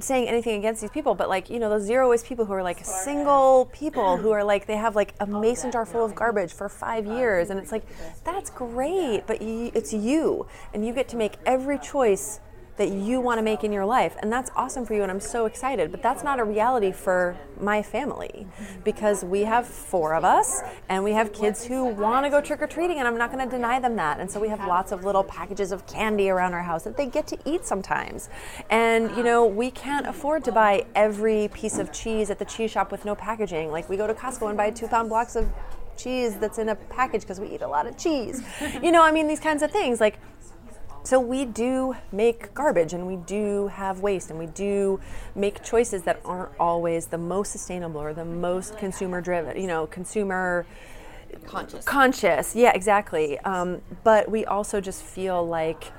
saying 0.00 0.28
anything 0.28 0.58
against 0.58 0.80
these 0.80 0.90
people, 0.90 1.14
but 1.14 1.28
like, 1.28 1.50
you 1.50 1.58
know, 1.58 1.68
those 1.68 1.82
zero 1.82 2.10
waste 2.10 2.26
people 2.26 2.44
who 2.44 2.52
are 2.52 2.62
like 2.62 2.84
single 2.84 3.66
people 3.72 4.16
who 4.16 4.30
are 4.30 4.44
like, 4.44 4.66
they 4.66 4.76
have 4.76 4.96
like 4.96 5.14
a 5.20 5.26
mason 5.26 5.70
jar 5.70 5.86
full 5.86 6.04
of 6.04 6.14
garbage 6.14 6.52
for 6.52 6.68
five 6.68 7.06
years. 7.06 7.50
And 7.50 7.58
it's 7.58 7.72
like, 7.72 7.84
that's 8.24 8.50
great, 8.50 9.26
but 9.26 9.38
it's 9.40 9.92
you. 9.92 10.46
And 10.74 10.86
you 10.86 10.92
get 10.92 11.08
to 11.08 11.16
make 11.16 11.34
every 11.46 11.78
choice 11.78 12.40
that 12.78 12.90
you 12.90 13.20
want 13.20 13.38
to 13.38 13.42
make 13.42 13.64
in 13.64 13.72
your 13.72 13.84
life. 13.84 14.16
And 14.20 14.32
that's 14.32 14.50
awesome 14.56 14.86
for 14.86 14.94
you, 14.94 15.02
and 15.02 15.10
I'm 15.10 15.20
so 15.20 15.46
excited. 15.46 15.90
But 15.90 16.02
that's 16.02 16.24
not 16.24 16.38
a 16.38 16.44
reality 16.44 16.92
for 16.92 17.36
my 17.60 17.82
family 17.82 18.46
because 18.84 19.24
we 19.24 19.42
have 19.42 19.66
four 19.66 20.14
of 20.14 20.24
us 20.24 20.62
and 20.88 21.02
we 21.02 21.12
have 21.12 21.32
kids 21.32 21.64
who 21.64 21.84
want 21.84 22.24
to 22.24 22.30
go 22.30 22.40
trick 22.40 22.62
or 22.62 22.66
treating, 22.68 22.98
and 22.98 23.06
I'm 23.06 23.18
not 23.18 23.32
going 23.32 23.44
to 23.44 23.50
deny 23.50 23.80
them 23.80 23.96
that. 23.96 24.20
And 24.20 24.30
so 24.30 24.40
we 24.40 24.48
have 24.48 24.60
lots 24.60 24.92
of 24.92 25.04
little 25.04 25.24
packages 25.24 25.72
of 25.72 25.86
candy 25.86 26.30
around 26.30 26.54
our 26.54 26.62
house 26.62 26.84
that 26.84 26.96
they 26.96 27.06
get 27.06 27.26
to 27.28 27.38
eat 27.44 27.66
sometimes. 27.66 28.28
And, 28.70 29.14
you 29.16 29.22
know, 29.22 29.44
we 29.44 29.70
can't 29.70 30.06
afford 30.06 30.44
to 30.44 30.52
buy 30.52 30.86
every 30.94 31.48
piece 31.48 31.78
of 31.78 31.92
cheese 31.92 32.30
at 32.30 32.38
the 32.38 32.44
cheese 32.44 32.70
shop 32.70 32.92
with 32.92 33.04
no 33.04 33.14
packaging. 33.14 33.72
Like, 33.72 33.88
we 33.88 33.96
go 33.96 34.06
to 34.06 34.14
Costco 34.14 34.48
and 34.48 34.56
buy 34.56 34.70
two 34.70 34.86
pound 34.86 35.08
blocks 35.08 35.34
of 35.34 35.48
cheese 35.96 36.36
that's 36.36 36.58
in 36.58 36.68
a 36.68 36.76
package 36.76 37.22
because 37.22 37.40
we 37.40 37.48
eat 37.48 37.62
a 37.62 37.66
lot 37.66 37.86
of 37.86 37.98
cheese. 37.98 38.42
you 38.82 38.92
know, 38.92 39.02
I 39.02 39.10
mean, 39.10 39.26
these 39.26 39.40
kinds 39.40 39.62
of 39.62 39.70
things. 39.70 40.00
Like, 40.00 40.18
so 41.08 41.18
we 41.18 41.46
do 41.46 41.96
make 42.12 42.52
garbage 42.52 42.92
and 42.92 43.06
we 43.06 43.16
do 43.16 43.68
have 43.68 44.00
waste 44.00 44.28
and 44.28 44.38
we 44.38 44.44
do 44.44 45.00
make 45.34 45.64
choices 45.64 46.02
that 46.02 46.20
aren't 46.22 46.52
always 46.60 47.06
the 47.06 47.16
most 47.16 47.50
sustainable 47.50 47.98
or 47.98 48.12
the 48.12 48.26
most 48.26 48.76
consumer 48.76 49.22
driven, 49.22 49.58
you 49.58 49.66
know, 49.66 49.86
consumer 49.86 50.66
conscious. 51.46 51.82
Conscious, 51.86 52.54
yeah, 52.54 52.72
exactly. 52.74 53.38
Um, 53.38 53.80
but 54.04 54.30
we 54.30 54.44
also 54.44 54.82
just 54.82 55.02
feel 55.02 55.46
like 55.46 55.92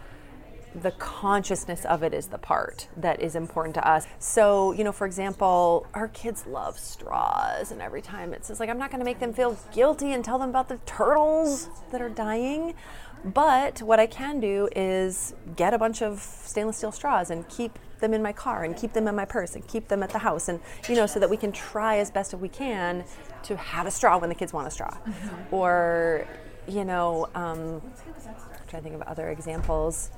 the 0.75 0.91
consciousness 0.91 1.85
of 1.85 2.03
it 2.03 2.13
is 2.13 2.27
the 2.27 2.37
part 2.37 2.87
that 2.95 3.19
is 3.19 3.35
important 3.35 3.73
to 3.75 3.87
us. 3.87 4.05
So, 4.19 4.73
you 4.73 4.83
know, 4.83 4.91
for 4.91 5.07
example, 5.07 5.87
our 5.93 6.09
kids 6.09 6.45
love 6.45 6.77
straws, 6.77 7.71
and 7.71 7.81
every 7.81 8.01
time 8.01 8.33
it 8.33 8.45
says, 8.45 8.59
like, 8.59 8.69
I'm 8.69 8.77
not 8.77 8.91
going 8.91 8.99
to 8.99 9.05
make 9.05 9.19
them 9.19 9.33
feel 9.33 9.57
guilty 9.73 10.13
and 10.13 10.23
tell 10.23 10.37
them 10.37 10.49
about 10.49 10.69
the 10.69 10.77
turtles 10.85 11.69
that 11.91 12.01
are 12.01 12.09
dying. 12.09 12.75
But 13.23 13.81
what 13.81 13.99
I 13.99 14.07
can 14.07 14.39
do 14.39 14.69
is 14.75 15.33
get 15.55 15.73
a 15.73 15.77
bunch 15.77 16.01
of 16.01 16.19
stainless 16.19 16.77
steel 16.77 16.91
straws 16.91 17.29
and 17.29 17.47
keep 17.49 17.77
them 17.99 18.13
in 18.13 18.23
my 18.23 18.31
car 18.31 18.63
and 18.63 18.77
keep 18.77 18.93
them 18.93 19.07
in 19.07 19.15
my 19.15 19.25
purse 19.25 19.55
and 19.55 19.67
keep 19.67 19.89
them 19.89 20.01
at 20.03 20.09
the 20.09 20.19
house 20.19 20.47
and 20.47 20.59
you 20.87 20.95
know 20.95 21.05
so 21.05 21.19
that 21.19 21.29
we 21.29 21.35
can 21.35 21.51
try 21.51 21.97
as 21.97 22.09
best 22.09 22.33
as 22.33 22.39
we 22.39 22.47
can 22.47 23.03
to 23.43 23.57
have 23.57 23.85
a 23.85 23.91
straw 23.91 24.17
when 24.17 24.29
the 24.29 24.35
kids 24.35 24.53
want 24.53 24.65
a 24.65 24.71
straw 24.71 24.89
mm-hmm. 24.89 25.53
or 25.53 26.25
you 26.65 26.85
know 26.85 27.27
um, 27.35 27.81
I'm 27.81 28.67
trying 28.69 28.81
to 28.83 28.89
think 28.89 28.95
of 28.95 29.01
other 29.01 29.29
examples 29.29 30.11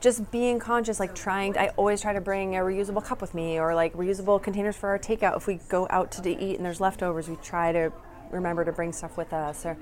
just 0.00 0.30
being 0.30 0.58
conscious 0.58 1.00
like 1.00 1.14
trying 1.14 1.52
to, 1.52 1.62
i 1.62 1.68
always 1.76 2.00
try 2.00 2.12
to 2.12 2.20
bring 2.20 2.56
a 2.56 2.60
reusable 2.60 3.04
cup 3.04 3.20
with 3.20 3.34
me 3.34 3.58
or 3.58 3.74
like 3.74 3.92
reusable 3.94 4.42
containers 4.42 4.76
for 4.76 4.88
our 4.88 4.98
takeout 4.98 5.36
if 5.36 5.46
we 5.46 5.60
go 5.68 5.86
out 5.90 6.10
to 6.10 6.28
eat 6.28 6.56
and 6.56 6.64
there's 6.64 6.80
leftovers 6.80 7.28
we 7.28 7.36
try 7.36 7.72
to 7.72 7.92
remember 8.30 8.64
to 8.64 8.72
bring 8.72 8.92
stuff 8.92 9.16
with 9.16 9.32
us 9.32 9.64
or 9.64 9.76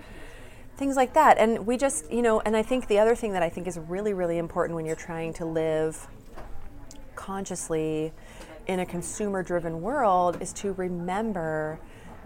things 0.76 0.96
like 0.96 1.14
that. 1.14 1.38
And 1.38 1.66
we 1.66 1.76
just, 1.76 2.10
you 2.10 2.22
know, 2.22 2.40
and 2.40 2.56
I 2.56 2.62
think 2.62 2.86
the 2.86 2.98
other 2.98 3.14
thing 3.14 3.32
that 3.32 3.42
I 3.42 3.48
think 3.48 3.66
is 3.66 3.78
really, 3.78 4.12
really 4.12 4.38
important 4.38 4.76
when 4.76 4.84
you're 4.84 4.94
trying 4.94 5.32
to 5.34 5.44
live 5.44 6.06
consciously 7.14 8.12
in 8.66 8.80
a 8.80 8.86
consumer 8.86 9.42
driven 9.42 9.80
world 9.80 10.40
is 10.42 10.52
to 10.52 10.72
remember 10.72 11.78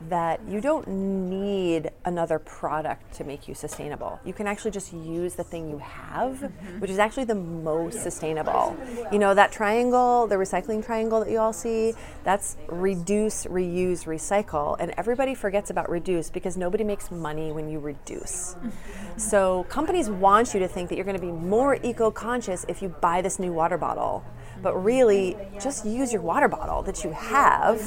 that 0.08 0.40
you 0.48 0.60
don't 0.60 0.88
need 0.88 1.90
another 2.04 2.38
product 2.38 3.12
to 3.14 3.24
make 3.24 3.46
you 3.46 3.54
sustainable. 3.54 4.18
You 4.24 4.32
can 4.32 4.46
actually 4.46 4.70
just 4.70 4.92
use 4.92 5.34
the 5.34 5.44
thing 5.44 5.68
you 5.68 5.78
have, 5.78 6.38
mm-hmm. 6.38 6.80
which 6.80 6.90
is 6.90 6.98
actually 6.98 7.24
the 7.24 7.34
most 7.34 8.02
sustainable. 8.02 8.76
You 9.12 9.18
know, 9.18 9.34
that 9.34 9.52
triangle, 9.52 10.26
the 10.26 10.36
recycling 10.36 10.84
triangle 10.84 11.20
that 11.20 11.30
you 11.30 11.38
all 11.38 11.52
see, 11.52 11.94
that's 12.24 12.56
reduce, 12.68 13.44
reuse, 13.46 14.06
recycle. 14.06 14.76
And 14.80 14.94
everybody 14.96 15.34
forgets 15.34 15.70
about 15.70 15.90
reduce 15.90 16.30
because 16.30 16.56
nobody 16.56 16.84
makes 16.84 17.10
money 17.10 17.52
when 17.52 17.68
you 17.68 17.78
reduce. 17.78 18.54
Mm-hmm. 18.54 19.18
So 19.18 19.64
companies 19.64 20.08
want 20.08 20.54
you 20.54 20.60
to 20.60 20.68
think 20.68 20.88
that 20.88 20.96
you're 20.96 21.04
going 21.04 21.18
to 21.18 21.24
be 21.24 21.32
more 21.32 21.78
eco 21.82 22.10
conscious 22.10 22.64
if 22.68 22.80
you 22.80 22.88
buy 22.88 23.20
this 23.20 23.38
new 23.38 23.52
water 23.52 23.76
bottle 23.76 24.24
but 24.62 24.76
really 24.82 25.36
just 25.60 25.84
use 25.84 26.12
your 26.12 26.22
water 26.22 26.48
bottle 26.48 26.82
that 26.82 27.04
you 27.04 27.12
have 27.12 27.80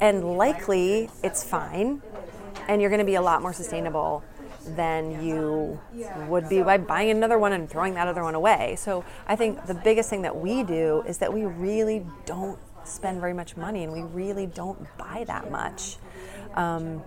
and 0.00 0.36
likely 0.36 1.08
it's 1.22 1.42
fine 1.44 2.02
and 2.68 2.80
you're 2.80 2.90
going 2.90 3.00
to 3.00 3.04
be 3.04 3.14
a 3.14 3.22
lot 3.22 3.42
more 3.42 3.52
sustainable 3.52 4.22
than 4.66 5.24
you 5.24 5.80
would 6.28 6.48
be 6.48 6.62
by 6.62 6.78
buying 6.78 7.10
another 7.10 7.38
one 7.38 7.52
and 7.52 7.68
throwing 7.68 7.94
that 7.94 8.06
other 8.06 8.22
one 8.22 8.34
away. 8.34 8.76
So 8.78 9.04
I 9.26 9.36
think 9.36 9.66
the 9.66 9.74
biggest 9.74 10.08
thing 10.08 10.22
that 10.22 10.36
we 10.36 10.62
do 10.62 11.02
is 11.06 11.18
that 11.18 11.32
we 11.32 11.44
really 11.44 12.06
don't 12.26 12.58
spend 12.84 13.20
very 13.20 13.34
much 13.34 13.56
money 13.56 13.84
and 13.84 13.92
we 13.92 14.02
really 14.02 14.46
don't 14.46 14.86
buy 14.96 15.24
that 15.26 15.50
much. 15.50 15.96
Um, 16.54 17.02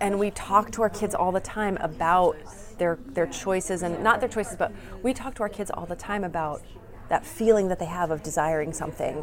and 0.00 0.18
we 0.18 0.30
talk 0.30 0.70
to 0.72 0.82
our 0.82 0.90
kids 0.90 1.14
all 1.14 1.32
the 1.32 1.40
time 1.40 1.76
about 1.80 2.36
their 2.78 2.98
their 3.08 3.26
choices 3.26 3.82
and 3.82 4.02
not 4.02 4.20
their 4.20 4.28
choices, 4.28 4.56
but 4.56 4.72
we 5.02 5.12
talk 5.12 5.34
to 5.34 5.42
our 5.42 5.48
kids 5.48 5.70
all 5.70 5.86
the 5.86 5.96
time 5.96 6.22
about 6.22 6.62
that 7.08 7.24
feeling 7.24 7.68
that 7.68 7.78
they 7.78 7.86
have 7.86 8.10
of 8.10 8.22
desiring 8.22 8.72
something 8.72 9.16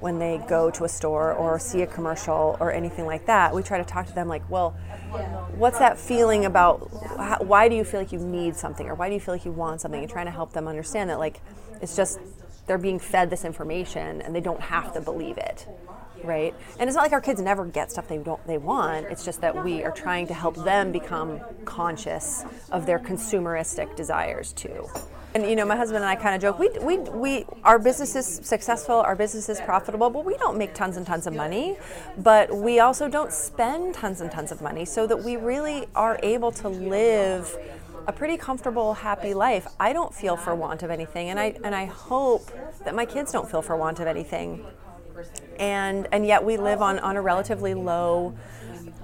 when 0.00 0.18
they 0.18 0.42
go 0.48 0.70
to 0.70 0.84
a 0.84 0.88
store 0.88 1.32
or 1.32 1.58
see 1.58 1.82
a 1.82 1.86
commercial 1.86 2.56
or 2.60 2.72
anything 2.72 3.06
like 3.06 3.26
that. 3.26 3.54
We 3.54 3.62
try 3.62 3.78
to 3.78 3.84
talk 3.84 4.06
to 4.06 4.14
them 4.14 4.28
like, 4.28 4.48
well, 4.50 4.70
what's 5.56 5.78
that 5.78 5.98
feeling 5.98 6.44
about? 6.44 6.90
why 7.44 7.68
do 7.68 7.76
you 7.76 7.84
feel 7.84 8.00
like 8.00 8.12
you 8.12 8.18
need 8.18 8.56
something 8.56 8.88
or 8.88 8.94
why 8.94 9.08
do 9.08 9.14
you 9.14 9.20
feel 9.20 9.34
like 9.34 9.44
you 9.44 9.52
want 9.52 9.80
something? 9.80 10.00
And 10.00 10.10
trying 10.10 10.26
to 10.26 10.32
help 10.32 10.52
them 10.52 10.66
understand 10.66 11.10
that, 11.10 11.18
like, 11.18 11.40
it's 11.80 11.96
just 11.96 12.18
they're 12.66 12.78
being 12.78 12.98
fed 12.98 13.30
this 13.30 13.44
information 13.44 14.22
and 14.22 14.34
they 14.34 14.40
don't 14.40 14.60
have 14.60 14.92
to 14.92 15.00
believe 15.00 15.36
it 15.38 15.66
right 16.22 16.54
and 16.78 16.88
it's 16.88 16.94
not 16.94 17.02
like 17.02 17.12
our 17.12 17.20
kids 17.20 17.40
never 17.40 17.64
get 17.64 17.90
stuff 17.90 18.06
they 18.06 18.18
don't 18.18 18.46
they 18.46 18.58
want 18.58 19.06
it's 19.06 19.24
just 19.24 19.40
that 19.40 19.64
we 19.64 19.82
are 19.82 19.90
trying 19.90 20.26
to 20.26 20.34
help 20.34 20.54
them 20.64 20.92
become 20.92 21.40
conscious 21.64 22.44
of 22.70 22.86
their 22.86 22.98
consumeristic 22.98 23.96
desires 23.96 24.52
too 24.52 24.86
and 25.34 25.48
you 25.48 25.54
know 25.54 25.64
my 25.64 25.76
husband 25.76 26.02
and 26.02 26.10
i 26.10 26.16
kind 26.16 26.34
of 26.34 26.40
joke 26.40 26.58
we, 26.58 26.68
we, 26.80 26.98
we 26.98 27.44
our 27.64 27.78
business 27.78 28.16
is 28.16 28.26
successful 28.26 28.96
our 28.96 29.14
business 29.14 29.48
is 29.48 29.60
profitable 29.60 30.10
but 30.10 30.24
we 30.24 30.36
don't 30.38 30.58
make 30.58 30.74
tons 30.74 30.96
and 30.96 31.06
tons 31.06 31.26
of 31.26 31.34
money. 31.34 31.76
But 32.18 32.54
we 32.54 32.80
also 32.80 33.08
don't 33.08 33.32
spend 33.32 33.94
tons 33.94 34.20
and 34.20 34.30
tons 34.30 34.52
of 34.52 34.60
money 34.60 34.84
so 34.84 35.06
that 35.06 35.22
we 35.22 35.36
really 35.36 35.86
are 35.94 36.18
able 36.22 36.52
to 36.52 36.68
live 36.68 37.56
a 38.06 38.12
pretty 38.12 38.36
comfortable 38.36 38.94
happy 38.94 39.34
life. 39.34 39.66
I 39.78 39.92
don't 39.92 40.14
feel 40.14 40.36
for 40.36 40.54
want 40.54 40.82
of 40.82 40.90
anything 40.90 41.28
and 41.30 41.38
i 41.38 41.54
and 41.64 41.74
i 41.74 41.84
hope 41.84 42.50
that 42.84 42.94
my 42.94 43.04
kids 43.04 43.32
don't 43.32 43.50
feel 43.50 43.62
for 43.62 43.76
want 43.76 44.00
of 44.00 44.06
anything. 44.06 44.64
And 45.58 46.08
and 46.12 46.26
yet 46.26 46.44
we 46.44 46.56
live 46.56 46.82
on 46.82 46.98
on 46.98 47.16
a 47.16 47.22
relatively 47.22 47.74
low 47.74 48.34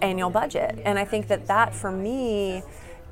annual 0.02 0.30
budget. 0.30 0.78
And 0.84 0.98
i 0.98 1.04
think 1.04 1.28
that 1.28 1.46
that 1.46 1.74
for 1.74 1.92
me 1.92 2.62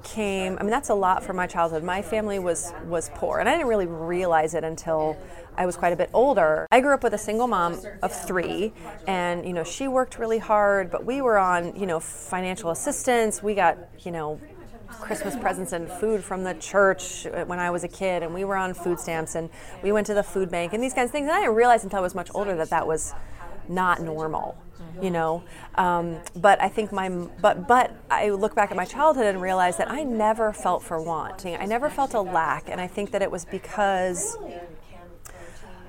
came 0.04 0.56
i 0.58 0.62
mean 0.62 0.70
that's 0.70 0.90
a 0.90 0.94
lot 0.94 1.24
for 1.24 1.32
my 1.32 1.46
childhood. 1.46 1.82
My 1.82 2.02
family 2.02 2.38
was 2.38 2.72
was 2.84 3.10
poor 3.14 3.38
and 3.38 3.48
i 3.48 3.52
didn't 3.52 3.68
really 3.68 3.86
realize 3.86 4.54
it 4.54 4.62
until 4.62 5.16
i 5.56 5.66
was 5.66 5.76
quite 5.76 5.92
a 5.92 5.96
bit 5.96 6.10
older. 6.12 6.66
I 6.70 6.80
grew 6.80 6.94
up 6.94 7.02
with 7.02 7.14
a 7.14 7.18
single 7.18 7.46
mom 7.46 7.80
of 8.02 8.12
three 8.12 8.72
and 9.06 9.46
you 9.46 9.52
know 9.52 9.64
she 9.64 9.88
worked 9.88 10.18
really 10.18 10.38
hard 10.38 10.90
but 10.90 11.04
we 11.04 11.22
were 11.22 11.38
on 11.38 11.74
you 11.74 11.86
know 11.86 12.00
financial 12.00 12.70
assistance. 12.70 13.42
We 13.42 13.54
got 13.54 13.78
you 14.04 14.10
know 14.10 14.40
Christmas 15.00 15.36
presents 15.36 15.72
and 15.72 15.88
food 15.88 16.22
from 16.22 16.44
the 16.44 16.54
church 16.54 17.26
when 17.46 17.58
I 17.58 17.70
was 17.70 17.84
a 17.84 17.88
kid, 17.88 18.22
and 18.22 18.32
we 18.32 18.44
were 18.44 18.56
on 18.56 18.74
food 18.74 19.00
stamps, 19.00 19.34
and 19.34 19.50
we 19.82 19.90
went 19.92 20.06
to 20.06 20.14
the 20.14 20.22
food 20.22 20.50
bank, 20.50 20.72
and 20.72 20.82
these 20.82 20.94
kinds 20.94 21.08
of 21.08 21.12
things. 21.12 21.26
And 21.26 21.32
I 21.32 21.40
didn't 21.40 21.56
realize 21.56 21.82
until 21.82 21.98
I 21.98 22.02
was 22.02 22.14
much 22.14 22.30
older 22.32 22.54
that 22.56 22.70
that 22.70 22.86
was 22.86 23.12
not 23.68 24.00
normal 24.00 24.56
you 25.02 25.10
know 25.10 25.42
um, 25.76 26.18
but 26.36 26.60
i 26.60 26.68
think 26.68 26.92
my 26.92 27.08
but 27.08 27.66
but 27.66 27.92
i 28.10 28.30
look 28.30 28.54
back 28.54 28.70
at 28.70 28.76
my 28.76 28.84
childhood 28.84 29.26
and 29.26 29.40
realize 29.40 29.76
that 29.76 29.90
i 29.90 30.02
never 30.02 30.52
felt 30.52 30.82
for 30.82 31.00
want 31.02 31.44
i 31.46 31.64
never 31.64 31.88
felt 31.90 32.14
a 32.14 32.20
lack 32.20 32.68
and 32.68 32.80
i 32.80 32.86
think 32.86 33.10
that 33.10 33.22
it 33.22 33.30
was 33.30 33.44
because 33.44 34.36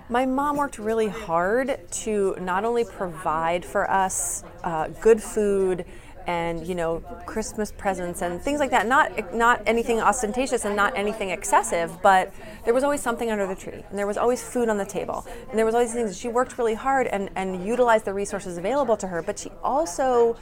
my 0.07 0.25
mom 0.25 0.57
worked 0.57 0.77
really 0.77 1.07
hard 1.07 1.79
to 1.89 2.35
not 2.39 2.63
only 2.63 2.85
provide 2.85 3.65
for 3.65 3.89
us 3.89 4.43
uh, 4.63 4.87
good 5.01 5.21
food 5.21 5.85
and 6.27 6.65
you 6.65 6.75
know 6.75 6.99
Christmas 7.25 7.71
presents 7.71 8.21
and 8.21 8.41
things 8.41 8.59
like 8.59 8.71
that. 8.71 8.87
Not 8.87 9.33
not 9.33 9.61
anything 9.65 9.99
ostentatious 9.99 10.65
and 10.65 10.75
not 10.75 10.97
anything 10.97 11.29
excessive, 11.29 12.01
but 12.01 12.33
there 12.63 12.73
was 12.73 12.83
always 12.83 13.01
something 13.01 13.31
under 13.31 13.47
the 13.47 13.55
tree, 13.55 13.83
and 13.89 13.97
there 13.97 14.07
was 14.07 14.17
always 14.17 14.43
food 14.43 14.69
on 14.69 14.77
the 14.77 14.85
table, 14.85 15.25
and 15.49 15.57
there 15.57 15.65
was 15.65 15.75
always 15.75 15.93
things. 15.93 16.17
She 16.17 16.27
worked 16.27 16.57
really 16.57 16.75
hard 16.75 17.07
and 17.07 17.29
and 17.35 17.65
utilized 17.65 18.05
the 18.05 18.13
resources 18.13 18.57
available 18.57 18.97
to 18.97 19.07
her, 19.07 19.21
but 19.21 19.39
she 19.39 19.51
also 19.63 20.37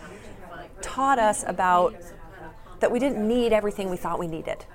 taught 0.81 1.19
us 1.19 1.43
about 1.47 1.95
that 2.83 2.91
we 2.91 2.99
didn't 2.99 3.25
need 3.25 3.53
everything 3.53 3.89
we 3.89 3.95
thought 3.95 4.19
we 4.19 4.27
needed. 4.27 4.65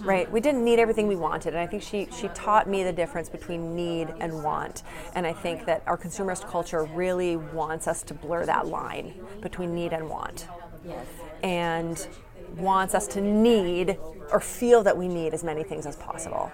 Right? 0.00 0.30
We 0.32 0.40
didn't 0.40 0.64
need 0.64 0.78
everything 0.78 1.06
we 1.06 1.16
wanted 1.16 1.52
and 1.52 1.58
i 1.58 1.66
think 1.66 1.82
she 1.82 2.08
she 2.18 2.28
taught 2.28 2.66
me 2.68 2.82
the 2.82 2.92
difference 2.92 3.28
between 3.28 3.74
need 3.76 4.08
and 4.20 4.42
want 4.42 4.82
and 5.14 5.26
i 5.26 5.32
think 5.32 5.66
that 5.66 5.82
our 5.86 5.98
consumerist 5.98 6.48
culture 6.48 6.84
really 6.84 7.36
wants 7.36 7.86
us 7.86 8.02
to 8.04 8.14
blur 8.14 8.46
that 8.46 8.66
line 8.66 9.14
between 9.40 9.74
need 9.74 9.92
and 9.92 10.08
want. 10.08 10.48
Yes. 10.84 11.06
and 11.42 12.08
wants 12.56 12.94
us 12.94 13.06
to 13.08 13.20
need 13.20 13.98
or 14.32 14.40
feel 14.40 14.82
that 14.82 14.96
we 14.96 15.06
need 15.08 15.34
as 15.34 15.44
many 15.44 15.62
things 15.62 15.86
as 15.86 15.96
possible 15.96 16.50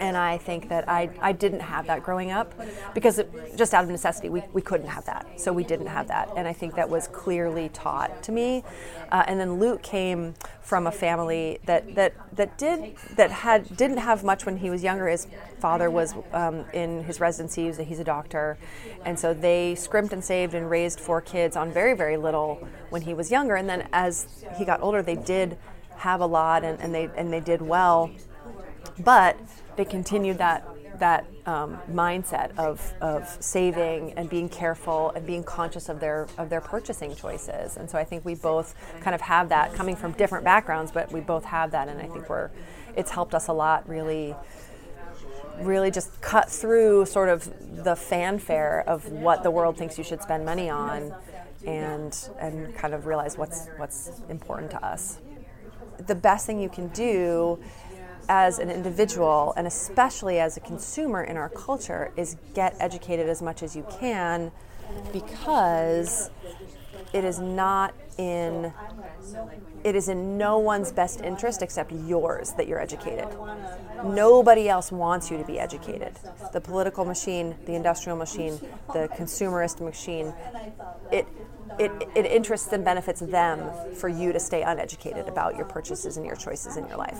and 0.00 0.16
I 0.16 0.38
think 0.38 0.68
that 0.68 0.88
I, 0.88 1.10
I 1.20 1.32
didn't 1.32 1.60
have 1.60 1.86
that 1.86 2.02
growing 2.02 2.30
up 2.30 2.52
because 2.94 3.18
it, 3.18 3.56
just 3.56 3.74
out 3.74 3.84
of 3.84 3.90
necessity, 3.90 4.28
we, 4.28 4.42
we 4.52 4.62
couldn't 4.62 4.88
have 4.88 5.04
that. 5.06 5.40
So 5.40 5.52
we 5.52 5.64
didn't 5.64 5.86
have 5.86 6.08
that. 6.08 6.30
And 6.36 6.48
I 6.48 6.52
think 6.52 6.74
that 6.74 6.88
was 6.88 7.08
clearly 7.08 7.68
taught 7.70 8.22
to 8.24 8.32
me. 8.32 8.64
Uh, 9.10 9.24
and 9.26 9.38
then 9.38 9.58
Luke 9.58 9.82
came 9.82 10.34
from 10.60 10.86
a 10.86 10.92
family 10.92 11.58
that, 11.66 11.94
that, 11.94 12.14
that 12.36 12.56
did 12.56 12.96
that 13.16 13.30
had 13.30 13.76
didn't 13.76 13.98
have 13.98 14.24
much 14.24 14.46
when 14.46 14.56
he 14.56 14.70
was 14.70 14.82
younger. 14.82 15.08
His 15.08 15.26
father 15.58 15.90
was 15.90 16.14
um, 16.32 16.64
in 16.72 17.04
his 17.04 17.20
residency, 17.20 17.70
he's 17.84 17.98
a 17.98 18.04
doctor. 18.04 18.58
And 19.04 19.18
so 19.18 19.34
they 19.34 19.74
scrimped 19.74 20.12
and 20.12 20.24
saved 20.24 20.54
and 20.54 20.70
raised 20.70 21.00
four 21.00 21.20
kids 21.20 21.56
on 21.56 21.72
very, 21.72 21.94
very 21.94 22.16
little 22.16 22.66
when 22.90 23.02
he 23.02 23.14
was 23.14 23.30
younger. 23.30 23.56
And 23.56 23.68
then 23.68 23.88
as 23.92 24.44
he 24.56 24.64
got 24.64 24.80
older, 24.82 25.02
they 25.02 25.16
did 25.16 25.58
have 25.96 26.20
a 26.20 26.26
lot 26.26 26.64
and, 26.64 26.80
and 26.80 26.94
they 26.94 27.08
and 27.16 27.32
they 27.32 27.40
did 27.40 27.62
well. 27.62 28.10
But 28.98 29.38
they 29.76 29.84
continued 29.84 30.38
that 30.38 30.66
that 30.98 31.26
um, 31.46 31.78
mindset 31.90 32.56
of, 32.56 32.94
of 33.00 33.28
saving 33.40 34.12
and 34.12 34.30
being 34.30 34.48
careful 34.48 35.10
and 35.16 35.26
being 35.26 35.42
conscious 35.42 35.88
of 35.88 35.98
their 36.00 36.28
of 36.38 36.48
their 36.48 36.60
purchasing 36.60 37.14
choices. 37.16 37.76
And 37.76 37.90
so 37.90 37.98
I 37.98 38.04
think 38.04 38.24
we 38.24 38.34
both 38.34 38.74
kind 39.00 39.14
of 39.14 39.20
have 39.22 39.48
that 39.48 39.74
coming 39.74 39.96
from 39.96 40.12
different 40.12 40.44
backgrounds, 40.44 40.92
but 40.92 41.10
we 41.10 41.20
both 41.20 41.44
have 41.44 41.72
that, 41.72 41.88
and 41.88 42.00
I 42.00 42.06
think 42.06 42.28
we're 42.28 42.50
it's 42.94 43.10
helped 43.10 43.34
us 43.34 43.48
a 43.48 43.52
lot 43.52 43.88
really 43.88 44.34
really 45.58 45.90
just 45.90 46.20
cut 46.20 46.50
through 46.50 47.04
sort 47.06 47.28
of 47.28 47.84
the 47.84 47.94
fanfare 47.94 48.82
of 48.86 49.10
what 49.10 49.42
the 49.42 49.50
world 49.50 49.76
thinks 49.76 49.98
you 49.98 50.04
should 50.04 50.22
spend 50.22 50.44
money 50.44 50.70
on 50.70 51.14
and 51.66 52.28
and 52.38 52.74
kind 52.74 52.94
of 52.94 53.06
realize 53.06 53.36
what's 53.36 53.68
what's 53.76 54.10
important 54.28 54.70
to 54.70 54.84
us. 54.84 55.18
The 56.06 56.14
best 56.14 56.46
thing 56.46 56.60
you 56.60 56.68
can 56.68 56.88
do 56.88 57.58
as 58.28 58.58
an 58.58 58.70
individual 58.70 59.52
and 59.56 59.66
especially 59.66 60.38
as 60.38 60.56
a 60.56 60.60
consumer 60.60 61.22
in 61.22 61.36
our 61.36 61.48
culture 61.48 62.12
is 62.16 62.36
get 62.54 62.76
educated 62.80 63.28
as 63.28 63.42
much 63.42 63.62
as 63.62 63.74
you 63.76 63.86
can 63.98 64.50
because 65.12 66.30
it 67.12 67.24
is 67.24 67.38
not 67.38 67.94
in 68.18 68.72
it 69.84 69.96
is 69.96 70.08
in 70.08 70.38
no 70.38 70.58
one's 70.58 70.92
best 70.92 71.20
interest 71.22 71.62
except 71.62 71.92
yours 71.92 72.52
that 72.52 72.68
you're 72.68 72.80
educated. 72.80 73.26
Nobody 74.04 74.68
else 74.68 74.92
wants 74.92 75.30
you 75.30 75.38
to 75.38 75.44
be 75.44 75.58
educated. 75.58 76.14
The 76.52 76.60
political 76.60 77.04
machine, 77.04 77.56
the 77.66 77.74
industrial 77.74 78.16
machine, 78.16 78.60
the 78.92 79.08
consumerist 79.16 79.80
machine, 79.80 80.32
it 81.10 81.26
it, 81.78 81.90
it 82.14 82.26
interests 82.26 82.72
and 82.72 82.84
benefits 82.84 83.20
them 83.20 83.70
for 83.94 84.08
you 84.08 84.32
to 84.32 84.40
stay 84.40 84.62
uneducated 84.62 85.28
about 85.28 85.56
your 85.56 85.64
purchases 85.64 86.16
and 86.16 86.26
your 86.26 86.36
choices 86.36 86.76
in 86.76 86.86
your 86.86 86.96
life. 86.96 87.18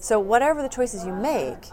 So, 0.00 0.18
whatever 0.20 0.62
the 0.62 0.68
choices 0.68 1.04
you 1.04 1.12
make, 1.12 1.66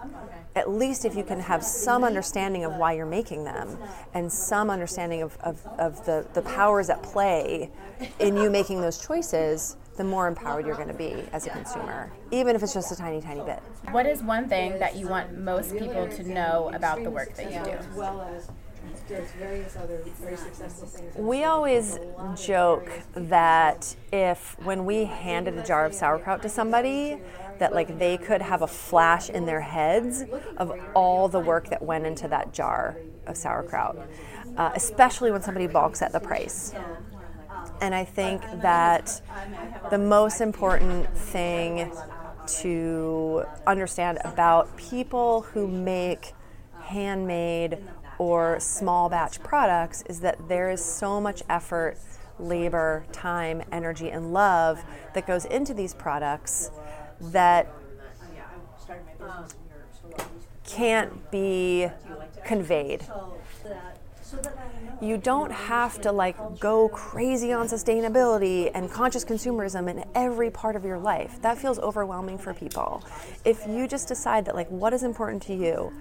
at 0.56 0.70
least 0.70 1.06
if 1.06 1.16
you 1.16 1.24
can 1.24 1.40
have 1.40 1.64
some 1.64 2.04
understanding 2.04 2.64
of 2.64 2.76
why 2.76 2.94
you're 2.94 3.06
making 3.06 3.44
them 3.44 3.78
and 4.14 4.32
some 4.32 4.70
understanding 4.70 5.22
of, 5.22 5.38
of, 5.42 5.66
of 5.80 6.06
the, 6.06 6.28
the 6.34 6.42
powers 6.44 6.90
at 6.90 7.02
play 7.02 7.72
in 8.20 8.38
you 8.38 8.50
making 8.50 8.82
those 8.82 9.06
choices, 9.06 9.78
the 9.98 10.04
more 10.04 10.28
empowered 10.28 10.66
you're 10.66 10.76
going 10.76 10.88
to 10.88 10.94
be 10.94 11.24
as 11.34 11.46
a 11.46 11.50
consumer, 11.50 12.12
even 12.32 12.56
if 12.56 12.64
it's 12.64 12.74
just 12.74 12.92
a 12.92 12.96
tiny, 12.96 13.22
tiny 13.22 13.42
bit. 13.42 13.60
What 13.92 14.06
is 14.06 14.22
one 14.22 14.48
thing 14.50 14.80
that 14.80 14.96
you 14.96 15.08
want 15.08 15.38
most 15.38 15.78
people 15.78 16.08
to 16.08 16.24
know 16.24 16.72
about 16.74 17.04
the 17.04 17.12
work 17.12 17.36
that 17.36 17.52
you 17.52 17.64
do? 17.64 18.54
We 21.16 21.44
always 21.44 22.00
joke 22.36 22.90
that 23.14 23.96
if 24.12 24.58
when 24.64 24.86
we 24.86 25.06
handed 25.06 25.58
a 25.58 25.64
jar 25.64 25.86
of 25.86 25.94
sauerkraut 25.94 26.42
to 26.44 26.50
somebody, 26.50 27.20
that 27.60 27.74
like 27.74 28.00
they 28.00 28.18
could 28.18 28.42
have 28.42 28.62
a 28.62 28.68
flash 28.68 29.30
in 29.30 29.46
their 29.46 29.62
heads 29.62 30.24
of 30.58 30.72
all 30.94 31.28
the 31.28 31.40
work 31.40 31.70
that 31.70 31.82
went 31.82 32.06
into 32.06 32.28
that 32.28 32.54
jar 32.54 32.98
of 33.28 33.38
sauerkraut, 33.38 33.98
uh, 34.58 34.72
especially 34.76 35.32
when 35.32 35.42
somebody 35.42 35.68
balks 35.68 36.02
at 36.02 36.12
the 36.12 36.20
price. 36.20 36.74
And 37.82 37.94
I 37.94 38.06
think 38.06 38.42
that 38.62 39.22
the 39.90 39.98
most 39.98 40.42
important 40.42 41.10
thing 41.16 41.92
to 42.46 43.46
understand 43.66 44.20
about 44.24 44.76
people 44.78 45.42
who 45.42 45.68
make 45.68 46.34
handmade 46.82 47.78
or 48.18 48.60
small 48.60 49.10
batch 49.10 49.42
products 49.44 50.04
is 50.04 50.20
that 50.22 50.48
there 50.48 50.70
is 50.70 50.84
so 50.84 51.20
much 51.20 51.44
effort, 51.50 51.98
labor, 52.40 53.06
time, 53.12 53.62
energy, 53.72 54.10
and 54.10 54.34
love 54.34 54.84
that 55.14 55.28
goes 55.28 55.46
into 55.46 55.74
these 55.74 55.94
products 55.94 56.72
that 57.20 57.72
can't 60.66 61.32
be 61.32 61.88
conveyed. 62.46 63.06
You 65.02 65.18
don't 65.18 65.52
have 65.52 66.00
to 66.02 66.12
like 66.12 66.60
go 66.60 66.88
crazy 66.90 67.52
on 67.52 67.68
sustainability 67.68 68.72
and 68.74 68.90
conscious 68.90 69.26
consumerism 69.26 69.90
in 69.90 70.06
every 70.16 70.50
part 70.50 70.76
of 70.76 70.86
your 70.86 70.98
life. 70.98 71.42
That 71.42 71.58
feels 71.58 71.78
overwhelming 71.80 72.38
for 72.38 72.54
people. 72.54 73.04
If 73.44 73.68
you 73.68 73.88
just 73.88 74.08
decide 74.08 74.46
that 74.46 74.56
like 74.56 74.70
what 74.70 74.94
is 74.94 75.04
important 75.04 75.44
to 75.44 75.54
you, 75.54 75.92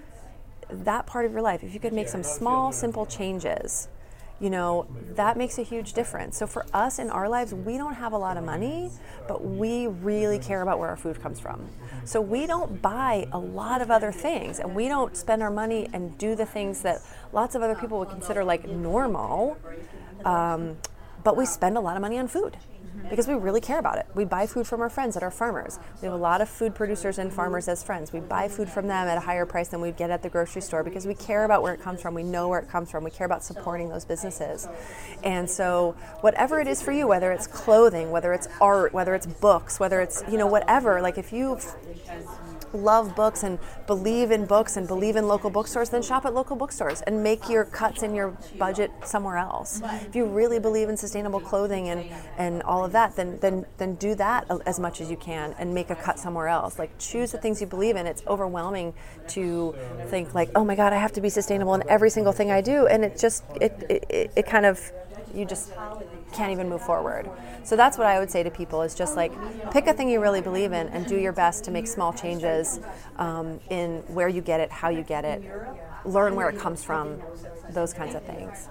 that 0.69 1.05
part 1.05 1.25
of 1.25 1.31
your 1.31 1.41
life, 1.41 1.63
if 1.63 1.73
you 1.73 1.79
could 1.79 1.93
make 1.93 2.07
some 2.07 2.23
small, 2.23 2.71
simple 2.71 3.05
changes, 3.05 3.87
you 4.39 4.49
know, 4.49 4.87
that 5.15 5.37
makes 5.37 5.57
a 5.57 5.61
huge 5.61 5.93
difference. 5.93 6.37
So 6.37 6.47
for 6.47 6.65
us 6.73 6.99
in 6.99 7.09
our 7.09 7.29
lives, 7.29 7.53
we 7.53 7.77
don't 7.77 7.93
have 7.93 8.13
a 8.13 8.17
lot 8.17 8.35
of 8.35 8.43
money, 8.43 8.91
but 9.27 9.45
we 9.45 9.87
really 9.87 10.39
care 10.39 10.61
about 10.61 10.79
where 10.79 10.89
our 10.89 10.97
food 10.97 11.21
comes 11.21 11.39
from. 11.39 11.69
So 12.03 12.19
we 12.19 12.45
don't 12.45 12.81
buy 12.81 13.27
a 13.31 13.39
lot 13.39 13.81
of 13.81 13.89
other 13.89 14.11
things 14.11 14.59
and 14.59 14.75
we 14.75 14.87
don't 14.87 15.15
spend 15.15 15.41
our 15.41 15.51
money 15.51 15.87
and 15.93 16.17
do 16.17 16.35
the 16.35 16.45
things 16.45 16.81
that 16.81 17.01
lots 17.31 17.55
of 17.55 17.61
other 17.61 17.75
people 17.75 17.99
would 17.99 18.09
consider 18.09 18.43
like 18.43 18.67
normal. 18.67 19.57
Um, 20.25 20.77
but 21.23 21.37
we 21.37 21.45
spend 21.45 21.77
a 21.77 21.81
lot 21.81 21.95
of 21.95 22.01
money 22.01 22.17
on 22.17 22.27
food 22.27 22.57
Mm-hmm. 22.93 23.09
because 23.09 23.27
we 23.27 23.33
really 23.33 23.61
care 23.61 23.79
about 23.79 23.97
it. 23.97 24.05
We 24.13 24.23
buy 24.23 24.45
food 24.45 24.67
from 24.67 24.81
our 24.81 24.89
friends 24.89 25.15
that 25.15 25.23
are 25.23 25.31
farmers. 25.31 25.79
We 26.01 26.05
have 26.05 26.13
a 26.13 26.17
lot 26.17 26.41
of 26.41 26.49
food 26.49 26.75
producers 26.75 27.17
and 27.17 27.33
farmers 27.33 27.67
as 27.67 27.81
friends. 27.81 28.13
We 28.13 28.19
buy 28.19 28.47
food 28.47 28.69
from 28.69 28.87
them 28.87 29.07
at 29.07 29.17
a 29.17 29.21
higher 29.21 29.47
price 29.47 29.69
than 29.69 29.81
we'd 29.81 29.97
get 29.97 30.11
at 30.11 30.21
the 30.21 30.29
grocery 30.29 30.61
store 30.61 30.83
because 30.83 31.07
we 31.07 31.15
care 31.15 31.43
about 31.43 31.63
where 31.63 31.73
it 31.73 31.81
comes 31.81 32.01
from. 32.01 32.13
We 32.13 32.21
know 32.21 32.49
where 32.49 32.59
it 32.59 32.69
comes 32.69 32.91
from. 32.91 33.03
We 33.03 33.09
care 33.09 33.25
about 33.25 33.43
supporting 33.43 33.89
those 33.89 34.05
businesses. 34.05 34.67
And 35.23 35.49
so, 35.49 35.95
whatever 36.21 36.59
it 36.59 36.67
is 36.67 36.83
for 36.83 36.91
you, 36.91 37.07
whether 37.07 37.31
it's 37.31 37.47
clothing, 37.47 38.11
whether 38.11 38.31
it's 38.31 38.47
art, 38.61 38.93
whether 38.93 39.15
it's 39.15 39.25
books, 39.25 39.79
whether 39.79 39.99
it's, 39.99 40.23
you 40.29 40.37
know, 40.37 40.47
whatever, 40.47 41.01
like 41.01 41.17
if 41.17 41.33
you 41.33 41.57
love 42.73 43.15
books 43.15 43.43
and 43.43 43.59
believe 43.87 44.31
in 44.31 44.45
books 44.45 44.77
and 44.77 44.87
believe 44.87 45.15
in 45.15 45.27
local 45.27 45.49
bookstores, 45.49 45.89
then 45.89 46.01
shop 46.01 46.25
at 46.25 46.33
local 46.33 46.55
bookstores 46.55 47.01
and 47.01 47.23
make 47.23 47.49
your 47.49 47.65
cuts 47.65 48.03
in 48.03 48.13
your 48.15 48.37
budget 48.57 48.91
somewhere 49.03 49.37
else. 49.37 49.81
If 50.07 50.15
you 50.15 50.25
really 50.25 50.59
believe 50.59 50.89
in 50.89 50.97
sustainable 50.97 51.39
clothing 51.39 51.89
and, 51.89 52.05
and 52.37 52.63
all 52.63 52.83
of 52.83 52.91
that, 52.93 53.15
then, 53.15 53.39
then 53.39 53.65
then 53.77 53.95
do 53.95 54.15
that 54.15 54.49
as 54.65 54.79
much 54.79 55.01
as 55.01 55.09
you 55.09 55.17
can 55.17 55.55
and 55.59 55.73
make 55.73 55.89
a 55.89 55.95
cut 55.95 56.19
somewhere 56.19 56.47
else. 56.47 56.79
Like 56.79 56.97
choose 56.97 57.31
the 57.31 57.37
things 57.37 57.61
you 57.61 57.67
believe 57.67 57.95
in. 57.95 58.07
It's 58.07 58.23
overwhelming 58.27 58.93
to 59.29 59.75
think 60.07 60.33
like, 60.33 60.49
oh 60.55 60.63
my 60.63 60.75
God, 60.75 60.93
I 60.93 60.97
have 60.97 61.13
to 61.13 61.21
be 61.21 61.29
sustainable 61.29 61.73
in 61.75 61.83
every 61.89 62.09
single 62.09 62.33
thing 62.33 62.51
I 62.51 62.61
do, 62.61 62.87
and 62.87 63.03
it 63.03 63.17
just 63.17 63.43
it 63.61 63.85
it, 63.89 64.05
it, 64.09 64.31
it 64.35 64.45
kind 64.45 64.65
of 64.65 64.91
you 65.33 65.45
just 65.45 65.71
can't 66.33 66.51
even 66.51 66.69
move 66.69 66.81
forward. 66.81 67.29
So 67.63 67.75
that's 67.75 67.97
what 67.97 68.07
I 68.07 68.19
would 68.19 68.29
say 68.29 68.43
to 68.43 68.51
people 68.51 68.81
is 68.81 68.95
just 68.95 69.15
like 69.15 69.31
pick 69.71 69.87
a 69.87 69.93
thing 69.93 70.09
you 70.09 70.21
really 70.21 70.41
believe 70.41 70.71
in 70.71 70.87
and 70.89 71.05
do 71.05 71.17
your 71.17 71.31
best 71.33 71.63
to 71.65 71.71
make 71.71 71.87
small 71.87 72.11
changes 72.11 72.79
um, 73.17 73.59
in 73.69 73.99
where 74.07 74.27
you 74.27 74.41
get 74.41 74.59
it, 74.59 74.71
how 74.71 74.89
you 74.89 75.03
get 75.03 75.25
it, 75.25 75.41
learn 76.05 76.35
where 76.35 76.49
it 76.49 76.57
comes 76.57 76.83
from, 76.83 77.21
those 77.69 77.93
kinds 77.93 78.15
of 78.15 78.23
things. 78.23 78.67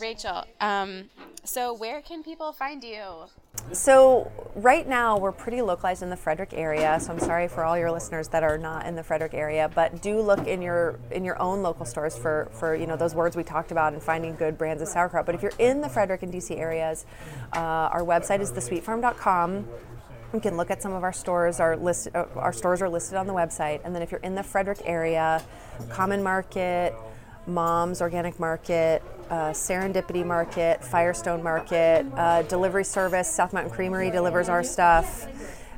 Rachel, 0.00 0.44
um, 0.60 1.10
so 1.44 1.74
where 1.74 2.00
can 2.02 2.22
people 2.22 2.52
find 2.52 2.82
you? 2.82 3.04
So 3.72 4.30
right 4.56 4.86
now 4.86 5.18
we're 5.18 5.32
pretty 5.32 5.62
localized 5.62 6.02
in 6.02 6.10
the 6.10 6.16
Frederick 6.16 6.52
area. 6.52 6.98
So 7.00 7.12
I'm 7.12 7.20
sorry 7.20 7.48
for 7.48 7.64
all 7.64 7.78
your 7.78 7.92
listeners 7.92 8.28
that 8.28 8.42
are 8.42 8.58
not 8.58 8.86
in 8.86 8.96
the 8.96 9.02
Frederick 9.02 9.34
area, 9.34 9.70
but 9.74 10.02
do 10.02 10.20
look 10.20 10.46
in 10.46 10.60
your 10.60 10.98
in 11.10 11.24
your 11.24 11.40
own 11.40 11.62
local 11.62 11.86
stores 11.86 12.16
for 12.16 12.48
for 12.52 12.74
you 12.74 12.86
know 12.86 12.96
those 12.96 13.14
words 13.14 13.36
we 13.36 13.44
talked 13.44 13.70
about 13.70 13.92
and 13.92 14.02
finding 14.02 14.34
good 14.34 14.58
brands 14.58 14.82
of 14.82 14.88
sauerkraut. 14.88 15.26
But 15.26 15.34
if 15.34 15.42
you're 15.42 15.52
in 15.58 15.80
the 15.80 15.88
Frederick 15.88 16.22
and 16.22 16.32
DC 16.32 16.58
areas, 16.58 17.06
uh, 17.54 17.58
our 17.58 18.02
website 18.02 18.40
is 18.40 18.52
thesweetfarm.com. 18.52 19.68
You 20.32 20.40
can 20.40 20.56
look 20.56 20.70
at 20.70 20.82
some 20.82 20.92
of 20.92 21.04
our 21.04 21.12
stores. 21.12 21.60
Our 21.60 21.76
list, 21.76 22.08
uh, 22.14 22.24
our 22.34 22.52
stores 22.52 22.82
are 22.82 22.88
listed 22.88 23.16
on 23.16 23.28
the 23.28 23.34
website. 23.34 23.80
And 23.84 23.94
then 23.94 24.02
if 24.02 24.10
you're 24.10 24.20
in 24.20 24.34
the 24.34 24.42
Frederick 24.42 24.80
area, 24.84 25.40
Common 25.90 26.22
Market, 26.22 26.92
Mom's 27.46 28.00
Organic 28.00 28.38
Market, 28.40 29.02
uh, 29.30 29.50
Serendipity 29.50 30.24
Market, 30.24 30.84
Firestone 30.84 31.42
Market, 31.42 32.06
uh, 32.16 32.42
delivery 32.42 32.84
service. 32.84 33.30
South 33.30 33.52
Mountain 33.52 33.72
Creamery 33.72 34.10
delivers 34.10 34.48
our 34.48 34.62
stuff. 34.62 35.28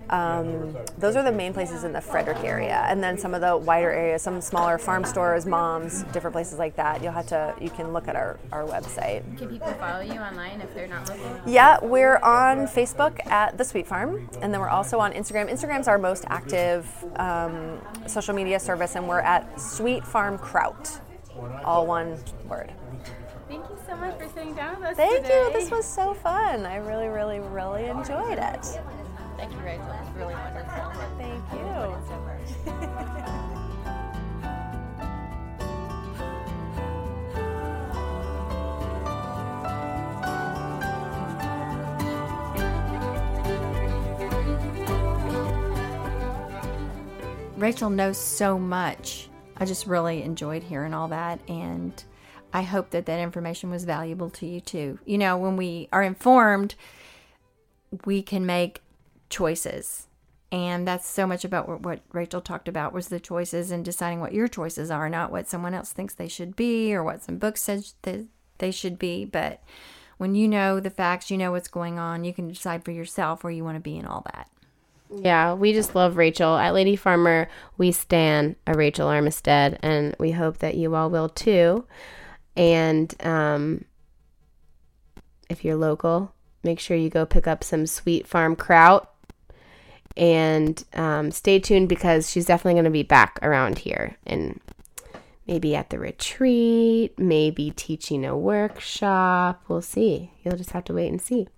Um, 0.08 0.76
those 0.98 1.16
are 1.16 1.24
the 1.24 1.32
main 1.32 1.52
places 1.52 1.82
in 1.82 1.92
the 1.92 2.00
Frederick 2.00 2.44
area, 2.44 2.84
and 2.88 3.02
then 3.02 3.18
some 3.18 3.34
of 3.34 3.40
the 3.40 3.56
wider 3.56 3.90
areas, 3.90 4.22
some 4.22 4.40
smaller 4.40 4.78
farm 4.78 5.04
stores, 5.04 5.46
moms, 5.46 6.04
different 6.12 6.32
places 6.32 6.60
like 6.60 6.76
that. 6.76 7.02
You'll 7.02 7.12
have 7.12 7.26
to, 7.28 7.54
you 7.60 7.70
can 7.70 7.92
look 7.92 8.06
at 8.06 8.14
our, 8.14 8.38
our 8.52 8.64
website. 8.64 9.22
Can 9.36 9.48
people 9.48 9.72
follow 9.74 10.00
you 10.02 10.20
online 10.20 10.60
if 10.60 10.72
they're 10.74 10.86
not 10.86 11.08
looking? 11.08 11.40
Yeah, 11.44 11.78
we're 11.82 12.18
on 12.18 12.68
Facebook 12.68 13.24
at 13.26 13.58
The 13.58 13.64
Sweet 13.64 13.86
Farm, 13.88 14.28
and 14.40 14.52
then 14.54 14.60
we're 14.60 14.68
also 14.68 15.00
on 15.00 15.12
Instagram. 15.12 15.50
Instagram's 15.50 15.88
our 15.88 15.98
most 15.98 16.24
active 16.28 16.88
um, 17.16 17.80
social 18.06 18.34
media 18.34 18.60
service, 18.60 18.94
and 18.94 19.08
we're 19.08 19.18
at 19.18 19.60
Sweet 19.60 20.04
Farm 20.06 20.38
Kraut, 20.38 21.00
all 21.64 21.86
one 21.86 22.18
word. 22.48 22.72
Thank 23.48 23.68
you 23.70 23.78
so 23.86 23.96
much 23.96 24.18
for 24.18 24.28
sitting 24.28 24.54
down 24.54 24.80
with 24.80 24.90
us. 24.90 24.96
Thank 24.96 25.22
today. 25.22 25.46
you. 25.46 25.52
This 25.52 25.70
was 25.70 25.84
so 25.86 26.14
fun. 26.14 26.66
I 26.66 26.76
really, 26.76 27.06
really, 27.06 27.40
really 27.40 27.86
enjoyed 27.86 28.38
it. 28.38 28.66
Thank 29.36 29.52
you, 29.52 29.58
Rachel. 29.58 29.84
It 29.84 30.00
was 30.00 30.16
really 30.16 30.34
wonderful. 30.34 30.92
Thank 31.18 31.44
you. 31.52 31.96
Rachel 47.56 47.90
knows 47.90 48.18
so 48.18 48.58
much. 48.58 49.28
I 49.58 49.64
just 49.64 49.86
really 49.86 50.22
enjoyed 50.22 50.64
hearing 50.64 50.94
all 50.94 51.08
that 51.08 51.40
and 51.48 52.02
I 52.52 52.62
hope 52.62 52.90
that 52.90 53.06
that 53.06 53.20
information 53.20 53.70
was 53.70 53.84
valuable 53.84 54.30
to 54.30 54.46
you 54.46 54.60
too. 54.60 54.98
You 55.04 55.18
know, 55.18 55.36
when 55.36 55.56
we 55.56 55.88
are 55.92 56.02
informed, 56.02 56.74
we 58.04 58.22
can 58.22 58.46
make 58.46 58.82
choices. 59.28 60.06
And 60.52 60.86
that's 60.86 61.08
so 61.08 61.26
much 61.26 61.44
about 61.44 61.68
what, 61.68 61.82
what, 61.82 62.00
Rachel 62.12 62.40
talked 62.40 62.68
about 62.68 62.92
was 62.92 63.08
the 63.08 63.18
choices 63.18 63.70
and 63.70 63.84
deciding 63.84 64.20
what 64.20 64.32
your 64.32 64.48
choices 64.48 64.90
are, 64.90 65.08
not 65.08 65.32
what 65.32 65.48
someone 65.48 65.74
else 65.74 65.92
thinks 65.92 66.14
they 66.14 66.28
should 66.28 66.54
be 66.54 66.94
or 66.94 67.02
what 67.02 67.22
some 67.22 67.36
books 67.36 67.62
says 67.62 67.94
that 68.02 68.24
they 68.58 68.70
should 68.70 68.98
be. 68.98 69.24
But 69.24 69.62
when 70.18 70.34
you 70.34 70.46
know 70.48 70.78
the 70.80 70.90
facts, 70.90 71.30
you 71.30 71.36
know 71.36 71.50
what's 71.50 71.68
going 71.68 71.98
on, 71.98 72.24
you 72.24 72.32
can 72.32 72.48
decide 72.48 72.84
for 72.84 72.92
yourself 72.92 73.42
where 73.42 73.52
you 73.52 73.64
want 73.64 73.76
to 73.76 73.80
be 73.80 73.98
and 73.98 74.06
all 74.06 74.22
that. 74.32 74.48
Yeah, 75.14 75.54
we 75.54 75.72
just 75.72 75.94
love 75.94 76.16
Rachel. 76.16 76.56
At 76.56 76.74
Lady 76.74 76.96
Farmer, 76.96 77.48
we 77.78 77.92
stand 77.92 78.56
a 78.66 78.74
Rachel 78.74 79.08
Armistead, 79.08 79.78
and 79.82 80.16
we 80.18 80.32
hope 80.32 80.58
that 80.58 80.76
you 80.76 80.94
all 80.94 81.10
will 81.10 81.28
too. 81.28 81.86
And 82.56 83.14
um, 83.24 83.84
if 85.48 85.64
you're 85.64 85.76
local, 85.76 86.32
make 86.62 86.80
sure 86.80 86.96
you 86.96 87.10
go 87.10 87.24
pick 87.26 87.46
up 87.46 87.62
some 87.62 87.86
sweet 87.86 88.26
farm 88.26 88.56
kraut. 88.56 89.12
And 90.16 90.82
um, 90.94 91.30
stay 91.30 91.58
tuned 91.58 91.90
because 91.90 92.30
she's 92.30 92.46
definitely 92.46 92.74
going 92.74 92.84
to 92.84 92.90
be 92.90 93.02
back 93.02 93.38
around 93.42 93.80
here 93.80 94.16
and 94.26 94.58
maybe 95.46 95.76
at 95.76 95.90
the 95.90 95.98
retreat, 95.98 97.18
maybe 97.18 97.70
teaching 97.70 98.24
a 98.24 98.36
workshop. 98.36 99.62
We'll 99.68 99.82
see. 99.82 100.32
You'll 100.42 100.56
just 100.56 100.70
have 100.70 100.84
to 100.84 100.94
wait 100.94 101.08
and 101.08 101.20
see. 101.20 101.48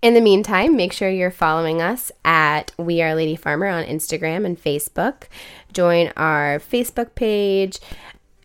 In 0.00 0.14
the 0.14 0.20
meantime, 0.20 0.76
make 0.76 0.92
sure 0.92 1.08
you're 1.08 1.30
following 1.30 1.80
us 1.80 2.10
at 2.24 2.72
We 2.78 3.00
Are 3.02 3.14
Lady 3.14 3.36
Farmer 3.36 3.68
on 3.68 3.84
Instagram 3.84 4.44
and 4.44 4.60
Facebook. 4.60 5.24
Join 5.72 6.12
our 6.16 6.58
Facebook 6.58 7.14
page. 7.14 7.78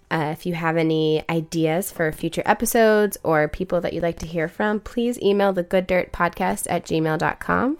Uh, 0.09 0.29
if 0.31 0.45
you 0.45 0.53
have 0.53 0.77
any 0.77 1.23
ideas 1.29 1.91
for 1.91 2.11
future 2.11 2.43
episodes 2.45 3.17
or 3.23 3.47
people 3.47 3.81
that 3.81 3.93
you'd 3.93 4.03
like 4.03 4.19
to 4.19 4.27
hear 4.27 4.47
from, 4.47 4.79
please 4.79 5.19
email 5.21 5.51
the 5.51 5.63
good 5.63 5.85
dirt 5.85 6.13
podcast 6.13 6.65
at 6.69 6.85
gmail.com 6.85 7.77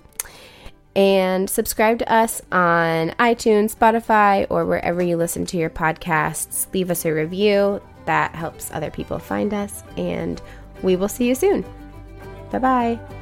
and 0.98 1.48
subscribe 1.48 2.00
to 2.00 2.12
us 2.12 2.42
on 2.52 3.12
iTunes, 3.12 3.76
Spotify, 3.76 4.48
or 4.50 4.66
wherever 4.66 5.02
you 5.02 5.16
listen 5.16 5.46
to 5.46 5.58
your 5.58 5.70
podcasts. 5.70 6.72
Leave 6.74 6.90
us 6.90 7.06
a 7.06 7.14
review. 7.14 7.80
That 8.06 8.34
helps 8.34 8.72
other 8.72 8.90
people 8.90 9.20
find 9.20 9.54
us, 9.54 9.84
and 9.96 10.42
we 10.82 10.96
will 10.96 11.10
see 11.10 11.28
you 11.28 11.36
soon. 11.36 11.64
Bye 12.52 12.60
bye. 12.60 13.17